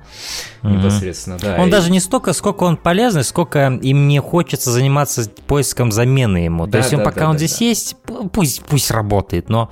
mm-hmm. 0.62 0.76
непосредственно. 0.76 1.36
Да, 1.38 1.56
он 1.58 1.66
и... 1.66 1.70
даже 1.70 1.90
не 1.90 1.98
столько, 1.98 2.32
сколько 2.32 2.62
он 2.62 2.76
полезный, 2.76 3.24
сколько 3.24 3.66
им 3.66 4.06
не 4.06 4.20
хочется 4.20 4.70
заниматься 4.70 5.28
поиском 5.48 5.90
замены 5.90 6.38
ему. 6.38 6.66
Да, 6.66 6.72
То 6.72 6.78
есть 6.78 6.90
да, 6.92 6.98
он, 6.98 7.04
пока 7.04 7.20
да, 7.20 7.26
он 7.26 7.32
да, 7.32 7.38
здесь 7.38 7.58
да. 7.58 7.64
есть, 7.64 7.96
пусть, 8.32 8.62
пусть 8.64 8.92
работает, 8.92 9.48
но 9.48 9.70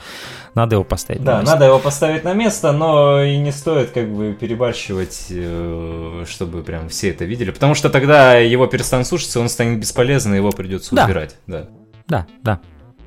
надо 0.55 0.75
его 0.75 0.85
поставить 0.85 1.23
да, 1.23 1.35
на 1.35 1.41
место. 1.41 1.55
надо 1.55 1.65
его 1.67 1.79
поставить 1.79 2.25
на 2.25 2.35
место, 2.35 2.73
но 2.73 3.23
и 3.23 3.37
не 3.37 3.53
стоит 3.53 3.91
как 3.91 4.13
бы 4.13 4.37
перебарщивать, 4.39 5.27
э, 5.31 6.25
чтобы 6.29 6.65
прям 6.65 6.89
все 6.89 7.11
это 7.11 7.25
видели, 7.27 7.53
потому 7.53 7.77
что 7.77 7.91
тогда 7.91 8.39
его 8.39 8.67
перестанут 8.67 9.07
слушаться, 9.07 9.39
он 9.39 9.49
станет 9.49 9.79
бесполезным, 9.79 10.35
его 10.35 10.51
придется 10.51 10.97
да. 10.97 11.05
убирать. 11.05 11.37
Да, 11.47 11.69
да, 12.09 12.27
да, 12.43 12.61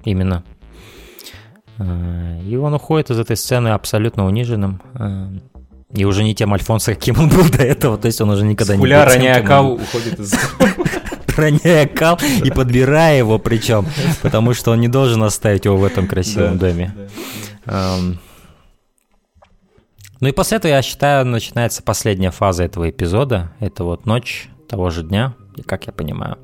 именно. 0.06 0.46
Э, 1.82 2.40
и 2.44 2.56
он 2.56 2.74
уходит 2.74 3.10
из 3.10 3.20
этой 3.20 3.36
сцены 3.36 3.70
абсолютно 3.70 4.26
униженным. 4.26 4.82
Э, 4.96 5.28
и 5.94 6.06
уже 6.06 6.24
не 6.24 6.36
тем 6.36 6.54
Альфонсо, 6.54 6.94
каким 6.96 7.20
он 7.20 7.30
был 7.30 7.50
до 7.50 7.64
этого, 7.64 7.98
то 7.98 8.06
есть 8.08 8.22
он 8.22 8.30
уже 8.30 8.46
никогда 8.46 8.76
не 8.76 8.82
был 8.82 8.90
роняя 8.90 9.44
кал, 9.44 9.74
уходит 9.74 10.20
из... 10.20 10.34
роняя 11.36 11.88
кал 11.88 12.20
и 12.44 12.52
подбирая 12.52 13.18
его 13.18 13.40
причем, 13.40 13.86
потому 14.22 14.54
что 14.54 14.72
он 14.72 14.82
не 14.82 14.88
должен 14.88 15.24
оставить 15.24 15.66
его 15.66 15.78
в 15.78 15.84
этом 15.84 16.08
красивом 16.08 16.58
доме. 16.58 16.94
Эм. 17.66 18.20
Ну 20.20 20.28
и 20.28 20.32
после 20.34 20.58
этого, 20.58 20.72
я 20.72 20.82
считаю, 20.84 21.26
начинается 21.26 21.82
последняя 21.82 22.30
фаза 22.30 22.64
этого 22.64 22.90
эпизода. 22.90 23.52
Это 23.60 23.84
вот 23.84 24.06
ночь 24.06 24.50
того 24.70 24.92
же 24.92 25.02
дня, 25.02 25.34
как 25.66 25.88
я 25.88 25.94
понимаю 25.94 26.38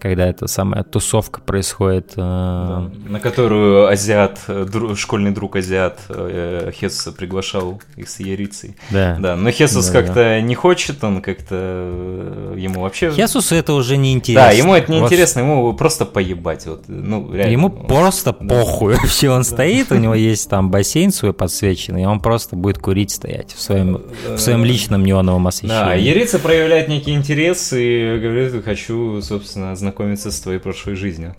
когда 0.00 0.26
эта 0.26 0.46
самая 0.46 0.82
тусовка 0.82 1.40
происходит. 1.40 2.12
Э... 2.16 2.16
Да, 2.16 2.90
на 3.08 3.20
которую 3.20 3.86
азиат, 3.88 4.40
дру, 4.48 4.94
школьный 4.96 5.30
друг 5.30 5.56
азиат 5.56 6.00
э, 6.08 6.70
Хесуса 6.74 7.12
приглашал 7.12 7.80
их 7.96 8.08
с 8.08 8.20
Ярицей. 8.20 8.76
Да. 8.90 9.16
Да, 9.18 9.36
но 9.36 9.50
Хесус 9.50 9.86
да, 9.86 9.92
как-то 9.92 10.14
да. 10.14 10.40
не 10.40 10.54
хочет, 10.54 11.02
он 11.02 11.22
как-то 11.22 11.54
э, 11.54 12.54
ему 12.58 12.82
вообще... 12.82 13.10
Хесусу 13.10 13.54
это 13.54 13.72
уже 13.72 13.96
не 13.96 14.12
интересно. 14.12 14.50
Да, 14.50 14.52
ему 14.52 14.74
это 14.74 14.92
не 14.92 15.00
вот... 15.00 15.06
интересно, 15.10 15.40
ему 15.40 15.72
просто 15.74 16.04
поебать. 16.04 16.66
Вот, 16.66 16.84
ну, 16.88 17.32
реально. 17.32 17.52
Ему 17.52 17.70
просто 17.70 18.36
да. 18.38 18.54
похуй. 18.54 18.94
Вообще 19.04 19.30
он 19.30 19.44
стоит, 19.44 19.92
у 19.92 19.96
него 19.96 20.14
есть 20.14 20.48
там 20.48 20.70
бассейн 20.70 21.12
свой 21.12 21.32
подсвеченный, 21.32 22.02
и 22.02 22.06
он 22.06 22.20
просто 22.20 22.56
будет 22.56 22.78
курить 22.78 23.10
стоять 23.10 23.52
в 23.52 23.60
своем, 23.60 24.02
в 24.28 24.38
своем 24.38 24.64
личном 24.64 25.04
неоновом 25.04 25.46
освещении. 25.46 25.84
Да, 25.84 25.94
Ярица 25.94 26.38
проявляет 26.38 26.88
некий 26.88 27.12
интерес 27.12 27.72
и 27.72 28.18
говорит, 28.20 28.64
хочу, 28.64 29.20
собственно, 29.22 29.76
знакомиться 29.84 30.30
с 30.30 30.40
твоей 30.40 30.58
прошлой 30.58 30.96
жизнью. 30.96 31.34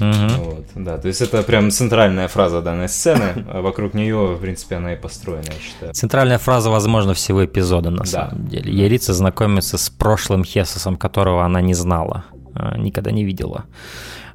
Угу. 0.00 0.44
Вот, 0.44 0.66
да, 0.74 0.98
то 0.98 1.08
есть 1.08 1.22
это 1.22 1.42
прям 1.42 1.70
центральная 1.70 2.28
фраза 2.28 2.60
данной 2.60 2.88
сцены, 2.88 3.44
а 3.48 3.62
вокруг 3.62 3.94
нее, 3.94 4.34
в 4.36 4.40
принципе, 4.40 4.76
она 4.76 4.92
и 4.92 4.96
построена, 4.96 5.46
я 5.46 5.60
считаю. 5.60 5.94
Центральная 5.94 6.38
фраза, 6.38 6.70
возможно, 6.70 7.14
всего 7.14 7.44
эпизода, 7.44 7.90
на 7.90 7.98
да. 7.98 8.04
самом 8.04 8.48
деле. 8.48 8.72
Ярица 8.72 9.14
знакомится 9.14 9.78
с 9.78 9.90
прошлым 9.90 10.44
Хесосом, 10.44 10.96
которого 10.96 11.44
она 11.44 11.60
не 11.60 11.74
знала, 11.74 12.24
а, 12.54 12.76
никогда 12.76 13.10
не 13.10 13.24
видела. 13.24 13.64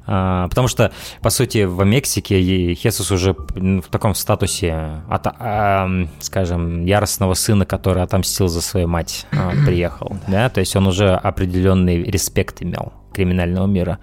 А, 0.08 0.48
потому 0.48 0.68
что, 0.68 0.92
по 1.20 1.30
сути, 1.30 1.64
в 1.64 1.84
Мексике 1.84 2.74
Хесус 2.74 3.10
уже 3.10 3.32
в 3.32 3.88
таком 3.90 4.14
статусе, 4.14 5.02
от, 5.10 5.26
а, 5.26 5.88
скажем, 6.20 6.84
яростного 6.84 7.34
сына, 7.34 7.66
который 7.66 8.02
отомстил 8.02 8.48
за 8.48 8.60
свою 8.60 8.88
мать, 8.88 9.26
приехал. 9.66 10.16
Да? 10.28 10.48
То 10.48 10.60
есть 10.60 10.76
он 10.76 10.86
уже 10.86 11.10
определенный 11.10 12.02
респект 12.02 12.62
имел 12.62 12.92
криминального 13.16 13.66
мира. 13.66 13.98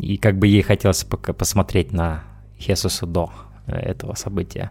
И 0.00 0.16
как 0.16 0.38
бы 0.38 0.46
ей 0.46 0.62
хотелось 0.62 1.04
посмотреть 1.04 1.92
на 1.92 2.22
Хесуса 2.58 3.06
до 3.06 3.30
этого 3.66 4.14
события. 4.14 4.70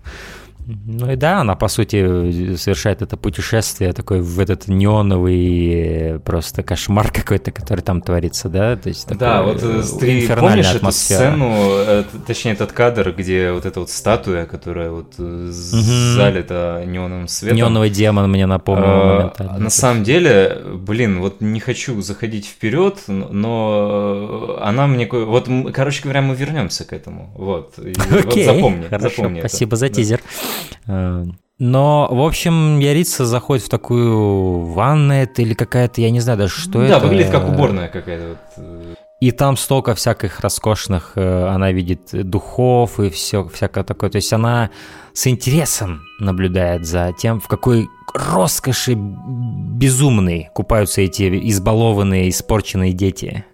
Ну 0.66 1.12
и 1.12 1.16
да, 1.16 1.42
она, 1.42 1.56
по 1.56 1.68
сути, 1.68 2.56
совершает 2.56 3.02
это 3.02 3.18
путешествие 3.18 3.94
такой 3.94 4.22
в 4.22 4.40
этот 4.40 4.68
неоновый 4.68 6.20
просто 6.26 6.64
кошмар 6.64 7.12
какой-то, 7.12 7.52
который 7.52 7.82
там 7.82 8.02
творится, 8.02 8.50
да? 8.50 8.76
То 8.76 8.90
есть 8.90 9.08
да, 9.08 9.44
вот 9.44 9.62
э, 9.62 9.84
ты 10.00 10.28
помнишь 10.36 10.74
атмосфера. 10.74 11.20
эту 11.20 11.32
сцену, 11.32 11.54
э, 11.70 12.04
точнее 12.26 12.52
этот 12.54 12.72
кадр, 12.72 13.14
где 13.18 13.52
вот 13.52 13.66
эта 13.66 13.80
вот 13.80 13.90
статуя, 13.90 14.46
которая 14.46 14.92
вот 14.92 15.20
угу. 15.20 15.52
залита 15.52 16.84
неоновым 16.86 17.28
светом. 17.28 17.58
Неоновый 17.58 17.90
демон 17.90 18.30
мне 18.30 18.46
напомнил 18.46 18.84
а. 18.86 19.58
На 19.58 19.70
самом 19.70 20.04
деле, 20.04 20.62
блин, 20.76 21.20
вот 21.20 21.42
не 21.42 21.60
хочу 21.60 22.02
заходить 22.02 22.46
вперед, 22.46 23.00
но 23.08 24.58
она 24.62 24.88
мне... 24.88 25.08
Вот, 25.08 25.50
короче 25.74 26.04
говоря, 26.04 26.22
мы 26.22 26.36
вернемся 26.36 26.86
к 26.86 26.94
этому. 26.94 27.32
Вот. 27.36 27.74
Окей, 27.78 28.48
вот 28.48 28.56
запомни, 28.56 28.88
хорошо, 28.88 29.10
запомни 29.10 29.40
спасибо 29.40 29.70
это. 29.70 29.76
за 29.78 29.90
тизер. 29.90 30.20
Да. 30.20 30.53
Э, 30.88 31.26
но, 31.60 32.10
в 32.12 32.22
общем, 32.22 32.80
Ярица 32.80 33.26
заходит 33.26 33.66
в 33.66 33.70
такую 33.70 34.66
ваннет 34.66 35.40
или 35.40 35.54
какая-то, 35.54 36.02
я 36.02 36.10
не 36.10 36.20
знаю 36.20 36.40
даже, 36.40 36.60
что 36.60 36.80
да, 36.80 36.86
это. 36.86 37.00
Да, 37.00 37.08
выглядит 37.08 37.32
как 37.32 37.48
уборная 37.48 37.88
какая-то. 37.88 38.28
Вот. 38.30 38.38
Э. 38.58 38.94
И 39.22 39.32
там 39.32 39.56
столько 39.56 39.96
всяких 39.96 40.42
роскошных, 40.42 41.14
э, 41.16 41.48
она 41.48 41.72
видит 41.72 42.10
духов 42.12 43.00
и 43.00 43.10
все 43.10 43.48
всякое 43.48 43.86
такое. 43.86 44.10
То 44.10 44.18
есть 44.18 44.34
она 44.34 44.72
с 45.14 45.28
интересом 45.28 46.02
наблюдает 46.20 46.86
за 46.86 47.14
тем, 47.18 47.40
в 47.40 47.48
какой 47.48 47.88
роскоши 48.14 48.96
безумной 48.96 50.50
купаются 50.54 51.02
эти 51.02 51.50
избалованные, 51.50 52.28
испорченные 52.28 52.92
дети. 52.92 53.46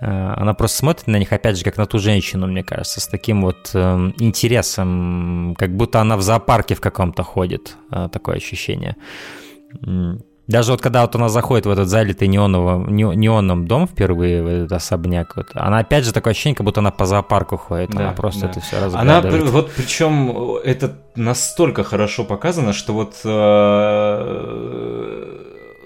Э, 0.00 0.34
она 0.36 0.54
просто 0.54 0.78
смотрит 0.78 1.06
на 1.06 1.16
них, 1.18 1.32
опять 1.32 1.56
же, 1.58 1.64
как 1.64 1.76
на 1.76 1.86
ту 1.86 1.98
женщину, 1.98 2.46
мне 2.46 2.62
кажется, 2.62 3.00
с 3.00 3.06
таким 3.06 3.42
вот 3.42 3.70
э, 3.74 4.12
интересом, 4.18 5.54
как 5.58 5.74
будто 5.76 6.00
она 6.00 6.16
в 6.16 6.22
зоопарке 6.22 6.74
в 6.74 6.80
каком-то 6.80 7.22
ходит, 7.22 7.76
э, 7.90 8.08
такое 8.12 8.36
ощущение. 8.36 8.96
Даже 10.46 10.70
вот 10.70 10.80
когда 10.80 11.02
вот 11.02 11.14
она 11.16 11.28
заходит 11.28 11.66
в 11.66 11.70
этот 11.70 11.88
залитый 11.88 12.28
неоново, 12.28 12.88
не, 12.88 13.02
неоном 13.02 13.66
дом 13.66 13.88
впервые, 13.88 14.44
в 14.44 14.46
этот 14.46 14.72
особняк, 14.72 15.36
вот, 15.36 15.48
она 15.54 15.78
опять 15.78 16.04
же 16.04 16.12
такое 16.12 16.30
ощущение, 16.32 16.54
как 16.54 16.64
будто 16.64 16.80
она 16.80 16.92
по 16.92 17.04
зоопарку 17.04 17.56
ходит, 17.56 17.90
да, 17.90 17.98
она 17.98 18.12
просто 18.12 18.42
да. 18.42 18.50
это 18.50 18.60
все 18.60 18.80
разглядывает. 18.80 19.42
Она, 19.42 19.50
вот 19.50 19.72
причем 19.76 20.56
это 20.62 21.00
настолько 21.16 21.82
хорошо 21.82 22.22
показано, 22.22 22.72
что 22.72 22.92
вот 22.92 23.20
э, 23.24 24.36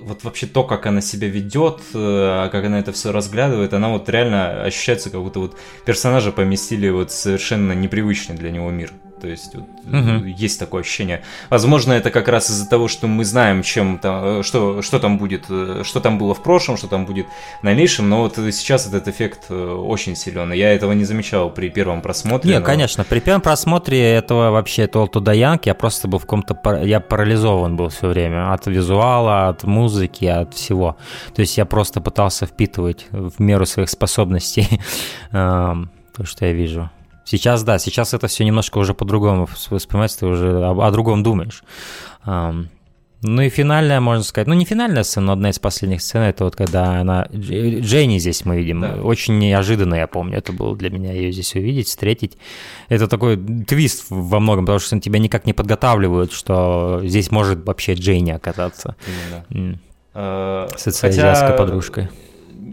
вот 0.01 0.24
вообще 0.24 0.46
то, 0.46 0.64
как 0.64 0.86
она 0.86 1.01
себя 1.01 1.28
ведет, 1.28 1.80
э, 1.94 2.48
как 2.51 2.64
она 2.64 2.78
это 2.78 2.92
все 2.92 3.12
разглядывает, 3.12 3.74
она 3.74 3.88
вот 3.90 4.09
реально 4.09 4.62
ощущается, 4.62 5.11
как 5.11 5.22
будто 5.22 5.40
вот 5.40 5.57
персонажа 5.84 6.32
поместили 6.32 6.88
вот 6.90 7.12
совершенно 7.12 7.72
непривычный 7.72 8.36
для 8.36 8.51
него 8.51 8.70
мир. 8.70 8.92
То 9.20 9.28
есть 9.28 9.54
вот, 9.54 9.64
угу. 9.86 10.24
есть 10.24 10.58
такое 10.58 10.82
ощущение. 10.82 11.22
Возможно, 11.50 11.92
это 11.92 12.10
как 12.10 12.28
раз 12.28 12.50
из-за 12.50 12.68
того, 12.68 12.88
что 12.88 13.06
мы 13.06 13.24
знаем, 13.24 13.62
чем 13.62 13.98
там, 13.98 14.40
э, 14.40 14.42
что, 14.42 14.82
что 14.82 14.98
там 14.98 15.18
будет, 15.18 15.44
э, 15.48 15.82
что 15.84 16.00
там 16.00 16.18
было 16.18 16.34
в 16.34 16.42
прошлом, 16.42 16.76
что 16.76 16.88
там 16.88 17.06
будет 17.06 17.26
в 17.60 17.64
дальнейшем, 17.64 18.08
но 18.08 18.22
вот 18.22 18.36
сейчас 18.36 18.86
этот 18.86 19.08
эффект 19.08 19.50
очень 19.50 20.16
силен. 20.16 20.52
Я 20.52 20.72
этого 20.72 20.92
не 20.92 21.04
замечал 21.04 21.50
при 21.50 21.68
первом 21.68 22.02
просмотре. 22.02 22.50
Нет, 22.50 22.60
но... 22.60 22.66
конечно, 22.66 23.04
при 23.04 23.20
первом 23.20 23.40
просмотре 23.40 24.12
этого 24.12 24.50
вообще 24.50 24.82
это 24.82 25.06
туда 25.06 25.32
Янг, 25.32 25.66
я 25.66 25.74
просто 25.74 26.08
был 26.08 26.18
в 26.18 26.22
каком-то, 26.22 26.82
я 26.82 27.00
парализован 27.00 27.76
был 27.76 27.88
все 27.88 28.08
время 28.08 28.52
от 28.52 28.66
визуала, 28.66 29.48
от 29.48 29.64
музыки, 29.64 30.24
от 30.24 30.54
всего. 30.54 30.96
То 31.34 31.40
есть 31.40 31.58
я 31.58 31.64
просто 31.64 32.00
пытался 32.00 32.46
впитывать 32.46 33.06
в 33.10 33.40
меру 33.40 33.66
своих 33.66 33.90
способностей 33.90 34.80
эм, 35.32 35.90
то, 36.16 36.24
что 36.24 36.46
я 36.46 36.52
вижу. 36.52 36.90
Сейчас, 37.24 37.62
да, 37.62 37.78
сейчас 37.78 38.14
это 38.14 38.26
все 38.26 38.44
немножко 38.44 38.78
уже 38.78 38.94
по-другому 38.94 39.48
воспринимается, 39.70 40.20
ты 40.20 40.26
уже 40.26 40.64
о, 40.64 40.86
о 40.86 40.90
другом 40.90 41.22
думаешь. 41.22 41.62
Ну 43.22 43.42
и 43.42 43.50
финальная, 43.50 44.00
можно 44.00 44.24
сказать, 44.24 44.48
ну 44.48 44.54
не 44.54 44.64
финальная 44.64 45.02
сцена, 45.02 45.26
но 45.26 45.32
одна 45.32 45.50
из 45.50 45.58
последних 45.58 46.00
сцен, 46.00 46.22
это 46.22 46.44
вот 46.44 46.56
когда 46.56 47.00
она, 47.00 47.28
Дженни 47.30 48.18
здесь 48.18 48.46
мы 48.46 48.56
видим, 48.56 48.80
да. 48.80 48.94
очень 48.94 49.38
неожиданно, 49.38 49.94
я 49.94 50.06
помню, 50.06 50.38
это 50.38 50.54
было 50.54 50.74
для 50.74 50.88
меня 50.88 51.12
ее 51.12 51.30
здесь 51.30 51.54
увидеть, 51.54 51.88
встретить. 51.88 52.38
Это 52.88 53.08
такой 53.08 53.36
твист 53.36 54.06
во 54.08 54.40
многом, 54.40 54.64
потому 54.64 54.78
что 54.78 54.98
тебя 55.00 55.18
никак 55.18 55.44
не 55.44 55.52
подготавливают, 55.52 56.32
что 56.32 57.02
здесь 57.04 57.30
может 57.30 57.62
вообще 57.66 57.92
Дженни 57.92 58.30
оказаться. 58.30 58.96
Именно. 59.50 59.78
С 60.14 60.86
этой 60.86 61.10
азиатской 61.10 61.58
подружкой. 61.58 62.08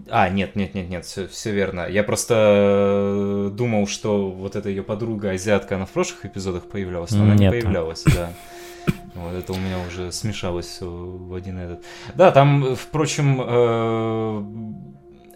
А, 0.09 0.29
нет, 0.29 0.55
нет, 0.55 0.73
нет, 0.73 0.89
нет, 0.89 1.05
все, 1.05 1.27
все 1.27 1.51
верно. 1.51 1.87
Я 1.87 2.03
просто 2.03 2.35
э, 2.35 3.49
думал, 3.53 3.87
что 3.87 4.29
вот 4.29 4.55
эта 4.55 4.69
ее 4.69 4.83
подруга 4.83 5.31
азиатка, 5.31 5.75
она 5.75 5.85
в 5.85 5.91
прошлых 5.91 6.25
эпизодах 6.25 6.67
появлялась, 6.67 7.11
но 7.11 7.23
она 7.23 7.35
нет. 7.35 7.53
не 7.53 7.61
появлялась, 7.61 8.03
да. 8.03 8.31
Вот 9.15 9.33
это 9.33 9.51
у 9.51 9.57
меня 9.57 9.79
уже 9.87 10.11
смешалось 10.11 10.77
в 10.79 11.33
один 11.33 11.57
этот. 11.57 11.83
Да, 12.15 12.31
там, 12.31 12.75
впрочем, 12.75 13.41
э, 13.41 14.43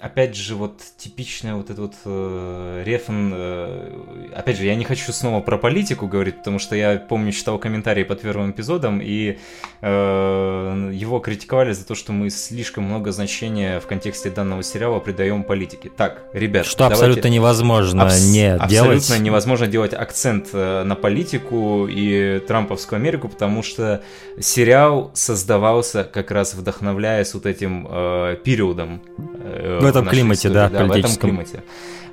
опять 0.01 0.35
же, 0.35 0.55
вот 0.55 0.81
типичная 0.97 1.55
вот 1.55 1.69
эта 1.69 1.81
вот 1.81 1.93
э, 2.05 2.83
Рефен, 2.85 3.31
э, 3.33 4.31
опять 4.35 4.57
же, 4.57 4.65
я 4.65 4.75
не 4.75 4.83
хочу 4.83 5.11
снова 5.11 5.41
про 5.41 5.57
политику 5.57 6.07
говорить, 6.07 6.37
потому 6.37 6.59
что 6.59 6.75
я 6.75 6.97
помню, 6.97 7.31
читал 7.31 7.59
комментарии 7.59 8.03
под 8.03 8.21
первым 8.21 8.51
эпизодом, 8.51 8.99
и 9.01 9.37
э, 9.81 10.91
его 10.93 11.19
критиковали 11.19 11.73
за 11.73 11.85
то, 11.85 11.95
что 11.95 12.11
мы 12.11 12.29
слишком 12.29 12.85
много 12.85 13.11
значения 13.11 13.79
в 13.79 13.87
контексте 13.87 14.29
данного 14.31 14.63
сериала 14.63 14.99
придаем 14.99 15.43
политике. 15.43 15.91
Так, 15.95 16.23
ребят, 16.33 16.65
что 16.65 16.79
давайте... 16.79 17.03
абсолютно 17.03 17.27
невозможно 17.27 18.03
абс- 18.03 18.31
не 18.31 18.53
абсолютно 18.53 18.67
делать. 18.67 18.97
Абсолютно 18.97 19.23
невозможно 19.23 19.67
делать 19.67 19.93
акцент 19.93 20.49
э, 20.53 20.83
на 20.83 20.95
политику 20.95 21.87
и 21.87 22.39
Трамповскую 22.47 22.97
Америку, 22.97 23.29
потому 23.29 23.61
что 23.61 24.01
сериал 24.39 25.11
создавался 25.13 26.03
как 26.03 26.31
раз 26.31 26.55
вдохновляясь 26.55 27.33
вот 27.33 27.45
этим 27.45 27.87
э, 27.89 28.37
периодом. 28.43 29.01
Э, 29.43 29.79
этом 29.91 30.07
климате, 30.07 30.47
истории, 30.47 30.53
да, 30.53 30.69
да, 30.69 30.85
в 30.85 30.91
этом 30.91 31.15
климате. 31.15 31.63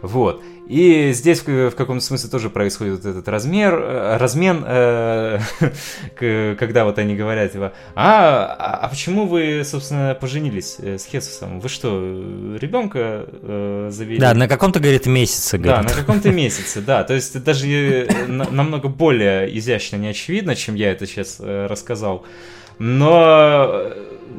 Вот. 0.02 0.42
И 0.68 1.12
здесь 1.14 1.40
в, 1.40 1.70
в 1.70 1.74
каком-то 1.74 2.04
смысле 2.04 2.28
тоже 2.28 2.50
происходит 2.50 3.02
вот 3.02 3.06
этот 3.06 3.26
размер, 3.26 3.74
э, 3.74 4.16
размен, 4.18 4.62
э, 4.66 5.38
когда 6.58 6.84
вот 6.84 6.98
они 6.98 7.16
говорят, 7.16 7.52
типа, 7.52 7.72
а, 7.94 8.54
а, 8.58 8.76
а 8.82 8.88
почему 8.88 9.26
вы, 9.26 9.62
собственно, 9.64 10.14
поженились 10.14 10.76
э, 10.78 10.98
с 10.98 11.06
Хесусом? 11.06 11.60
Вы 11.60 11.70
что, 11.70 11.98
ребенка 12.60 13.24
э, 13.26 13.88
завели? 13.90 14.18
Да, 14.18 14.34
на 14.34 14.46
каком-то, 14.46 14.78
говорит, 14.78 15.06
месяце. 15.06 15.56
Говорит. 15.56 15.88
Да, 15.88 15.94
на 15.94 16.00
каком-то 16.00 16.30
месяце, 16.30 16.82
да. 16.82 17.02
То 17.02 17.14
есть 17.14 17.42
даже 17.42 18.06
намного 18.28 18.88
более 18.88 19.56
изящно, 19.58 19.96
не 19.96 20.08
очевидно, 20.08 20.54
чем 20.54 20.74
я 20.74 20.92
это 20.92 21.06
сейчас 21.06 21.40
рассказал. 21.40 22.26
Но 22.78 23.90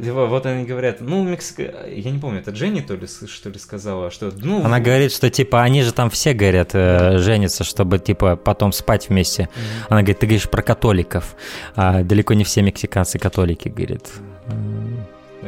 вот 0.01 0.45
они 0.45 0.65
говорят, 0.65 1.01
ну, 1.01 1.23
Мексика, 1.23 1.87
я 1.87 2.11
не 2.11 2.19
помню, 2.19 2.39
это 2.39 2.51
Дженни 2.51 2.81
то 2.81 2.95
ли, 2.95 3.07
что 3.07 3.49
ли 3.49 3.59
сказала, 3.59 4.11
что, 4.11 4.31
ну... 4.35 4.63
Она 4.63 4.79
говорит, 4.79 5.11
что, 5.11 5.29
типа, 5.29 5.63
они 5.63 5.83
же 5.83 5.91
там 5.91 6.09
все, 6.09 6.33
говорят, 6.33 6.71
э, 6.73 7.17
женятся, 7.17 7.63
чтобы, 7.63 7.99
типа, 7.99 8.35
потом 8.35 8.71
спать 8.71 9.09
вместе. 9.09 9.43
Mm-hmm. 9.43 9.85
Она 9.89 10.01
говорит, 10.01 10.19
ты 10.19 10.25
говоришь 10.27 10.49
про 10.49 10.61
католиков, 10.61 11.35
а 11.75 12.03
далеко 12.03 12.33
не 12.33 12.43
все 12.43 12.61
мексиканцы 12.61 13.19
католики, 13.19 13.69
говорит. 13.69 14.07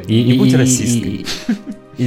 И, 0.07 0.23
не 0.23 0.33
будь 0.37 0.53
расисткой. 0.53 1.11
И, 1.11 1.25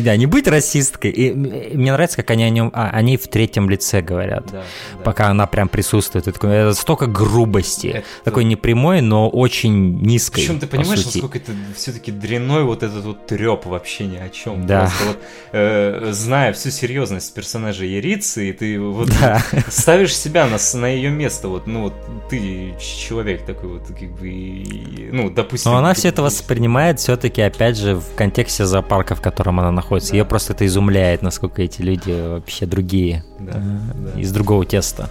да, 0.00 0.16
не 0.16 0.26
быть 0.26 0.46
расисткой. 0.46 1.10
И 1.10 1.32
мне 1.32 1.92
нравится, 1.92 2.16
как 2.16 2.30
они 2.30 2.44
о 2.44 2.50
нем, 2.50 2.70
а, 2.74 2.90
они 2.90 3.16
в 3.16 3.28
третьем 3.28 3.70
лице 3.70 4.00
говорят, 4.00 4.46
да, 4.46 4.62
да. 4.94 5.02
пока 5.02 5.28
она 5.28 5.46
прям 5.46 5.68
присутствует. 5.68 6.28
Это, 6.28 6.46
это 6.46 6.74
столько 6.74 7.06
грубости, 7.06 7.88
это... 7.88 8.06
такой 8.24 8.44
непрямой, 8.44 9.00
но 9.00 9.28
очень 9.28 10.00
низкой. 10.00 10.40
Причем 10.40 10.58
ты 10.58 10.66
понимаешь, 10.66 11.04
по 11.04 11.06
насколько 11.06 11.38
это 11.38 11.52
все-таки 11.76 12.12
дрянной 12.12 12.64
вот 12.64 12.82
этот 12.82 13.04
вот 13.04 13.26
треп 13.26 13.66
вообще 13.66 14.06
ни 14.06 14.16
о 14.16 14.28
чем. 14.28 14.66
Да. 14.66 14.80
Просто 14.80 15.04
вот, 15.04 15.18
э, 15.52 16.08
зная 16.12 16.52
всю 16.52 16.70
серьезность 16.70 17.32
персонажа 17.34 17.84
Ярицы, 17.84 18.48
и 18.48 18.52
ты 18.52 18.80
вот 18.80 19.08
да. 19.20 19.42
ставишь 19.68 20.16
себя 20.16 20.46
на, 20.46 20.58
на 20.78 20.86
ее 20.86 21.10
место, 21.10 21.48
вот, 21.48 21.66
ну 21.66 21.82
вот 21.82 21.94
ты 22.28 22.74
человек 22.80 23.44
такой 23.44 23.78
вот, 23.78 23.86
как 23.86 24.10
бы, 24.18 25.10
ну, 25.12 25.30
допустим. 25.30 25.72
Но 25.72 25.78
она 25.78 25.94
все 25.94 26.08
это 26.08 26.22
воспринимает 26.22 27.00
все-таки, 27.00 27.40
опять 27.42 27.76
же, 27.76 27.96
в 27.96 28.14
контексте 28.14 28.64
зоопарка, 28.64 29.14
в 29.14 29.20
котором 29.20 29.60
она 29.60 29.70
находится. 29.70 29.83
Да. 29.90 30.16
Ее 30.16 30.24
просто 30.24 30.52
это 30.52 30.66
изумляет, 30.66 31.22
насколько 31.22 31.62
эти 31.62 31.82
люди 31.82 32.10
вообще 32.10 32.66
другие, 32.66 33.24
да, 33.38 33.52
да. 33.54 34.20
из 34.20 34.32
другого 34.32 34.64
теста. 34.64 35.08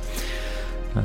Э, 0.95 1.01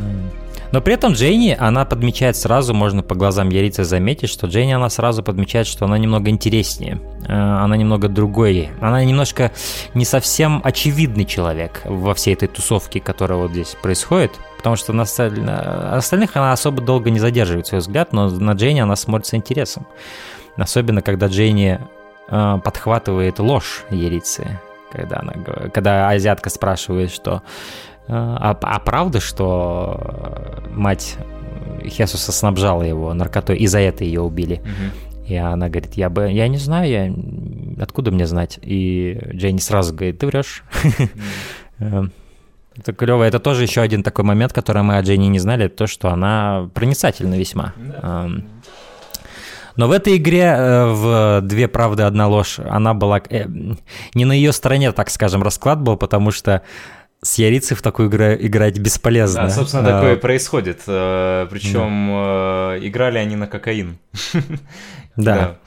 но 0.71 0.83
при 0.83 0.95
этом 0.95 1.13
Дженни, 1.13 1.57
она 1.59 1.85
подмечает 1.85 2.37
сразу, 2.37 2.75
можно 2.75 3.03
по 3.03 3.15
глазам 3.15 3.49
Ярицы 3.49 3.85
заметить, 3.85 4.29
что 4.29 4.47
Дженни, 4.47 4.73
она 4.73 4.91
сразу 4.91 5.23
подмечает, 5.23 5.67
что 5.67 5.87
она 5.87 5.97
немного 5.97 6.29
интереснее, 6.29 7.01
э, 7.27 7.33
она 7.33 7.77
немного 7.77 8.09
другой, 8.09 8.71
она 8.81 9.03
немножко 9.03 9.51
не 9.95 10.05
совсем 10.05 10.61
очевидный 10.63 11.25
человек 11.25 11.81
во 11.85 12.15
всей 12.15 12.35
этой 12.35 12.49
тусовке, 12.49 13.01
которая 13.01 13.39
вот 13.39 13.53
здесь 13.53 13.77
происходит, 13.81 14.33
потому 14.59 14.77
что 14.77 14.93
на 14.93 15.05
остальных 15.05 16.37
она 16.37 16.53
особо 16.53 16.83
долго 16.83 17.11
не 17.11 17.19
задерживает 17.19 17.67
свой 17.67 17.81
взгляд, 17.81 18.13
но 18.13 18.29
на 18.29 18.53
Дженни 18.53 18.81
она 18.81 18.97
смотрит 18.97 19.27
с 19.27 19.35
интересом. 19.35 19.87
Особенно, 20.57 21.03
когда 21.03 21.29
Дженни 21.29 21.79
э, 22.29 22.59
подхватывает 22.63 23.39
ложь 23.39 23.85
Ярицы, 23.91 24.61
когда, 24.91 25.21
она, 25.21 25.33
когда 25.73 26.09
азиатка 26.09 26.51
спрашивает, 26.51 27.11
что 27.11 27.43
а, 28.09 28.57
а 28.63 28.79
правда, 28.81 29.21
что 29.21 30.63
мать 30.71 31.17
Хесуса 31.85 32.33
снабжала 32.33 32.83
его 32.83 33.13
наркотой, 33.13 33.59
и 33.59 33.67
за 33.67 33.81
это 33.81 34.05
ее 34.05 34.23
убили? 34.23 34.63
И 35.27 35.37
она 35.37 35.69
говорит, 35.69 35.95
я 35.95 36.09
бы, 36.09 36.31
я 36.31 36.49
не 36.49 36.57
знаю, 36.57 36.89
я 36.89 37.83
откуда 37.83 38.11
мне 38.11 38.27
знать? 38.27 38.59
И 38.63 39.21
Дженни 39.35 39.59
сразу 39.59 39.95
говорит, 39.95 40.19
ты 40.19 40.27
врешь. 40.27 40.65
Это 41.79 42.93
клево. 42.93 43.25
Это 43.25 43.41
тоже 43.41 43.65
еще 43.65 43.81
один 43.81 44.03
такой 44.03 44.25
момент, 44.25 44.53
который 44.53 44.83
мы 44.83 44.97
о 44.97 45.03
Дженни 45.03 45.27
не 45.27 45.41
знали, 45.41 45.69
то, 45.69 45.87
что 45.87 46.11
она 46.11 46.71
проницательна 46.75 47.35
весьма. 47.35 47.75
Но 49.79 49.87
в 49.87 49.93
этой 49.93 50.17
игре 50.17 50.43
э, 50.43 50.87
в 50.87 51.41
«Две 51.43 51.69
правды, 51.69 52.03
одна 52.03 52.27
ложь» 52.27 52.59
она 52.59 52.95
была... 52.95 53.23
Э, 53.31 53.47
не 54.13 54.25
на 54.25 54.33
ее 54.33 54.53
стороне, 54.53 54.91
так 54.91 55.09
скажем, 55.09 55.43
расклад 55.45 55.81
был, 55.81 55.97
потому 55.97 56.33
что 56.33 56.63
с 57.23 57.39
Ярицей 57.39 57.77
в 57.77 57.83
такую 57.83 58.09
игру 58.09 58.25
играть 58.25 58.77
бесполезно. 58.81 59.45
Да, 59.45 59.51
собственно, 59.51 59.89
а, 59.89 60.01
такое 60.01 60.17
происходит. 60.17 60.83
Э, 60.89 61.47
Причем 61.49 62.09
да. 62.09 62.77
Э, 62.77 62.79
играли 62.83 63.19
они 63.19 63.37
на 63.37 63.47
кокаин. 63.47 63.99
Да. 65.17 65.57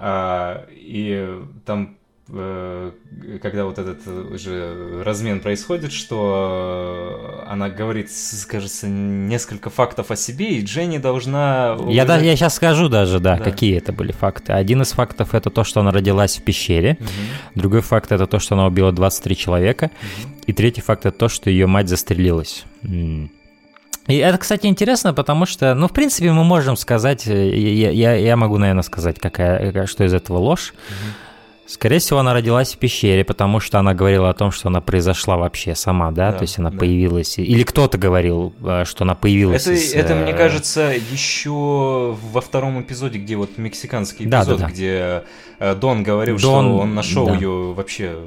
А, 0.00 0.64
и 0.70 1.42
там 1.66 1.97
когда 2.28 3.64
вот 3.64 3.78
этот 3.78 4.06
уже 4.06 5.02
размен 5.02 5.40
происходит, 5.40 5.92
что 5.92 7.42
она 7.46 7.70
говорит, 7.70 8.10
кажется, 8.46 8.86
несколько 8.86 9.70
фактов 9.70 10.10
о 10.10 10.16
себе, 10.16 10.58
и 10.58 10.62
Дженни 10.62 10.98
должна... 10.98 11.78
Я, 11.88 12.04
да, 12.04 12.18
я 12.18 12.36
сейчас 12.36 12.56
скажу 12.56 12.90
даже, 12.90 13.18
да, 13.18 13.38
да, 13.38 13.44
какие 13.44 13.78
это 13.78 13.92
были 13.92 14.12
факты. 14.12 14.52
Один 14.52 14.82
из 14.82 14.92
фактов 14.92 15.34
это 15.34 15.48
то, 15.48 15.64
что 15.64 15.80
она 15.80 15.90
родилась 15.90 16.36
в 16.36 16.42
пещере, 16.42 16.98
угу. 17.00 17.08
другой 17.54 17.80
факт 17.80 18.12
это 18.12 18.26
то, 18.26 18.38
что 18.38 18.56
она 18.56 18.66
убила 18.66 18.92
23 18.92 19.34
человека, 19.34 19.84
угу. 19.84 20.34
и 20.46 20.52
третий 20.52 20.82
факт 20.82 21.06
это 21.06 21.16
то, 21.16 21.28
что 21.30 21.48
ее 21.48 21.66
мать 21.66 21.88
застрелилась. 21.88 22.64
И 22.82 24.16
это, 24.16 24.36
кстати, 24.38 24.66
интересно, 24.66 25.14
потому 25.14 25.46
что, 25.46 25.74
ну, 25.74 25.88
в 25.88 25.92
принципе, 25.92 26.32
мы 26.32 26.42
можем 26.42 26.76
сказать, 26.76 27.26
э, 27.26 27.54
я, 27.54 27.90
я, 27.90 28.14
я 28.14 28.36
могу, 28.36 28.56
наверное, 28.56 28.82
сказать, 28.82 29.18
какая, 29.18 29.86
что 29.86 30.04
из 30.04 30.14
этого 30.14 30.38
ложь. 30.38 30.72
Угу. 30.72 31.27
Скорее 31.68 31.98
всего, 31.98 32.20
она 32.20 32.32
родилась 32.32 32.74
в 32.74 32.78
пещере, 32.78 33.24
потому 33.24 33.60
что 33.60 33.78
она 33.78 33.92
говорила 33.92 34.30
о 34.30 34.32
том, 34.32 34.50
что 34.50 34.68
она 34.68 34.80
произошла 34.80 35.36
вообще 35.36 35.74
сама, 35.74 36.10
да, 36.12 36.32
да 36.32 36.38
то 36.38 36.42
есть 36.42 36.58
она 36.58 36.70
да. 36.70 36.78
появилась, 36.78 37.38
или 37.38 37.62
кто-то 37.62 37.98
говорил, 37.98 38.54
э, 38.64 38.84
что 38.86 39.04
она 39.04 39.14
появилась. 39.14 39.66
Это, 39.66 39.72
из, 39.74 39.92
это 39.92 40.14
мне 40.14 40.32
э, 40.32 40.36
кажется, 40.36 40.94
еще 41.12 42.16
во 42.32 42.40
втором 42.40 42.80
эпизоде, 42.80 43.18
где 43.18 43.36
вот 43.36 43.58
мексиканский 43.58 44.24
эпизод, 44.24 44.30
да, 44.30 44.44
да, 44.44 44.56
да. 44.56 44.66
где 44.70 45.24
э, 45.58 45.74
Дон 45.74 46.02
говорил, 46.02 46.38
Дон, 46.38 46.64
что 46.64 46.78
он 46.78 46.94
нашел 46.94 47.26
да. 47.26 47.34
ее 47.34 47.74
вообще 47.74 48.18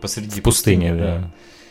посреди 0.00 0.40
в 0.40 0.42
пустыни, 0.42 0.88
пустыни 0.88 0.98
да. 0.98 1.18
да. 1.18 1.30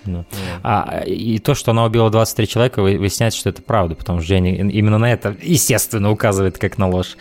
Ну. 0.10 0.26
А, 0.64 1.03
и 1.05 1.39
то, 1.39 1.55
что 1.55 1.72
она 1.72 1.86
убила 1.86 2.10
23 2.10 2.47
человека, 2.47 2.82
выясняется, 2.82 3.39
что 3.39 3.49
это 3.49 3.62
правда, 3.62 3.95
потому 3.95 4.20
что 4.20 4.28
Женя 4.28 4.55
именно 4.55 4.97
на 4.97 5.12
это, 5.12 5.36
естественно, 5.41 6.12
указывает 6.12 6.57
как 6.57 6.78
на 6.78 6.89
ложь. 6.89 7.18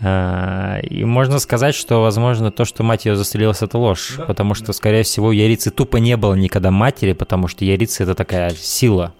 А, 0.00 0.78
и 0.80 1.04
можно 1.04 1.38
сказать, 1.38 1.74
что, 1.74 2.02
возможно, 2.02 2.50
то, 2.50 2.64
что 2.64 2.82
мать 2.82 3.06
ее 3.06 3.16
застрелилась, 3.16 3.62
это 3.62 3.78
ложь, 3.78 4.14
да? 4.16 4.24
потому 4.24 4.54
что, 4.54 4.72
скорее 4.72 5.02
всего, 5.02 5.32
Ярицы 5.32 5.70
тупо 5.70 5.98
не 5.98 6.16
было 6.16 6.34
никогда 6.34 6.70
матери, 6.70 7.12
потому 7.12 7.48
что 7.48 7.64
Ярица— 7.64 8.02
это 8.04 8.14
такая 8.14 8.50
сила 8.50 9.14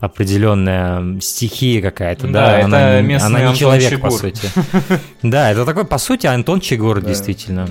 определенная, 0.00 1.20
стихия 1.20 1.82
какая-то, 1.82 2.26
да, 2.28 2.58
да 2.58 2.64
она, 2.64 2.98
она 2.98 3.50
не 3.50 3.56
человек, 3.56 3.90
Чигур. 3.90 4.10
по 4.10 4.16
сути. 4.16 4.48
Да, 5.22 5.50
это 5.50 5.64
такой, 5.64 5.84
по 5.84 5.98
сути, 5.98 6.26
Антон 6.26 6.60
Чигур, 6.60 7.02
действительно 7.02 7.68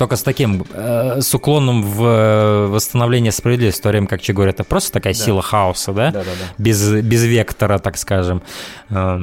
только 0.00 0.16
с 0.16 0.22
таким, 0.22 0.64
э, 0.72 1.20
с 1.20 1.34
уклоном 1.34 1.82
в 1.82 2.02
э, 2.02 2.66
восстановление 2.68 3.32
справедливости, 3.32 3.80
в 3.80 3.82
то 3.82 3.90
время 3.90 4.06
как 4.06 4.22
Чигор 4.22 4.48
это 4.48 4.64
просто 4.64 4.92
такая 4.92 5.12
да. 5.12 5.20
сила 5.20 5.42
хаоса, 5.42 5.92
да? 5.92 6.10
Да, 6.10 6.20
да, 6.20 6.24
да. 6.24 6.54
Без, 6.56 6.90
без 6.90 7.22
вектора, 7.24 7.78
так 7.78 7.98
скажем, 7.98 8.42
э, 8.88 9.20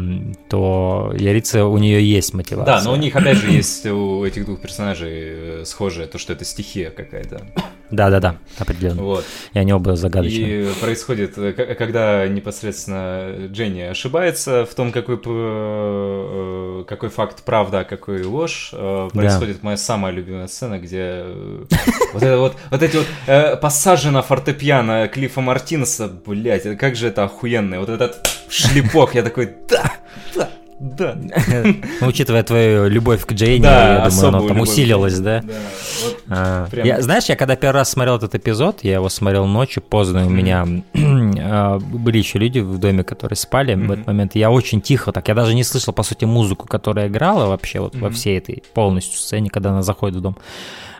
то 0.47 1.11
Ярица 1.17 1.65
у 1.65 1.79
нее 1.79 2.07
есть 2.07 2.35
мотивация. 2.35 2.77
Да, 2.77 2.83
но 2.83 2.93
у 2.93 2.95
них 2.95 3.15
опять 3.15 3.37
же 3.37 3.49
есть 3.49 3.87
у 3.87 4.23
этих 4.23 4.45
двух 4.45 4.61
персонажей 4.61 5.61
э, 5.61 5.63
схожее, 5.65 6.05
то, 6.05 6.19
что 6.19 6.33
это 6.33 6.45
стихия 6.45 6.91
какая-то. 6.91 7.41
Да, 7.91 8.09
да, 8.09 8.19
да, 8.19 8.37
определенно. 8.57 9.01
Вот. 9.01 9.25
И 9.53 9.59
они 9.59 9.73
оба 9.73 9.95
загадочные. 9.95 10.71
И 10.71 10.73
происходит, 10.79 11.37
э, 11.37 11.53
когда 11.53 12.27
непосредственно 12.27 13.47
Дженни 13.47 13.81
ошибается 13.81 14.65
в 14.65 14.73
том, 14.73 14.91
какой, 14.91 15.19
э, 15.23 16.83
какой 16.87 17.09
факт 17.09 17.43
правда, 17.43 17.79
а 17.79 17.83
какой 17.83 18.23
ложь, 18.23 18.73
происходит 19.13 19.57
да. 19.57 19.61
моя 19.63 19.77
самая 19.77 20.11
любимая 20.11 20.47
сцена 20.47 20.79
где 20.79 21.23
э, 21.25 21.65
вот 22.13 22.23
это 22.23 22.37
вот, 22.37 22.55
вот 22.71 22.83
эти 22.83 22.97
вот 22.97 23.07
э, 23.27 23.55
пассажи 23.57 24.11
на 24.11 24.21
фортепиано 24.21 25.07
Клиффа 25.07 25.41
Мартинеса, 25.41 26.07
блядь, 26.07 26.77
как 26.77 26.95
же 26.95 27.07
это 27.07 27.23
охуенно, 27.23 27.79
вот 27.79 27.89
этот 27.89 28.27
шлепок, 28.49 29.15
я 29.15 29.23
такой, 29.23 29.49
да, 29.69 29.93
да, 30.35 30.49
да. 30.79 31.17
Ну, 32.01 32.07
учитывая 32.07 32.43
твою 32.43 32.87
любовь 32.87 33.25
к 33.25 33.33
Джейни, 33.33 33.63
да, 33.63 34.03
я 34.03 34.09
думаю, 34.09 34.27
она 34.27 34.47
там 34.47 34.59
усилилась, 34.59 35.19
да? 35.19 35.41
Да. 35.41 35.53
Вот 36.03 36.17
а, 36.29 36.67
прям... 36.69 36.85
я, 36.85 37.01
знаешь, 37.01 37.25
я 37.25 37.35
когда 37.35 37.55
первый 37.55 37.77
раз 37.77 37.89
смотрел 37.89 38.17
этот 38.17 38.35
эпизод, 38.35 38.83
я 38.83 38.95
его 38.95 39.09
смотрел 39.09 39.45
ночью, 39.47 39.81
поздно, 39.81 40.27
у 40.27 40.29
меня 40.29 40.67
а, 40.93 41.79
были 41.79 42.19
еще 42.19 42.37
люди 42.37 42.59
в 42.59 42.77
доме, 42.77 43.03
которые 43.03 43.37
спали 43.37 43.73
в 43.73 43.91
этот 43.91 44.05
момент, 44.05 44.35
я 44.35 44.51
очень 44.51 44.81
тихо 44.81 45.11
так, 45.11 45.27
я 45.27 45.33
даже 45.33 45.55
не 45.55 45.63
слышал, 45.63 45.93
по 45.93 46.03
сути, 46.03 46.25
музыку, 46.25 46.67
которая 46.67 47.07
играла 47.07 47.47
вообще 47.47 47.79
вот 47.79 47.95
во 47.95 48.09
всей 48.11 48.37
этой 48.37 48.63
полностью 48.73 49.17
сцене, 49.17 49.49
когда 49.49 49.71
она 49.71 49.81
заходит 49.81 50.17
в 50.17 50.21
дом. 50.21 50.37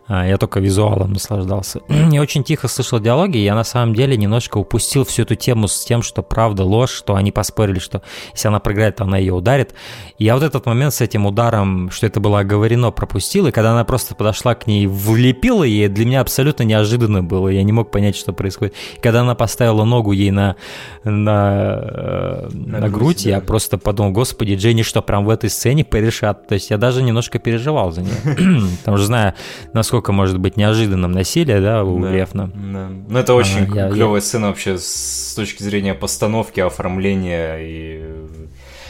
А, 0.09 0.25
я 0.25 0.37
только 0.37 0.61
визуалом 0.61 1.13
наслаждался. 1.13 1.81
Я 2.11 2.21
очень 2.21 2.43
тихо 2.43 2.69
слышал 2.69 2.99
диалоги, 2.99 3.37
и 3.37 3.43
я 3.43 3.55
на 3.55 3.65
самом 3.65 3.93
деле 3.93 4.15
немножко 4.15 4.57
упустил 4.57 5.03
всю 5.03 5.23
эту 5.23 5.35
тему 5.35 5.67
с 5.67 5.83
тем, 5.83 6.01
что 6.01 6.23
правда 6.23 6.63
ложь, 6.63 6.91
что 6.91 7.15
они 7.15 7.31
поспорили, 7.31 7.79
что 7.79 8.01
если 8.31 8.47
она 8.47 8.59
проиграет, 8.59 8.95
то 8.95 9.03
она 9.03 9.17
ее 9.17 9.33
ударит. 9.33 9.73
И 10.17 10.23
я 10.23 10.35
вот 10.35 10.43
этот 10.43 10.65
момент 10.65 10.93
с 10.93 11.01
этим 11.01 11.25
ударом, 11.25 11.91
что 11.91 12.05
это 12.05 12.21
было 12.21 12.39
оговорено, 12.39 12.91
пропустил, 12.91 13.47
и 13.47 13.51
когда 13.51 13.71
она 13.71 13.83
просто 13.83 14.15
подошла 14.15 14.55
к 14.55 14.65
ней, 14.65 14.87
влепила 14.87 15.63
ей, 15.63 15.89
для 15.89 16.05
меня 16.05 16.21
абсолютно 16.21 16.63
неожиданно 16.63 17.21
было, 17.21 17.49
я 17.49 17.63
не 17.63 17.73
мог 17.73 17.91
понять, 17.91 18.15
что 18.15 18.31
происходит. 18.31 18.75
И 18.95 19.01
когда 19.01 19.21
она 19.21 19.35
поставила 19.35 19.83
ногу 19.83 20.13
ей 20.13 20.31
на, 20.31 20.55
на, 21.03 21.79
э, 21.81 22.49
на, 22.53 22.79
на 22.79 22.89
грудь, 22.89 23.23
да. 23.25 23.31
я 23.31 23.41
просто 23.41 23.77
подумал, 23.77 24.11
господи, 24.11 24.55
Дженни 24.55 24.83
что, 24.83 25.01
прям 25.01 25.25
в 25.25 25.29
этой 25.29 25.49
сцене 25.49 25.83
порешат? 25.83 26.47
То 26.47 26.53
есть 26.53 26.69
я 26.69 26.77
даже 26.77 27.03
немножко 27.03 27.39
переживал 27.39 27.91
за 27.91 28.03
нее, 28.03 28.15
потому 28.79 28.97
что 28.97 29.05
знаю, 29.05 29.33
насколько 29.73 29.96
насколько 29.97 30.11
может 30.11 30.37
быть 30.37 30.57
неожиданным 30.57 31.11
насилие, 31.11 31.59
да, 31.59 31.83
у 31.83 31.99
да, 31.99 32.11
Левна. 32.11 32.51
Да. 32.53 32.89
Ну, 33.09 33.19
это 33.19 33.33
очень 33.33 33.63
а, 33.63 33.89
клевая 33.91 34.15
я... 34.15 34.21
сцена 34.21 34.47
вообще 34.47 34.77
с 34.77 35.33
точки 35.35 35.63
зрения 35.63 35.93
постановки, 35.93 36.59
оформления 36.59 37.57
и... 37.59 38.03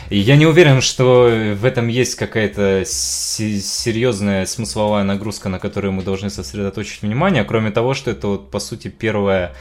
И 0.09 0.17
я 0.17 0.37
не 0.37 0.45
уверен, 0.45 0.79
что 0.79 1.29
в 1.55 1.65
этом 1.65 1.89
есть 1.89 2.15
какая-то 2.15 2.83
серьезная 2.85 4.45
смысловая 4.45 5.03
нагрузка, 5.03 5.49
на 5.49 5.59
которую 5.59 5.91
мы 5.91 6.01
должны 6.01 6.29
сосредоточить 6.29 7.01
внимание, 7.01 7.43
кроме 7.43 7.71
того, 7.71 7.93
что 7.93 8.11
это 8.11 8.27
вот, 8.27 8.49
по 8.49 8.59
сути, 8.59 8.87
первая 8.87 9.53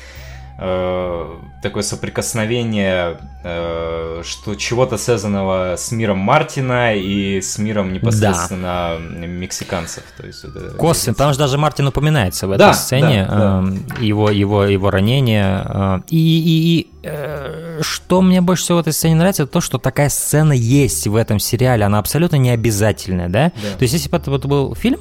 э, 0.59 1.35
такое 1.63 1.83
соприкосновение 1.83 3.19
э, 3.45 4.23
что 4.25 4.55
чего-то 4.55 4.97
связанного 4.97 5.75
с 5.77 5.93
миром 5.93 6.19
Мартина 6.19 6.95
и 6.95 7.41
с 7.41 7.59
миром 7.59 7.93
непосредственно 7.93 8.97
да. 8.99 9.27
мексиканцев. 9.27 10.05
То 10.17 10.27
есть, 10.27 10.45
это, 10.45 10.77
Косвенно, 10.77 11.15
там 11.15 11.33
же 11.33 11.39
даже 11.39 11.59
Мартин 11.59 11.87
упоминается 11.87 12.47
в 12.47 12.53
этой 12.53 12.59
да, 12.59 12.73
сцене, 12.75 13.27
да, 13.29 13.63
да. 13.63 13.65
Э, 14.01 14.05
его, 14.05 14.31
его, 14.31 14.65
его 14.65 14.91
ранение. 14.91 15.63
Э, 15.65 16.01
и, 16.09 16.17
и, 16.17 16.81
и 16.81 16.96
что 17.81 18.23
мне 18.23 18.41
больше 18.41 18.65
всего 18.65 18.79
в 18.79 18.81
этой 18.81 18.93
сцене 18.93 19.17
нравится, 19.17 19.45
это 19.45 19.53
то, 19.53 19.61
что 19.61 19.79
такая 19.79 20.09
сцена 20.09 20.53
есть 20.53 21.07
в 21.07 21.17
этом 21.17 21.39
сериале, 21.39 21.85
она 21.85 21.99
абсолютно 21.99 22.37
не 22.37 22.51
обязательная, 22.51 23.29
да? 23.29 23.53
да. 23.55 23.77
То 23.77 23.83
есть 23.83 23.95
если 23.95 24.09
бы 24.09 24.17
это 24.17 24.31
был 24.31 24.75
фильм, 24.75 25.01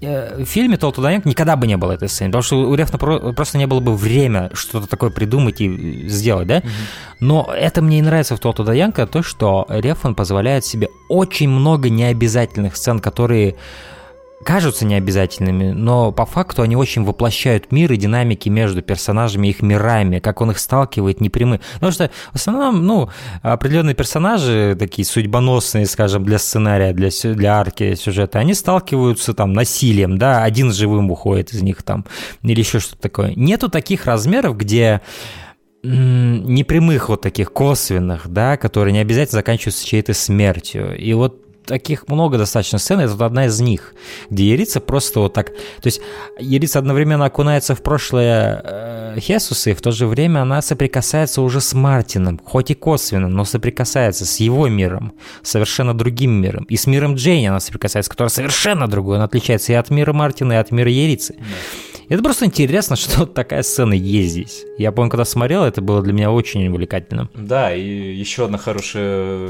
э, 0.00 0.42
в 0.42 0.46
фильме 0.46 0.76
«Толту 0.76 1.02
Данек» 1.02 1.24
никогда 1.24 1.56
бы 1.56 1.66
не 1.66 1.76
было 1.76 1.92
этой 1.92 2.08
сцены, 2.08 2.30
потому 2.30 2.42
что 2.42 2.56
у 2.56 2.74
Рефна 2.74 2.98
просто 2.98 3.58
не 3.58 3.66
было 3.66 3.80
бы 3.80 3.96
время 3.96 4.50
что-то 4.54 4.86
такое 4.86 5.10
придумать 5.10 5.60
и 5.60 6.08
сделать, 6.08 6.46
да? 6.46 6.58
Угу. 6.58 6.68
Но 7.20 7.52
это 7.54 7.82
мне 7.82 7.98
и 7.98 8.02
нравится 8.02 8.36
в 8.36 8.40
«Толту 8.40 8.64
Даянка», 8.64 9.06
то, 9.06 9.22
что 9.22 9.66
Рефан 9.68 10.14
позволяет 10.14 10.64
себе 10.64 10.88
очень 11.08 11.48
много 11.48 11.90
необязательных 11.90 12.76
сцен, 12.76 12.98
которые 13.00 13.56
кажутся 14.44 14.84
необязательными, 14.84 15.70
но 15.72 16.12
по 16.12 16.26
факту 16.26 16.62
они 16.62 16.76
очень 16.76 17.04
воплощают 17.04 17.72
мир 17.72 17.92
и 17.92 17.96
динамики 17.96 18.48
между 18.48 18.82
персонажами 18.82 19.48
их 19.48 19.62
мирами, 19.62 20.18
как 20.18 20.40
он 20.40 20.50
их 20.50 20.58
сталкивает 20.58 21.20
непрямые. 21.20 21.60
Потому 21.74 21.92
что 21.92 22.10
в 22.32 22.36
основном, 22.36 22.84
ну, 22.84 23.10
определенные 23.42 23.94
персонажи, 23.94 24.76
такие 24.78 25.06
судьбоносные, 25.06 25.86
скажем, 25.86 26.24
для 26.24 26.38
сценария, 26.38 26.92
для, 26.92 27.10
для 27.34 27.58
арки 27.58 27.94
сюжета, 27.94 28.38
они 28.38 28.54
сталкиваются 28.54 29.34
там 29.34 29.52
насилием, 29.52 30.18
да, 30.18 30.42
один 30.42 30.72
живым 30.72 31.10
уходит 31.10 31.52
из 31.52 31.62
них 31.62 31.82
там, 31.82 32.04
или 32.42 32.60
еще 32.60 32.80
что-то 32.80 33.02
такое. 33.02 33.32
Нету 33.36 33.68
таких 33.68 34.06
размеров, 34.06 34.56
где 34.56 35.00
непрямых 35.82 37.08
вот 37.08 37.22
таких 37.22 37.52
косвенных, 37.52 38.28
да, 38.28 38.56
которые 38.56 38.92
не 38.92 39.00
обязательно 39.00 39.40
заканчиваются 39.40 39.84
чьей-то 39.84 40.14
смертью. 40.14 40.96
И 40.96 41.12
вот 41.12 41.41
таких 41.64 42.08
много 42.08 42.38
достаточно 42.38 42.78
сцен, 42.78 43.00
это 43.00 43.12
вот 43.12 43.22
одна 43.22 43.46
из 43.46 43.60
них, 43.60 43.94
где 44.30 44.50
Ерица 44.50 44.80
просто 44.80 45.20
вот 45.20 45.32
так... 45.32 45.48
То 45.48 45.86
есть 45.86 46.00
Ерица 46.38 46.78
одновременно 46.78 47.24
окунается 47.24 47.74
в 47.74 47.82
прошлое 47.82 48.60
э, 48.64 49.20
Хесуса, 49.20 49.70
и 49.70 49.74
в 49.74 49.80
то 49.80 49.90
же 49.90 50.06
время 50.06 50.40
она 50.40 50.62
соприкасается 50.62 51.42
уже 51.42 51.60
с 51.60 51.74
Мартином, 51.74 52.40
хоть 52.44 52.70
и 52.70 52.74
косвенно, 52.74 53.28
но 53.28 53.44
соприкасается 53.44 54.26
с 54.26 54.40
его 54.40 54.68
миром, 54.68 55.14
совершенно 55.42 55.94
другим 55.94 56.32
миром. 56.32 56.64
И 56.64 56.76
с 56.76 56.86
миром 56.86 57.14
Джейни 57.14 57.46
она 57.46 57.60
соприкасается, 57.60 58.10
который 58.10 58.28
совершенно 58.28 58.88
другой. 58.88 59.16
Он 59.16 59.22
отличается 59.22 59.72
и 59.72 59.76
от 59.76 59.90
мира 59.90 60.12
Мартина, 60.12 60.54
и 60.54 60.56
от 60.56 60.70
мира 60.70 60.90
Ерицы. 60.90 61.34
Да. 61.38 61.91
Это 62.12 62.22
просто 62.22 62.44
интересно, 62.44 62.94
что 62.96 63.24
такая 63.24 63.62
сцена 63.62 63.94
есть 63.94 64.32
здесь. 64.32 64.64
Я 64.76 64.92
помню, 64.92 65.10
когда 65.10 65.24
смотрел, 65.24 65.64
это 65.64 65.80
было 65.80 66.02
для 66.02 66.12
меня 66.12 66.30
очень 66.30 66.68
увлекательно. 66.68 67.30
Да, 67.34 67.74
и 67.74 67.80
еще 67.80 68.44
одна 68.44 68.58
хорошая 68.58 69.46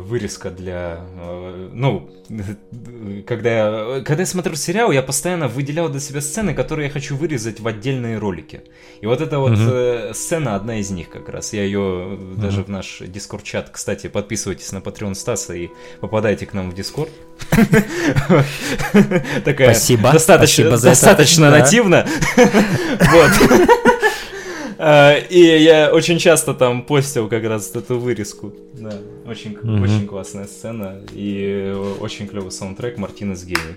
вырезка 0.00 0.50
для... 0.50 1.04
Э, 1.20 1.68
ну, 1.70 2.08
когда 3.26 3.50
я, 3.50 4.00
когда 4.00 4.22
я 4.22 4.26
смотрю 4.26 4.54
сериал, 4.54 4.90
я 4.90 5.02
постоянно 5.02 5.48
выделял 5.48 5.90
для 5.90 6.00
себя 6.00 6.22
сцены, 6.22 6.54
которые 6.54 6.86
я 6.86 6.92
хочу 6.92 7.14
вырезать 7.14 7.60
в 7.60 7.68
отдельные 7.68 8.16
ролики. 8.16 8.62
И 9.02 9.06
вот 9.06 9.20
эта 9.20 9.38
вот 9.38 9.52
угу. 9.52 10.14
сцена 10.14 10.56
одна 10.56 10.78
из 10.78 10.90
них 10.90 11.10
как 11.10 11.28
раз. 11.28 11.52
Я 11.52 11.64
ее 11.64 12.14
угу. 12.14 12.40
даже 12.40 12.64
в 12.64 12.70
наш 12.70 13.02
дискорд-чат, 13.06 13.68
кстати, 13.68 14.06
подписывайтесь 14.06 14.72
на 14.72 14.78
Patreon 14.78 15.14
Стаса 15.14 15.52
и 15.52 15.68
попадайте 16.00 16.46
к 16.46 16.54
нам 16.54 16.70
в 16.70 16.74
дискорд. 16.74 17.10
Такая 19.44 19.74
Спасибо. 19.74 20.12
Достаточно, 20.12 20.78
достаточно 20.78 21.50
нативно. 21.50 22.06
Вот. 22.98 23.30
А, 24.80 25.16
и 25.16 25.40
я 25.40 25.90
очень 25.92 26.18
часто 26.18 26.54
там 26.54 26.82
постил 26.82 27.28
как 27.28 27.42
раз 27.44 27.74
эту 27.74 27.98
вырезку. 27.98 28.54
Да, 28.74 28.92
очень, 29.26 29.56
очень 29.82 30.06
классная 30.06 30.46
сцена 30.46 31.00
и 31.12 31.74
очень 32.00 32.28
клевый 32.28 32.52
саундтрек 32.52 32.96
Мартинес 32.96 33.44
гений. 33.44 33.74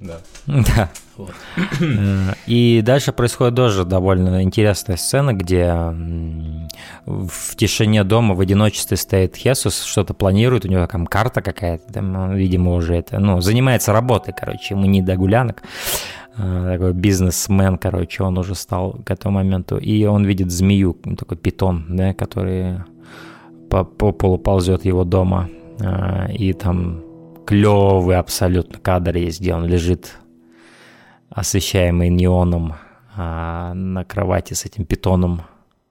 Да. 0.00 0.18
Да. 0.46 0.90
Вот. 1.16 1.32
Э, 1.80 2.34
и 2.46 2.80
дальше 2.82 3.12
происходит 3.12 3.56
тоже 3.56 3.84
довольно 3.84 4.42
интересная 4.42 4.96
сцена, 4.96 5.32
где 5.32 5.72
в 7.06 7.56
тишине 7.56 8.04
дома 8.04 8.34
в 8.34 8.40
одиночестве 8.40 8.96
стоит 8.96 9.34
Хесус, 9.36 9.82
что-то 9.82 10.14
планирует, 10.14 10.64
у 10.64 10.68
него 10.68 10.86
там 10.86 11.06
карта 11.06 11.42
какая-то, 11.42 11.92
там, 11.92 12.36
видимо, 12.36 12.74
уже 12.74 12.94
это, 12.94 13.18
ну, 13.18 13.40
занимается 13.40 13.92
работой, 13.92 14.32
короче, 14.38 14.74
ему 14.74 14.86
не 14.86 15.02
до 15.02 15.16
гулянок. 15.16 15.62
Э, 16.36 16.74
такой 16.74 16.92
бизнесмен, 16.92 17.78
короче, 17.78 18.22
он 18.22 18.38
уже 18.38 18.54
стал 18.54 18.92
к 19.04 19.10
этому 19.10 19.34
моменту. 19.36 19.76
И 19.78 20.04
он 20.04 20.24
видит 20.24 20.52
змею, 20.52 20.96
такой 21.18 21.36
питон, 21.36 21.84
да, 21.88 22.14
который 22.14 22.84
по, 23.68 23.84
по 23.84 24.12
полу 24.12 24.38
ползет 24.38 24.84
его 24.84 25.02
дома. 25.04 25.48
Э, 25.80 26.32
и 26.32 26.52
там 26.52 27.07
клевый 27.48 28.18
абсолютно 28.18 28.78
кадр 28.78 29.16
есть, 29.16 29.40
где 29.40 29.54
он 29.54 29.64
лежит, 29.64 30.12
освещаемый 31.30 32.10
неоном 32.10 32.74
э, 33.16 33.72
на 33.72 34.04
кровати 34.04 34.52
с 34.52 34.66
этим 34.66 34.84
питоном, 34.84 35.40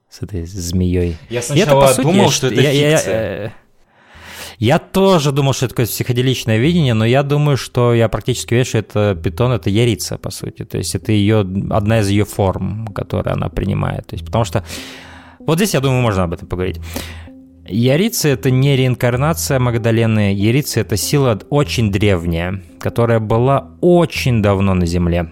с 0.08 0.22
этой 0.22 0.45
змеей. 0.45 1.18
Я 1.32 1.41
сначала 1.41 1.86
это, 1.86 1.93
сути, 1.95 2.05
думал, 2.05 2.30
что 2.30 2.47
это 2.47 2.62
я, 2.62 2.97
фикция. 2.97 3.43
Я, 3.43 3.53
я 4.60 4.80
тоже 4.80 5.32
думал, 5.32 5.53
что 5.53 5.66
это 5.66 5.74
такое 5.74 5.88
психоделичное 5.88 6.58
видение, 6.60 6.93
но 6.93 7.05
я 7.05 7.24
думаю, 7.24 7.58
что 7.58 7.95
я 7.95 8.08
практически 8.08 8.53
уверен, 8.53 8.68
что 8.68 8.78
это 8.78 9.16
питон, 9.16 9.51
это 9.51 9.72
ярица, 9.72 10.20
по 10.20 10.30
сути. 10.30 10.64
То 10.64 10.78
есть 10.78 10.93
это 10.93 11.12
ее, 11.12 11.39
одна 11.72 12.01
из 12.01 12.10
ее 12.10 12.26
форм, 12.26 12.88
которую 12.89 13.34
она 13.34 13.49
принимает. 13.49 14.05
То 14.05 14.14
есть, 14.14 14.24
потому 14.24 14.45
что 14.45 14.64
вот 15.39 15.58
здесь, 15.58 15.74
я 15.74 15.80
думаю, 15.80 16.03
можно 16.03 16.24
об 16.24 16.34
этом 16.34 16.47
поговорить. 16.47 16.80
Ярица— 17.70 18.30
это 18.30 18.51
не 18.51 18.76
реинкарнация 18.76 19.59
Магдалены. 19.59 20.34
Ярица— 20.34 20.80
это 20.82 20.97
сила 20.97 21.39
очень 21.49 21.91
древняя, 21.91 22.61
которая 22.80 23.20
была 23.20 23.72
очень 23.82 24.41
давно 24.41 24.74
на 24.74 24.86
Земле. 24.86 25.30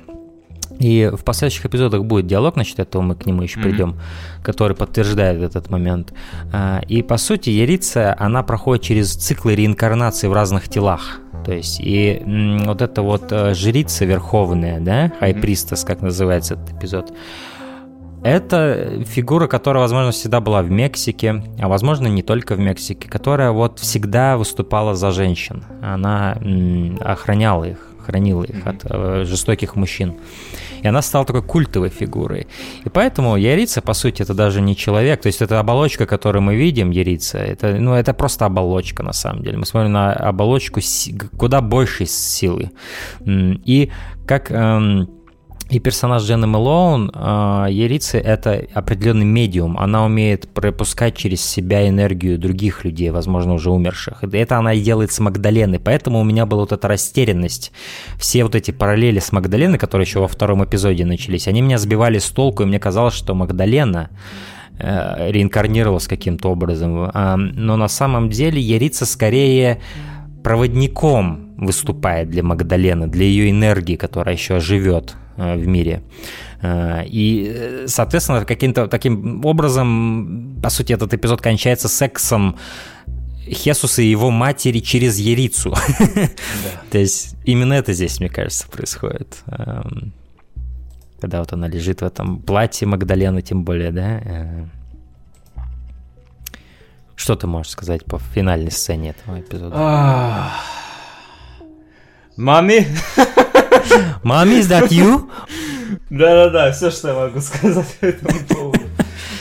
И 0.80 1.10
в 1.14 1.24
последующих 1.24 1.66
эпизодах 1.66 2.04
будет 2.04 2.28
диалог 2.28 2.58
насчет 2.58 2.80
этого, 2.80 3.02
мы 3.02 3.16
к 3.16 3.26
нему 3.26 3.44
еще 3.44 3.60
mm-hmm. 3.60 3.64
придем, 3.64 3.96
который 4.44 4.76
подтверждает 4.76 5.42
этот 5.42 5.70
момент. 5.70 6.14
А, 6.52 6.82
и 6.88 7.02
по 7.02 7.18
сути, 7.18 7.50
Ярица, 7.50 8.16
она 8.20 8.44
проходит 8.44 8.84
через 8.84 9.16
циклы 9.16 9.56
реинкарнации 9.56 10.28
в 10.28 10.34
разных 10.34 10.68
телах. 10.68 11.22
То 11.46 11.54
есть, 11.54 11.80
и 11.80 12.22
вот 12.66 12.82
эта 12.82 13.04
вот 13.04 13.32
э, 13.32 13.54
жрица 13.54 14.04
верховная, 14.04 14.80
да, 14.80 15.12
хайпристас, 15.20 15.84
как 15.84 16.02
называется 16.02 16.56
этот 16.56 16.74
эпизод, 16.74 17.14
это 18.26 19.04
фигура, 19.06 19.48
которая, 19.48 19.82
возможно, 19.82 20.12
всегда 20.12 20.42
была 20.42 20.62
в 20.62 20.72
Мексике, 20.72 21.44
а 21.60 21.68
возможно, 21.68 22.08
не 22.08 22.24
только 22.24 22.56
в 22.56 22.60
Мексике, 22.60 23.08
которая 23.08 23.52
вот 23.52 23.80
всегда 23.80 24.38
выступала 24.38 24.96
за 24.96 25.12
женщин. 25.12 25.64
Она 25.82 26.38
охраняла 27.02 27.66
их, 27.66 27.92
хранила 28.06 28.44
их 28.44 28.66
от 28.66 28.86
э, 28.86 29.24
жестоких 29.26 29.76
мужчин. 29.76 30.16
И 30.82 30.88
она 30.88 31.02
стала 31.02 31.26
такой 31.26 31.44
культовой 31.44 31.90
фигурой. 31.90 32.48
И 32.84 32.90
поэтому 32.90 33.38
Ярица, 33.38 33.82
по 33.82 33.94
сути, 33.94 34.24
это 34.24 34.34
даже 34.34 34.62
не 34.62 34.76
человек. 34.76 35.22
То 35.22 35.28
есть 35.28 35.42
это 35.42 35.60
оболочка, 35.60 36.06
которую 36.06 36.42
мы 36.42 36.56
видим, 36.56 36.92
Ярица, 36.92 37.38
это, 37.38 37.76
ну, 37.80 37.94
это 37.94 38.14
просто 38.14 38.46
оболочка 38.46 39.04
на 39.04 39.14
самом 39.14 39.44
деле. 39.44 39.58
Мы 39.58 39.66
смотрим 39.66 39.92
на 39.92 40.14
оболочку 40.14 40.80
куда 41.38 41.62
большей 41.62 42.08
силы. 42.08 42.72
И 43.26 43.92
как 44.28 44.52
эм, 44.52 45.10
и 45.70 45.80
персонаж 45.80 46.24
Дженны 46.24 46.46
Мэлоун, 46.46 47.12
э, 47.14 47.68
Ерицы, 47.72 48.20
это 48.20 48.66
определенный 48.74 49.26
медиум. 49.26 49.80
Она 49.80 50.06
умеет 50.06 50.48
пропускать 50.48 51.18
через 51.18 51.44
себя 51.44 51.88
энергию 51.88 52.38
других 52.38 52.86
людей, 52.86 53.10
возможно, 53.10 53.54
уже 53.54 53.72
умерших. 53.72 54.24
Это 54.24 54.58
она 54.58 54.74
и 54.74 54.82
делает 54.82 55.12
с 55.12 55.20
Магдаленой. 55.20 55.80
Поэтому 55.80 56.20
у 56.20 56.24
меня 56.24 56.46
была 56.46 56.62
вот 56.62 56.72
эта 56.72 56.88
растерянность. 56.88 57.72
Все 58.20 58.44
вот 58.44 58.54
эти 58.54 58.70
параллели 58.70 59.18
с 59.18 59.32
Магдаленой, 59.32 59.80
которые 59.80 60.06
еще 60.06 60.20
во 60.20 60.28
втором 60.28 60.64
эпизоде 60.64 61.04
начались, 61.04 61.48
они 61.48 61.62
меня 61.62 61.80
сбивали 61.80 62.20
с 62.20 62.30
толку, 62.30 62.62
и 62.62 62.68
мне 62.68 62.80
казалось, 62.80 63.16
что 63.16 63.34
Магдалена 63.34 64.12
э, 64.78 65.32
реинкарнировалась 65.32 66.08
каким-то 66.08 66.52
образом. 66.52 67.10
Э, 67.12 67.36
но 67.38 67.76
на 67.76 67.88
самом 67.88 68.30
деле 68.30 68.62
Ярица 68.62 69.08
скорее 69.08 69.82
проводником 70.44 71.56
выступает 71.58 72.30
для 72.30 72.44
Магдалены, 72.44 73.08
для 73.08 73.26
ее 73.26 73.50
энергии, 73.50 73.96
которая 73.96 74.36
еще 74.36 74.60
живет 74.60 75.16
в 75.38 75.68
мире. 75.68 76.02
Э, 76.62 77.04
и, 77.06 77.84
соответственно, 77.88 78.46
каким-то 78.46 78.88
таким 78.88 79.46
образом, 79.46 80.60
по 80.62 80.70
сути, 80.70 80.94
этот 80.94 81.14
эпизод 81.14 81.42
кончается 81.42 81.88
сексом 81.88 82.58
Хесуса 83.48 84.02
и 84.02 84.08
его 84.08 84.32
матери 84.32 84.80
через 84.80 85.20
Ерицу. 85.20 85.76
Да. 86.16 86.30
То 86.92 86.98
есть 86.98 87.36
именно 87.46 87.74
это 87.74 87.94
здесь, 87.94 88.20
мне 88.20 88.30
кажется, 88.30 88.68
происходит. 88.68 89.44
Эм, 89.48 90.14
когда 91.20 91.40
вот 91.40 91.54
она 91.54 91.68
лежит 91.68 92.02
в 92.02 92.06
этом 92.06 92.40
платье 92.40 92.88
Магдалены, 92.88 93.42
тем 93.42 93.64
более, 93.64 93.92
да? 93.92 94.22
Э. 94.24 94.66
Что 97.16 97.36
ты 97.36 97.48
можешь 97.48 97.72
сказать 97.72 98.04
по 98.04 98.18
финальной 98.20 98.72
сцене 98.72 99.12
этого 99.12 99.40
эпизода? 99.40 100.52
Мами! 102.36 102.88
Mommy, 104.24 104.60
is 104.60 104.68
that 104.68 104.90
you? 104.90 105.30
Да-да-да, 106.10 106.72
все, 106.72 106.92
что 106.92 107.10
я 107.10 107.14
могу 107.14 107.40
сказать 107.42 107.88
по 108.00 108.06
этому 108.06 108.40
поводу. 108.48 108.80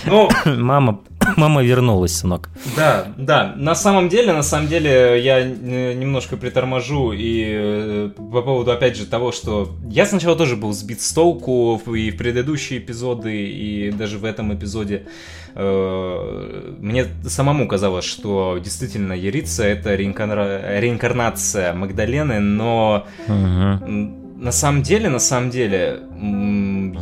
Ну, 0.06 0.28
мама, 0.56 1.00
мама 1.36 1.62
вернулась, 1.62 2.16
сынок. 2.16 2.50
Да, 2.76 3.06
да. 3.16 3.54
На 3.56 3.74
самом 3.74 4.08
деле, 4.08 4.32
на 4.32 4.42
самом 4.42 4.68
деле, 4.68 5.20
я 5.22 5.44
немножко 5.44 6.36
приторможу 6.36 7.12
и 7.12 7.44
э, 7.46 8.10
по 8.16 8.42
поводу, 8.42 8.72
опять 8.72 8.96
же, 8.96 9.06
того, 9.06 9.32
что 9.32 9.70
я 9.88 10.06
сначала 10.06 10.36
тоже 10.36 10.56
был 10.56 10.72
сбит 10.72 11.00
с 11.00 11.12
толку 11.12 11.80
и 11.94 12.10
в 12.10 12.16
предыдущие 12.16 12.78
эпизоды, 12.78 13.46
и 13.46 13.90
даже 13.90 14.18
в 14.18 14.24
этом 14.24 14.54
эпизоде. 14.54 15.06
Э, 15.54 16.74
мне 16.80 17.06
самому 17.26 17.68
казалось, 17.68 18.04
что 18.04 18.58
действительно 18.62 19.12
Ярица 19.12 19.64
это 19.64 19.94
реинкарна... 19.94 20.80
реинкарнация 20.80 21.72
Магдалены, 21.74 22.40
но 22.40 23.06
угу. 23.28 24.23
На 24.44 24.52
самом 24.52 24.82
деле, 24.82 25.08
на 25.08 25.18
самом 25.18 25.48
деле, 25.48 26.00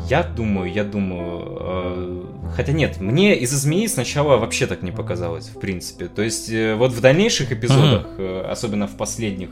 я 0.08 0.22
думаю, 0.22 0.72
я 0.72 0.84
думаю, 0.84 1.58
э, 1.60 2.24
хотя 2.54 2.72
нет, 2.72 3.00
мне 3.00 3.36
из-за 3.38 3.56
змеи 3.56 3.88
сначала 3.88 4.36
вообще 4.36 4.68
так 4.68 4.82
не 4.82 4.92
показалось, 4.92 5.48
в 5.48 5.58
принципе. 5.58 6.06
То 6.06 6.22
есть 6.22 6.50
э, 6.50 6.76
вот 6.76 6.92
в 6.92 7.00
дальнейших 7.00 7.50
эпизодах, 7.50 8.06
угу. 8.16 8.48
особенно 8.48 8.86
в 8.86 8.96
последних 8.96 9.50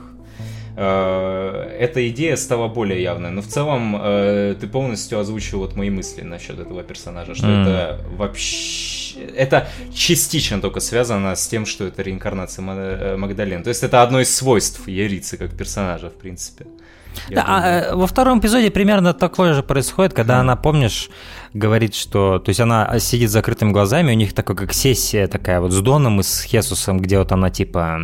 эта 0.76 2.08
идея 2.08 2.36
стала 2.36 2.68
более 2.68 3.02
явной. 3.02 3.30
Но 3.30 3.42
в 3.42 3.46
целом 3.48 4.00
ты 4.00 4.66
полностью 4.68 5.18
озвучил 5.18 5.58
вот 5.58 5.76
мои 5.76 5.90
мысли 5.90 6.22
насчет 6.22 6.58
этого 6.58 6.82
персонажа, 6.82 7.34
что 7.34 7.48
это 7.48 8.00
вообще 8.16 9.18
это 9.36 9.68
частично 9.92 10.60
только 10.60 10.80
связано 10.80 11.34
с 11.34 11.46
тем, 11.48 11.66
что 11.66 11.84
это 11.84 12.02
реинкарнация 12.02 12.62
Магдалины. 12.62 13.62
То 13.62 13.68
есть 13.68 13.82
это 13.82 14.02
одно 14.02 14.20
из 14.20 14.34
свойств 14.34 14.86
Ярицы 14.88 15.36
как 15.36 15.54
персонажа, 15.54 16.08
в 16.08 16.14
принципе. 16.14 16.66
Да, 17.28 17.44
а, 17.46 17.68
э, 17.68 17.94
во 17.94 18.06
втором 18.06 18.40
эпизоде 18.40 18.70
примерно 18.70 19.14
такое 19.14 19.54
же 19.54 19.62
происходит, 19.62 20.12
когда 20.12 20.36
mm. 20.36 20.40
она, 20.40 20.56
помнишь, 20.56 21.10
говорит, 21.54 21.94
что... 21.94 22.38
То 22.38 22.50
есть 22.50 22.60
она 22.60 22.98
сидит 22.98 23.30
с 23.30 23.32
закрытыми 23.32 23.72
глазами, 23.72 24.12
у 24.12 24.16
них 24.16 24.32
такая 24.32 24.56
как 24.56 24.72
сессия 24.72 25.26
такая 25.26 25.60
вот 25.60 25.72
с 25.72 25.80
Доном 25.80 26.20
и 26.20 26.22
с 26.22 26.42
Хесусом, 26.42 27.00
где 27.00 27.18
вот 27.18 27.32
она 27.32 27.50
типа 27.50 27.98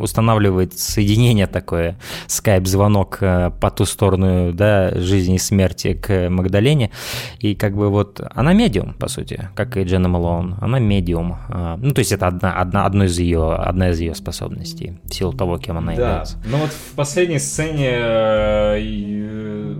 устанавливает 0.00 0.78
соединение 0.78 1.46
такое, 1.46 1.98
скайп-звонок 2.26 3.18
э, 3.20 3.50
по 3.60 3.70
ту 3.70 3.84
сторону 3.84 4.52
да, 4.52 4.92
жизни 4.94 5.36
и 5.36 5.38
смерти 5.38 5.94
к 5.94 6.28
Магдалене. 6.28 6.90
И 7.38 7.54
как 7.54 7.76
бы 7.76 7.90
вот 7.90 8.20
она 8.34 8.52
медиум, 8.52 8.94
по 8.94 9.08
сути, 9.08 9.48
как 9.54 9.76
и 9.76 9.84
Дженна 9.84 10.08
Малоун. 10.08 10.56
Она 10.60 10.78
медиум. 10.78 11.36
А, 11.48 11.76
ну, 11.76 11.92
то 11.92 12.00
есть 12.00 12.12
это 12.12 12.26
одна, 12.26 12.52
одна, 12.52 12.86
одно 12.86 13.04
из 13.04 13.18
ее, 13.18 13.54
одна 13.54 13.90
из 13.90 14.00
ее 14.00 14.14
способностей, 14.14 14.98
в 15.04 15.14
силу 15.14 15.32
того, 15.32 15.58
кем 15.58 15.78
она 15.78 15.88
да. 15.88 15.92
является. 15.92 16.38
Ну 16.46 16.58
вот 16.58 16.70
в 16.70 16.94
последней 16.94 17.38
сцене 17.38 17.90
э, 17.92 19.74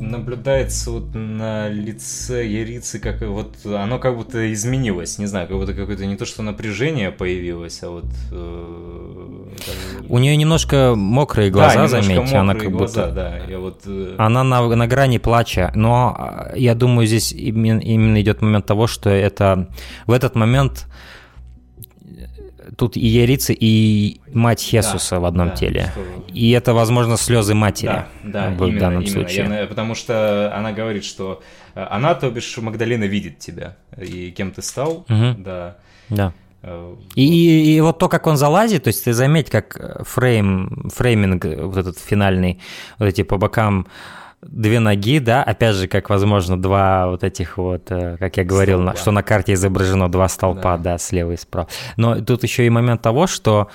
наблюдается 0.00 0.90
вот 0.90 1.14
на 1.14 1.68
лице 1.68 2.46
Ярицы, 2.46 2.98
как 2.98 3.20
вот 3.22 3.54
оно 3.64 3.98
как 3.98 4.16
будто 4.16 4.52
изменилось, 4.52 5.18
не 5.18 5.26
знаю, 5.26 5.48
как 5.48 5.56
будто 5.56 5.74
какое-то 5.74 6.06
не 6.06 6.16
то, 6.16 6.24
что 6.24 6.42
напряжение 6.42 7.10
появилось, 7.10 7.82
а 7.82 7.90
вот... 7.90 8.06
Э, 8.32 9.48
У 10.08 10.18
нее 10.18 10.36
немножко 10.36 10.94
мокрые 10.96 11.50
глаза, 11.50 11.82
да, 11.82 11.88
заметьте, 11.88 12.36
она 12.36 12.54
как 12.54 12.70
глаза, 12.70 13.06
будто... 13.06 13.14
да, 13.14 13.38
я 13.48 13.58
вот... 13.58 13.82
Э... 13.86 14.14
Она 14.18 14.42
на, 14.42 14.66
на 14.74 14.86
грани 14.86 15.18
плача, 15.18 15.70
но 15.74 16.14
а, 16.18 16.52
я 16.56 16.74
думаю, 16.74 17.06
здесь 17.06 17.32
именно, 17.32 17.80
именно 17.80 18.20
идет 18.20 18.42
момент 18.42 18.66
того, 18.66 18.86
что 18.86 19.10
это 19.10 19.68
в 20.06 20.12
этот 20.12 20.34
момент 20.34 20.86
тут 22.76 22.96
и 22.96 23.06
Ярица, 23.06 23.52
и 23.52 24.20
мать 24.32 24.60
Хесуса 24.60 25.16
да, 25.16 25.20
в 25.20 25.24
одном 25.24 25.48
да, 25.48 25.56
теле. 25.56 25.92
Что... 25.92 26.32
И 26.32 26.50
это, 26.50 26.74
возможно, 26.74 27.16
слезы 27.16 27.54
матери 27.54 27.88
да, 27.88 28.08
да, 28.24 28.50
в 28.50 28.64
именно, 28.66 28.80
данном 28.80 29.02
именно. 29.02 29.12
случае. 29.12 29.46
Я, 29.48 29.66
потому 29.66 29.94
что 29.94 30.52
она 30.54 30.72
говорит, 30.72 31.04
что 31.04 31.42
э, 31.74 31.86
она, 31.90 32.14
то 32.14 32.30
бишь, 32.30 32.56
Магдалина 32.56 33.04
видит 33.04 33.38
тебя, 33.38 33.76
и 33.96 34.30
кем 34.30 34.52
ты 34.52 34.62
стал, 34.62 35.06
угу. 35.08 35.34
да. 35.38 35.76
Да. 36.08 36.32
Э, 36.62 36.94
и, 37.14 37.24
и, 37.24 37.76
и 37.76 37.80
вот 37.80 37.98
то, 37.98 38.08
как 38.08 38.26
он 38.26 38.36
залазит, 38.36 38.84
то 38.84 38.88
есть 38.88 39.04
ты 39.04 39.12
заметь, 39.12 39.50
как 39.50 40.06
фрейм, 40.06 40.90
фрейминг 40.94 41.44
вот 41.44 41.76
этот 41.76 41.98
финальный, 41.98 42.60
вот 42.98 43.06
эти 43.06 43.22
по 43.22 43.36
бокам 43.36 43.86
две 44.42 44.80
ноги, 44.80 45.18
да, 45.18 45.42
опять 45.42 45.74
же, 45.74 45.88
как, 45.88 46.10
возможно, 46.10 46.60
два 46.60 47.08
вот 47.08 47.24
этих 47.24 47.58
вот, 47.58 47.90
э, 47.90 48.16
как 48.18 48.36
я 48.36 48.44
говорил, 48.44 48.80
на, 48.80 48.96
что 48.96 49.10
на 49.10 49.22
карте 49.22 49.52
изображено 49.52 50.10
два 50.10 50.28
столпа, 50.28 50.76
да. 50.76 50.92
да, 50.92 50.98
слева 50.98 51.32
и 51.32 51.36
справа. 51.36 51.68
Но 51.96 52.20
тут 52.20 52.42
еще 52.42 52.66
и 52.66 52.70
момент 52.70 53.02
того, 53.02 53.26
что 53.26 53.68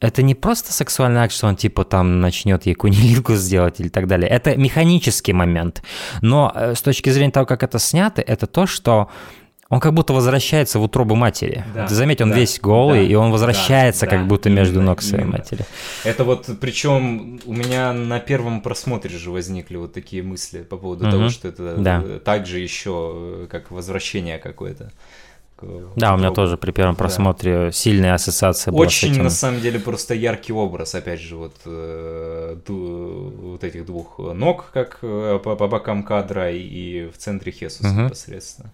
это 0.00 0.22
не 0.22 0.34
просто 0.34 0.72
сексуальный 0.72 1.20
акт, 1.20 1.32
что 1.32 1.48
он 1.48 1.56
типа 1.56 1.84
там 1.84 2.20
начнет 2.20 2.64
ей 2.66 2.74
кунилинку 2.74 3.34
сделать 3.34 3.80
или 3.80 3.88
так 3.88 4.06
далее. 4.06 4.28
Это 4.28 4.56
механический 4.56 5.32
момент. 5.32 5.82
Но 6.22 6.52
э, 6.54 6.74
с 6.74 6.82
точки 6.82 7.10
зрения 7.10 7.32
того, 7.32 7.46
как 7.46 7.62
это 7.62 7.78
снято, 7.78 8.22
это 8.22 8.46
то, 8.46 8.66
что 8.66 9.08
он 9.70 9.80
как 9.80 9.92
будто 9.92 10.14
возвращается 10.14 10.78
в 10.78 10.82
утробу 10.82 11.14
матери. 11.14 11.64
Да, 11.74 11.86
Ты 11.86 11.94
заметь, 11.94 12.22
он 12.22 12.30
да, 12.30 12.36
весь 12.36 12.58
голый, 12.58 13.04
да, 13.04 13.12
и 13.12 13.14
он 13.14 13.30
возвращается 13.30 14.06
да, 14.06 14.16
как 14.16 14.26
будто 14.26 14.48
именно, 14.48 14.60
между 14.60 14.80
ног 14.80 15.02
своей 15.02 15.24
именно. 15.24 15.38
матери. 15.38 15.66
Это 16.04 16.24
вот, 16.24 16.48
причем 16.58 17.38
у 17.44 17.52
меня 17.52 17.92
на 17.92 18.18
первом 18.18 18.62
просмотре 18.62 19.18
же 19.18 19.30
возникли 19.30 19.76
вот 19.76 19.92
такие 19.92 20.22
мысли 20.22 20.62
по 20.62 20.78
поводу 20.78 21.04
угу. 21.04 21.12
того, 21.12 21.28
что 21.28 21.48
это 21.48 21.76
да. 21.76 22.02
также 22.24 22.60
еще 22.60 23.12
э, 23.14 23.46
как 23.50 23.70
возвращение 23.70 24.38
какое-то. 24.38 24.90
Да, 25.96 26.14
у 26.14 26.18
меня 26.18 26.30
тоже 26.30 26.56
при 26.56 26.70
первом 26.70 26.94
просмотре 26.94 27.66
да. 27.66 27.72
сильная 27.72 28.14
ассоциация 28.14 28.70
была 28.70 28.82
Очень, 28.82 29.08
с 29.08 29.12
этим. 29.12 29.24
на 29.24 29.30
самом 29.30 29.60
деле, 29.60 29.80
просто 29.80 30.14
яркий 30.14 30.52
образ, 30.52 30.94
опять 30.94 31.20
же, 31.20 31.36
вот, 31.36 31.56
э, 31.66 32.56
вот 32.68 33.64
этих 33.64 33.84
двух 33.84 34.18
ног, 34.18 34.70
как 34.72 34.98
э, 35.02 35.40
по, 35.42 35.56
по 35.56 35.66
бокам 35.66 36.04
кадра, 36.04 36.52
и 36.52 37.10
в 37.10 37.18
центре 37.18 37.50
Хесуса 37.50 37.88
угу. 37.88 38.02
непосредственно. 38.02 38.70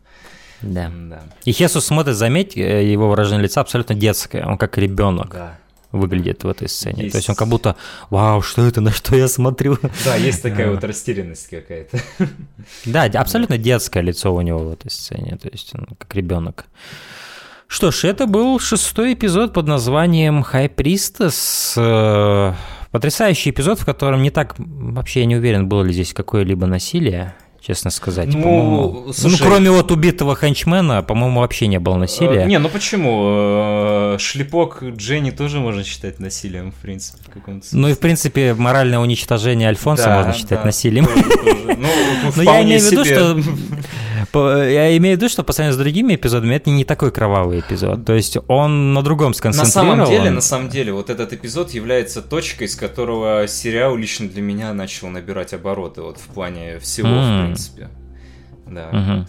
Да. 0.63 0.91
да. 0.91 1.23
И 1.45 1.53
Хесус 1.53 1.85
смотрит, 1.85 2.17
заметь, 2.17 2.57
э, 2.57 2.91
его 2.91 3.09
выражение 3.09 3.43
лица 3.43 3.61
абсолютно 3.61 3.95
детское, 3.95 4.47
он 4.47 4.59
как 4.59 4.79
ребенок. 4.79 5.31
Да 5.33 5.59
выглядит 5.95 6.45
в 6.45 6.49
этой 6.49 6.69
сцене. 6.69 7.05
Есть. 7.05 7.13
То 7.13 7.19
есть 7.19 7.31
он 7.31 7.37
как 7.37 7.49
будто, 7.49 7.77
вау, 8.11 8.43
что 8.43 8.67
это, 8.67 8.81
на 8.81 8.91
что 8.91 9.17
я 9.17 9.29
смотрю? 9.29 9.79
Да, 10.05 10.17
есть 10.17 10.43
такая 10.43 10.71
вот 10.71 10.85
растерянность 10.85 11.49
какая-то. 11.49 11.99
Да, 12.85 13.05
абсолютно 13.05 13.59
детское 13.59 14.03
лицо 14.03 14.35
у 14.35 14.41
него 14.41 14.59
в 14.59 14.73
этой 14.73 14.91
сцене, 14.91 15.39
то 15.41 15.49
есть 15.49 15.75
он 15.75 15.87
как 15.99 16.15
ребенок. 16.15 16.67
Что 17.67 17.91
ж, 17.91 18.05
это 18.05 18.27
был 18.27 18.59
шестой 18.61 19.15
эпизод 19.15 19.55
под 19.55 19.67
названием 19.67 20.45
High 20.53 20.75
Priestess. 20.75 21.75
Э, 21.77 22.55
потрясающий 22.91 23.51
эпизод, 23.51 23.81
в 23.81 23.85
котором 23.85 24.23
не 24.23 24.31
так, 24.31 24.55
вообще 24.59 25.21
я 25.21 25.27
не 25.27 25.37
уверен, 25.37 25.69
было 25.69 25.83
ли 25.83 25.93
здесь 25.93 26.13
какое-либо 26.13 26.67
насилие 26.67 27.35
честно 27.67 27.91
сказать. 27.91 28.29
Ну, 28.35 29.13
слушай, 29.15 29.41
ну, 29.41 29.47
кроме 29.47 29.71
вот 29.71 29.91
убитого 29.91 30.37
хенчмена, 30.37 31.03
по-моему, 31.03 31.41
вообще 31.41 31.67
не 31.67 31.79
было 31.79 31.97
насилия. 31.97 32.43
Э, 32.43 32.47
не, 32.47 32.59
ну 32.59 32.69
почему? 32.69 34.15
Э, 34.15 34.17
шлепок 34.19 34.83
Дженни 34.83 35.31
тоже 35.31 35.61
можно 35.61 35.83
считать 35.83 36.21
насилием, 36.21 36.73
в 36.73 36.77
принципе, 36.77 37.19
в 37.27 37.33
каком-то 37.33 37.67
смысле. 37.67 37.81
Ну 37.81 37.89
и, 37.89 37.95
в 37.95 38.01
принципе, 38.01 38.55
моральное 38.55 38.99
уничтожение 38.99 39.69
Альфонса 39.69 40.05
да, 40.05 40.17
можно 40.17 40.33
считать 40.35 40.59
да, 40.59 40.65
насилием. 40.67 41.09
Ну, 41.79 42.33
Но 42.37 42.43
я 42.53 42.63
имею 42.63 42.81
в 42.81 42.91
виду, 42.91 43.05
что 43.05 43.41
я 44.33 44.97
имею 44.97 45.17
в 45.17 45.21
виду, 45.21 45.29
что 45.29 45.43
по 45.43 45.53
сравнению 45.53 45.75
с 45.75 45.83
другими 45.83 46.15
эпизодами 46.15 46.55
это 46.55 46.71
не 46.71 46.85
такой 46.85 47.11
кровавый 47.11 47.61
эпизод. 47.61 48.05
То 48.05 48.15
есть 48.15 48.37
он 48.49 48.95
на 48.95 49.03
другом 49.03 49.35
сконцентрирован. 49.35 49.99
На 49.99 50.05
самом 50.05 50.11
деле, 50.11 50.31
на 50.31 50.41
самом 50.41 50.69
деле, 50.69 50.93
вот 50.93 51.11
этот 51.11 51.33
эпизод 51.33 51.71
является 51.71 52.23
точкой, 52.23 52.69
с 52.69 52.77
которого 52.77 53.47
сериал 53.47 53.97
лично 53.97 54.29
для 54.29 54.43
меня 54.43 54.73
начал 54.73 55.09
набирать 55.09 55.53
обороты 55.53 56.03
вот 56.03 56.19
в 56.19 56.27
плане 56.35 56.79
всего, 56.79 57.09
в 57.09 57.45
принципе. 57.45 57.89
Да. 58.67 59.27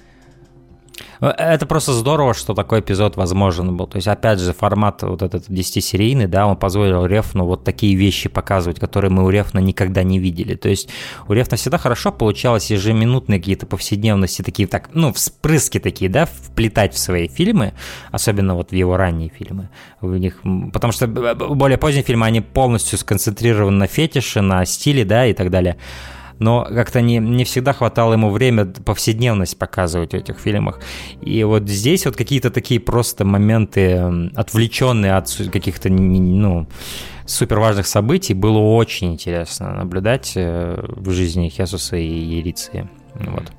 Это 1.30 1.66
просто 1.66 1.94
здорово, 1.94 2.34
что 2.34 2.54
такой 2.54 2.82
эпизод 2.82 3.16
возможен 3.16 3.76
был. 3.76 3.88
То 3.88 3.98
есть, 3.98 4.08
опять 4.08 4.40
же, 4.40 4.54
формат 4.54 5.02
вот 5.04 5.22
этот 5.22 5.50
10-серийный, 5.50 6.28
да, 6.28 6.46
он 6.46 6.58
позволил 6.58 7.06
Рефну 7.06 7.46
вот 7.46 7.64
такие 7.64 7.96
вещи 7.96 8.30
показывать, 8.30 8.80
которые 8.80 9.12
мы 9.12 9.24
у 9.24 9.30
Рефна 9.30 9.60
никогда 9.60 10.04
не 10.04 10.20
видели. 10.20 10.56
То 10.56 10.70
есть, 10.70 10.90
у 11.28 11.34
Рефна 11.34 11.58
всегда 11.58 11.78
хорошо 11.78 12.12
получалось 12.12 12.70
ежеминутные 12.70 13.40
какие-то 13.40 13.66
повседневности, 13.66 14.42
такие, 14.42 14.68
так, 14.68 14.90
ну, 14.94 15.14
вспрыски 15.14 15.80
такие, 15.80 16.10
да, 16.10 16.26
вплетать 16.26 16.94
в 16.94 16.98
свои 16.98 17.28
фильмы, 17.28 17.74
особенно 18.12 18.56
вот 18.56 18.72
в 18.72 18.76
его 18.76 18.98
ранние 18.98 19.30
фильмы. 19.30 19.70
В 20.02 20.18
них, 20.18 20.40
потому 20.74 20.94
что 20.94 21.08
более 21.08 21.78
поздние 21.78 22.04
фильмы, 22.04 22.26
они 22.26 22.42
полностью 22.42 22.98
сконцентрированы 22.98 23.78
на 23.78 23.88
фетише, 23.88 24.42
на 24.42 24.66
стиле, 24.66 25.06
да, 25.06 25.26
и 25.26 25.34
так 25.34 25.50
далее 25.50 25.78
но 26.40 26.66
как-то 26.66 27.02
не, 27.02 27.18
не 27.18 27.44
всегда 27.44 27.74
хватало 27.74 28.14
ему 28.14 28.30
время 28.30 28.66
повседневность 28.66 29.58
показывать 29.58 30.12
в 30.12 30.16
этих 30.16 30.40
фильмах. 30.40 30.80
И 31.22 31.44
вот 31.44 31.68
здесь 31.70 32.06
вот 32.06 32.16
какие-то 32.16 32.52
такие 32.52 32.80
просто 32.80 33.26
моменты, 33.26 34.30
отвлеченные 34.36 35.16
от 35.16 35.30
каких-то, 35.52 35.90
ну, 35.90 36.68
супер 37.26 37.60
важных 37.60 37.88
событий, 37.88 38.34
было 38.34 38.60
очень 38.60 39.14
интересно 39.14 39.74
наблюдать 39.74 40.34
э, 40.36 40.84
в 40.88 41.12
жизни 41.12 41.50
Хесуса 41.50 41.98
и 41.98 42.08
Ериции. 42.08 42.90
Вот. 43.16 43.52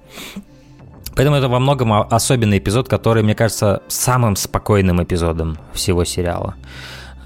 Поэтому 1.15 1.37
это 1.37 1.49
во 1.49 1.59
многом 1.59 1.93
особенный 1.93 2.59
эпизод, 2.59 2.89
который, 2.89 3.23
мне 3.23 3.35
кажется, 3.35 3.83
самым 3.89 4.37
спокойным 4.37 5.03
эпизодом 5.03 5.59
всего 5.73 6.05
сериала. 6.05 6.55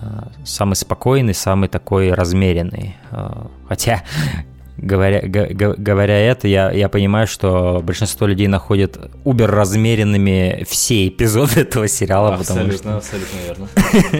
Э, 0.00 0.28
самый 0.44 0.74
спокойный, 0.74 1.34
самый 1.34 1.68
такой 1.68 2.12
размеренный. 2.12 2.96
Э, 3.10 3.46
хотя 3.68 4.02
говоря, 4.80 5.20
говоря 5.22 6.18
это, 6.18 6.48
я, 6.48 6.70
я 6.70 6.88
понимаю, 6.88 7.26
что 7.26 7.80
большинство 7.82 8.26
людей 8.26 8.46
находят 8.48 8.98
убер 9.24 9.50
размеренными 9.50 10.64
все 10.68 11.08
эпизоды 11.08 11.60
этого 11.60 11.88
сериала. 11.88 12.34
Абсолютно, 12.34 12.76
потому 12.76 13.00
что... 13.02 13.16
абсолютно 13.16 13.38
верно. 13.46 13.68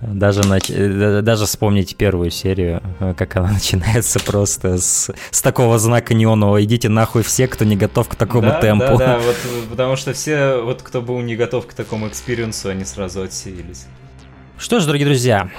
Даже, 0.02 0.42
нач... 0.48 0.68
Даже 0.68 1.46
вспомнить 1.46 1.96
первую 1.96 2.32
серию, 2.32 2.82
э, 3.00 3.14
как 3.16 3.36
она 3.36 3.52
начинается 3.54 4.20
просто 4.20 4.80
с, 4.80 5.12
с 5.30 5.42
такого 5.42 5.78
знака 5.78 6.16
неонового 6.16 6.64
«Идите 6.64 6.90
нахуй 6.90 7.22
все, 7.22 7.48
кто 7.48 7.66
не 7.66 7.76
готов 7.76 8.08
к 8.08 8.16
такому 8.16 8.48
да, 8.48 8.60
темпу». 8.62 8.98
Да, 8.98 8.98
да, 8.98 9.20
вот, 9.20 9.36
потому 9.70 9.96
что 9.96 10.14
все, 10.14 10.62
вот 10.64 10.82
кто 10.82 11.02
был 11.02 11.20
не 11.22 11.36
готов 11.36 11.68
к 11.68 11.74
такому 11.74 12.08
экспириенсу, 12.08 12.70
они 12.70 12.84
сразу 12.84 13.22
отсеялись. 13.22 13.86
Что 14.58 14.80
ж, 14.80 14.86
дорогие 14.86 15.06
друзья, 15.06 15.52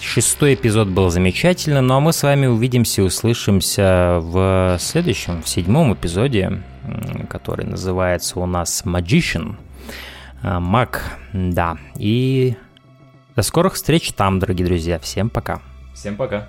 Шестой 0.00 0.54
эпизод 0.54 0.88
был 0.88 1.10
замечательным, 1.10 1.86
ну 1.86 1.94
а 1.94 2.00
мы 2.00 2.12
с 2.12 2.22
вами 2.22 2.46
увидимся 2.46 3.02
и 3.02 3.04
услышимся 3.04 4.18
в 4.20 4.76
следующем, 4.80 5.42
в 5.42 5.48
седьмом 5.48 5.94
эпизоде, 5.94 6.62
который 7.28 7.66
называется 7.66 8.38
у 8.40 8.46
нас 8.46 8.82
Magician. 8.84 9.56
А, 10.42 10.60
Маг, 10.60 11.02
да. 11.32 11.76
И 11.96 12.56
до 13.36 13.42
скорых 13.42 13.74
встреч 13.74 14.12
там, 14.12 14.38
дорогие 14.38 14.66
друзья. 14.66 14.98
Всем 14.98 15.30
пока. 15.30 15.60
Всем 15.94 16.16
пока. 16.16 16.48